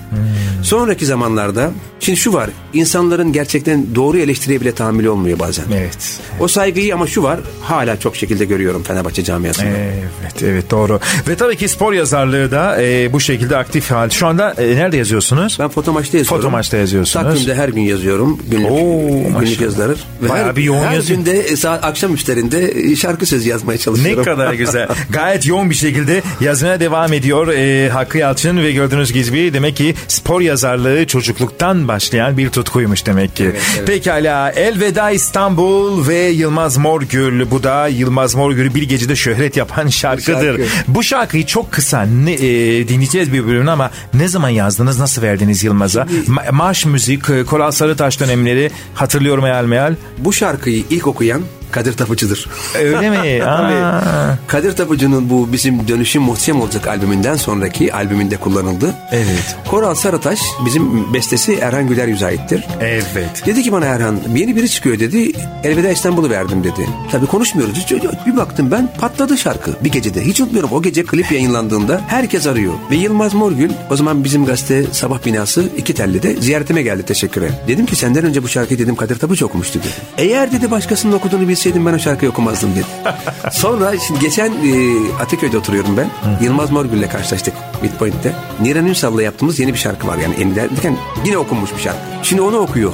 [0.63, 1.71] Sonraki zamanlarda
[2.01, 5.65] şimdi şu var insanların gerçekten doğru eleştiriye bile tahammülü olmuyor bazen.
[5.75, 6.21] Evet.
[6.41, 9.69] O saygıyı ama şu var hala çok şekilde görüyorum Fenerbahçe camiasında.
[9.69, 11.01] Evet, evet doğru.
[11.29, 14.11] Ve tabii ki spor yazarlığı da e, bu şekilde aktif hal.
[14.11, 14.97] Şu anda e, nerede
[15.41, 15.59] yazıyorsunuz?
[15.59, 16.43] Ben fotomaçta yazıyorum.
[16.43, 17.27] Fotomaçta yazıyorsunuz.
[17.27, 18.39] Takvimde her gün yazıyorum.
[18.51, 19.61] Günlük, Oo, günlük maşallah.
[19.61, 19.95] yazıları.
[20.23, 21.19] Ve Bayağı her, bir yoğun her yazıyor.
[21.19, 24.21] günde e, saat akşam üstlerinde e, şarkı sözü yazmaya çalışıyorum.
[24.21, 24.89] Ne kadar güzel.
[25.11, 29.95] Gayet yoğun bir şekilde yazmaya devam ediyor e, Hakkı Yalçın ve gördüğünüz gibi demek ki
[30.09, 33.53] spor yazarlığı çocukluktan başlayan bir tutkuymuş demek ki.
[33.87, 37.51] Pekala Elveda İstanbul ve Yılmaz Morgül.
[37.51, 40.59] Bu da Yılmaz Morgül'ü bir gecede şöhret yapan şarkıdır.
[40.59, 40.63] şarkı.
[40.89, 45.65] Bu şarkıyı çok kısa ne, e, dinleyeceğiz bir bölümünü ama ne zaman yazdınız nasıl verdiniz
[45.65, 46.03] Yılmaz'a?
[46.27, 49.95] Ma- marş müzik, e, Koral Sarıtaş dönemleri hatırlıyorum hayal meyal.
[50.19, 51.43] Bu şarkıyı ilk okuyan
[51.73, 52.49] Kadir Tapıcı'dır.
[52.79, 53.45] Öyle mi?
[53.47, 54.39] Aa.
[54.47, 58.95] Kadir Tapıcı'nın bu bizim Dönüşüm Muhteşem Olacak albümünden sonraki albümünde kullanıldı.
[59.13, 59.57] Evet.
[59.71, 62.65] Koral Sarıtaş bizim bestesi Erhan Güler Yüz'e aittir.
[62.81, 63.43] Evet.
[63.47, 65.33] Dedi ki bana Erhan yeni biri çıkıyor dedi.
[65.65, 66.87] Elveda İstanbul'u verdim dedi.
[67.13, 67.75] Tabii konuşmuyoruz.
[67.77, 67.93] Hiç-
[68.27, 70.25] Bir baktım ben patladı şarkı bir gecede.
[70.25, 72.73] Hiç unutmuyorum o gece klip yayınlandığında herkes arıyor.
[72.91, 77.51] Ve Yılmaz Morgül o zaman bizim gazete Sabah Binası iki telli ziyaretime geldi teşekküre.
[77.69, 79.89] Dedim ki senden önce bu şarkıyı dedim Kadir Tapıcı okumuştu dedi.
[80.19, 82.85] Eğer dedi başkasının okuduğunu bilseydim ben o şarkıyı okumazdım dedi.
[83.53, 86.11] Sonra şimdi geçen e, Ataköy'de oturuyorum ben.
[86.41, 88.33] Yılmaz Morgül'le karşılaştık Midpoint'te.
[88.61, 91.99] Niran Ünsal'la yaptığımız yeni bir şarkı var yani Ender derken yine okunmuş bir şarkı.
[92.23, 92.93] Şimdi onu okuyor.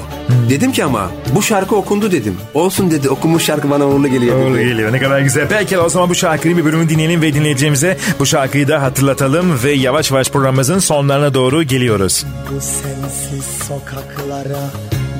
[0.50, 2.36] Dedim ki ama bu şarkı okundu dedim.
[2.54, 4.44] Olsun dedi okunmuş şarkı bana uğurlu geliyor dedi.
[4.50, 5.48] Doğru geliyor ne kadar güzel.
[5.48, 9.72] Peki o zaman bu şarkının bir bölümünü dinleyelim ve dinleyeceğimize bu şarkıyı da hatırlatalım ve
[9.72, 12.26] yavaş yavaş programımızın sonlarına doğru geliyoruz.
[12.50, 14.70] Bu sensiz sokaklara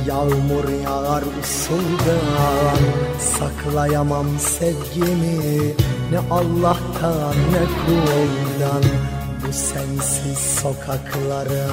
[0.09, 2.79] Yağmur yağar usuldan
[3.19, 5.75] Saklayamam sevgimi.
[6.13, 8.83] Ne Allah'tan ne kuldan.
[9.43, 11.69] Bu sensiz sokaklara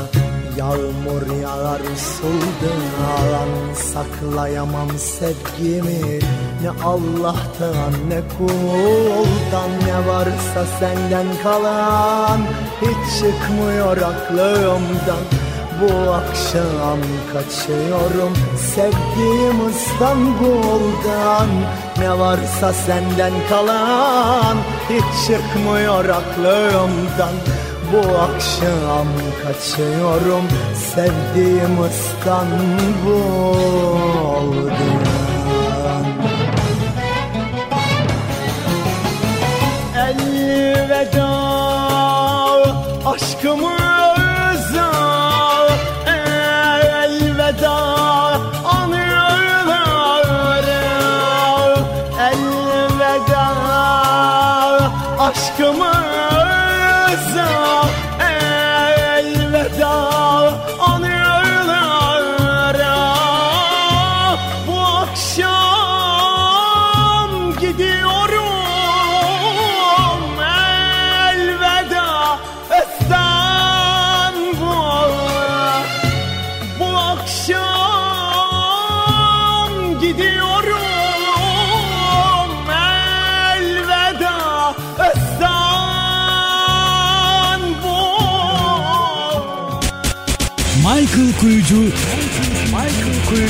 [0.57, 6.19] Yağmur yağar usuldan Saklayamam sevgimi.
[6.61, 9.69] Ne Allah'tan ne kuldan.
[9.87, 12.39] Ne varsa senden kalan
[12.81, 15.44] Hiç çıkmıyor aklımdan
[15.81, 16.99] bu akşam
[17.33, 18.33] kaçıyorum.
[18.75, 21.47] Sevdiğim İstanbul'dan
[21.99, 24.57] Ne varsa senden kalan
[24.89, 27.35] hiç çıkmıyor aklımdan.
[27.93, 29.07] Bu akşam
[29.43, 30.45] kaçıyorum.
[30.95, 32.85] Sevdiğim İstanbul'dan.
[39.95, 41.35] Elveda
[43.05, 43.84] aşkımı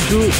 [0.08, 0.30] Kuyucu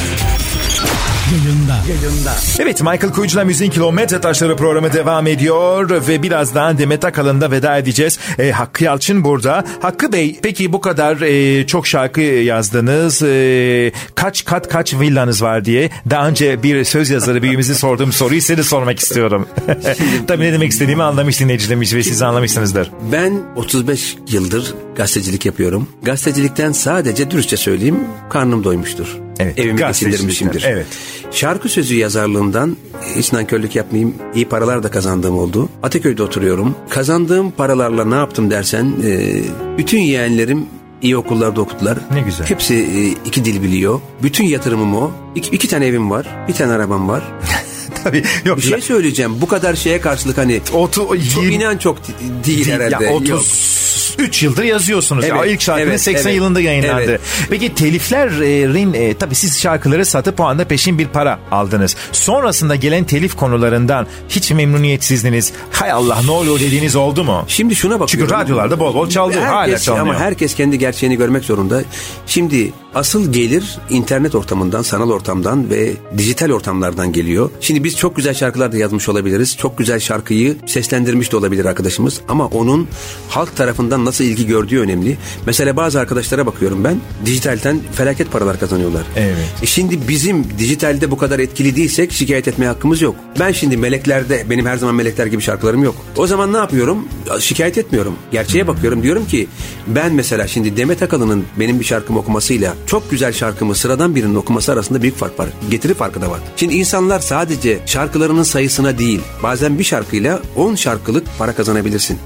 [1.31, 1.77] yayında.
[1.87, 2.33] Yayında.
[2.59, 8.19] Evet Michael Kuyucu'la Müziğin Kilometre Taşları programı devam ediyor ve birazdan Demet Akalın'da veda edeceğiz.
[8.39, 9.65] E, Hakkı Yalçın burada.
[9.81, 13.23] Hakkı Bey peki bu kadar e, çok şarkı yazdınız.
[13.23, 15.89] E, kaç kat kaç villanız var diye.
[16.09, 19.47] Daha önce bir söz yazarı birimize sorduğum soruyu size de sormak istiyorum.
[20.27, 22.91] Tabii ne demek istediğimi anlamış dinleyicilerimiz ve siz anlamışsınızdır.
[23.11, 25.89] Ben 35 yıldır gazetecilik yapıyorum.
[26.03, 27.99] Gazetecilikten sadece dürüstçe söyleyeyim
[28.29, 29.26] karnım doymuştur.
[29.39, 30.63] Evet, evimi geçindirmişimdir.
[30.67, 30.85] Evet.
[31.31, 32.77] Şarkı sözü yazarlığından
[33.15, 35.69] hiç nankörlük yapmayayım iyi paralar da kazandığım oldu.
[35.83, 36.75] Ataköy'de oturuyorum.
[36.89, 39.41] Kazandığım paralarla ne yaptım dersen e,
[39.77, 40.65] bütün yeğenlerim
[41.01, 41.97] iyi okullarda okuttular.
[42.13, 42.47] Ne güzel.
[42.47, 44.01] Hepsi e, iki dil biliyor.
[44.23, 45.11] Bütün yatırımım o.
[45.35, 46.27] İki, iki tane evim var.
[46.47, 47.23] Bir tane arabam var.
[48.03, 48.23] Tabii.
[48.45, 49.41] Yok, bir şey söyleyeceğim.
[49.41, 53.05] Bu kadar şeye karşılık hani otu, çok, inan çok değil, değil herhalde.
[53.05, 53.77] Ya, 30
[54.17, 55.25] 3 yıldır yazıyorsunuz.
[55.25, 57.03] Evet, ya, ilk şarkının evet, 80 evet, yılında yayınlandı.
[57.03, 57.21] Evet.
[57.49, 61.95] Peki teliflerin e, tabii siz şarkıları satıp o anda peşin bir para aldınız.
[62.11, 67.45] Sonrasında gelen telif konularından hiç memnuniyetsizliğiniz, hay Allah ne oluyor dediğiniz oldu mu?
[67.47, 68.29] Şimdi şuna bakıyorum.
[68.29, 69.39] Çünkü radyolarda bol bol çaldı.
[69.39, 70.15] Hala çalınıyor.
[70.15, 71.81] Ama herkes kendi gerçeğini görmek zorunda.
[72.27, 77.49] Şimdi asıl gelir internet ortamından, sanal ortamdan ve dijital ortamlardan geliyor.
[77.61, 79.57] Şimdi biz çok güzel şarkılar da yazmış olabiliriz.
[79.57, 82.21] Çok güzel şarkıyı seslendirmiş de olabilir arkadaşımız.
[82.27, 82.87] Ama onun
[83.29, 85.17] halk tarafından nasıl ilgi gördüğü önemli.
[85.45, 86.97] Mesela bazı arkadaşlara bakıyorum ben.
[87.25, 89.03] Dijitalden felaket paralar kazanıyorlar.
[89.15, 89.53] Evet.
[89.61, 93.15] E şimdi bizim dijitalde bu kadar etkili değilsek şikayet etmeye hakkımız yok.
[93.39, 95.95] Ben şimdi meleklerde benim her zaman melekler gibi şarkılarım yok.
[96.15, 97.07] O zaman ne yapıyorum?
[97.39, 98.15] şikayet etmiyorum.
[98.31, 99.03] Gerçeğe bakıyorum.
[99.03, 99.47] Diyorum ki
[99.87, 104.71] ben mesela şimdi Demet Akalın'ın benim bir şarkımı okumasıyla çok güzel şarkımı sıradan birinin okuması
[104.71, 105.49] arasında büyük fark var.
[105.71, 106.39] Getiri farkı da var.
[106.55, 112.19] Şimdi insanlar sadece şarkılarının sayısına değil bazen bir şarkıyla 10 şarkılık para kazanabilirsin.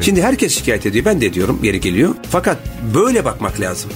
[0.00, 1.04] Şimdi herkes şikayet ediyor.
[1.04, 1.58] Ben de ediyorum.
[1.62, 2.14] Yeri geliyor.
[2.30, 2.58] Fakat
[2.94, 3.90] böyle bakmak lazım.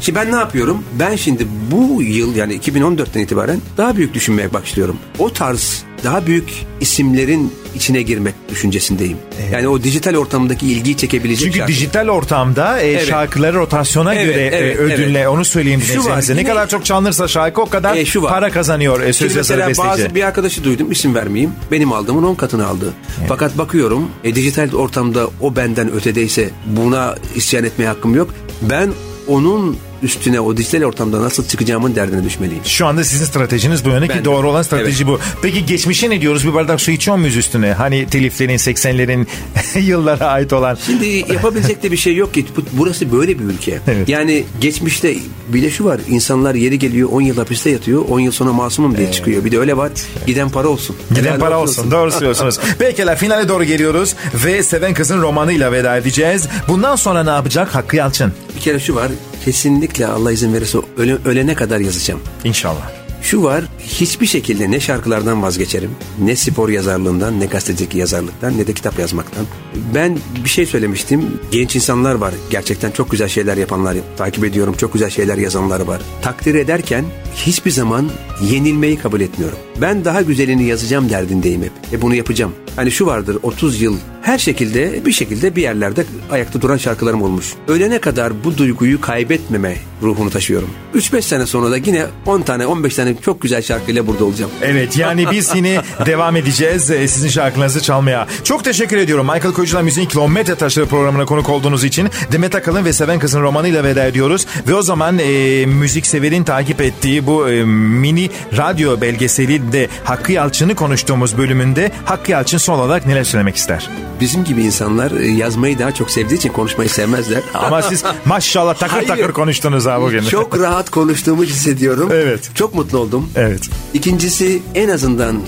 [0.00, 0.84] Şimdi ben ne yapıyorum?
[0.98, 4.96] Ben şimdi bu yıl yani 2014'ten itibaren daha büyük düşünmeye başlıyorum.
[5.18, 9.16] O tarz daha büyük isimlerin içine girmek düşüncesindeyim.
[9.52, 11.72] Yani o dijital ortamdaki ilgiyi çekebilecek Çünkü şarkı.
[11.72, 13.08] dijital ortamda e, Evet.
[13.08, 15.28] şarkıları rotasyona Evet, göre e, evet, ödülle evet.
[15.28, 16.36] onu söyleyeyim Şu dinleyicilerimize.
[16.36, 18.30] Ne kadar çok çalınırsa şarkı o kadar E, şu var.
[18.32, 19.88] para kazanıyor e, söz yazarı besteci.
[19.88, 21.52] bazı bir arkadaşı duydum isim vermeyeyim.
[21.70, 22.92] Benim aldığımın 10 katını aldı.
[23.28, 28.34] Fakat bakıyorum e, dijital ortamda o benden ötedeyse buna isyan etmeye hakkım yok.
[28.62, 28.90] Ben
[29.30, 32.64] onun üstüne o dijital ortamda nasıl çıkacağımın derdine düşmeliyim.
[32.64, 35.18] Şu anda sizin stratejiniz bu yönde ki doğru olan strateji bu.
[35.42, 36.46] Peki geçmişe ne diyoruz?
[36.46, 37.72] Bir bardak su içiyor muyuz üstüne?
[37.72, 39.26] Hani teliflerin 80'lerin
[39.80, 40.78] yıllara ait olan.
[40.86, 42.46] Şimdi yapabilecek de bir şey yok ki.
[42.56, 43.78] Bu- Burası böyle bir ülke.
[43.88, 44.08] Evet.
[44.08, 45.14] Yani geçmişte
[45.48, 46.00] bir de şu var.
[46.08, 48.04] insanlar yeri geliyor 10 yıl hapiste yatıyor.
[48.08, 49.44] 10 yıl sonra masumum diye çıkıyor.
[49.44, 49.90] Bir de öyle var.
[50.26, 50.96] Giden para olsun.
[51.10, 51.90] Giden Helal para olsun.
[51.90, 52.58] Doğru söylüyorsunuz.
[52.78, 54.14] Pekala finale doğru geliyoruz
[54.44, 56.48] ve Seven Kız'ın romanıyla veda edeceğiz.
[56.68, 58.32] Bundan sonra ne yapacak Hakkı Yalçın?
[58.56, 59.08] Bir kere şu var.
[59.44, 62.20] Kesinlikle Allah izin verirse öle- ölene kadar yazacağım.
[62.44, 62.90] İnşallah.
[63.22, 65.90] Şu var hiçbir şekilde ne şarkılardan vazgeçerim
[66.24, 69.46] ne spor yazarlığından ne gazetecilik yazarlıktan ne de kitap yazmaktan.
[69.94, 74.92] Ben bir şey söylemiştim genç insanlar var gerçekten çok güzel şeyler yapanlar takip ediyorum çok
[74.92, 76.00] güzel şeyler yazanlar var.
[76.22, 77.04] Takdir ederken
[77.36, 78.10] hiçbir zaman
[78.50, 79.58] yenilmeyi kabul etmiyorum.
[79.80, 82.52] Ben daha güzelini yazacağım derdindeyim hep ve bunu yapacağım.
[82.76, 87.54] Hani şu vardır 30 yıl her şekilde bir şekilde bir yerlerde ayakta duran şarkılarım olmuş.
[87.68, 90.70] Ölene kadar bu duyguyu kaybetmeme ruhunu taşıyorum.
[90.94, 94.50] 3-5 sene sonra da yine 10 tane 15 tane çok güzel şarkıyla burada olacağım.
[94.62, 98.26] Evet yani biz yine devam edeceğiz e, sizin şarkılarınızı çalmaya.
[98.44, 102.08] Çok teşekkür ediyorum Michael Koyucular Müziğin Kilometre Taşları programına konuk olduğunuz için.
[102.32, 104.46] Demet Akalın ve Seven Kız'ın romanıyla veda ediyoruz.
[104.68, 110.32] Ve o zaman e, müzik severin takip ettiği bu e, mini radyo belgeseli de Hakkı
[110.32, 113.90] Yalçın'ı konuştuğumuz bölümünde Hakkı Yalçın son olarak neler söylemek ister?
[114.20, 117.42] Bizim gibi insanlar e, yazmayı daha çok sevdiği için konuşmayı sevmezler.
[117.54, 119.08] Ama siz maşallah takır Hayır.
[119.08, 120.22] takır konuştunuz ha bugün.
[120.22, 122.08] Çok rahat konuştuğumu hissediyorum.
[122.12, 122.50] Evet.
[122.54, 123.30] Çok mutlu oldum.
[123.36, 123.68] Evet.
[123.94, 125.40] İkincisi en azından e,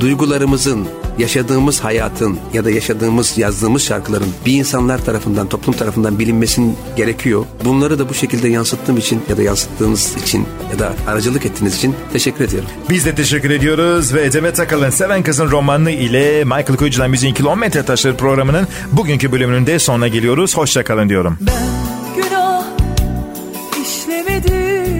[0.00, 7.44] duygularımızın, yaşadığımız hayatın ya da yaşadığımız, yazdığımız şarkıların bir insanlar tarafından, toplum tarafından bilinmesin gerekiyor.
[7.64, 11.94] Bunları da bu şekilde yansıttığım için ya da yansıttığınız için ya da aracılık ettiğiniz için
[12.12, 12.68] teşekkür ediyorum.
[12.90, 17.82] Biz de teşekkür ediyoruz ve Demet Akalın Seven Kız'ın romanı ile Michael Koyucular Müziğin Kilometre
[17.82, 20.56] Taşları programının bugünkü bölümünün de sonuna geliyoruz.
[20.56, 21.38] Hoşçakalın diyorum.
[22.16, 22.64] günah
[23.82, 24.95] işlemedim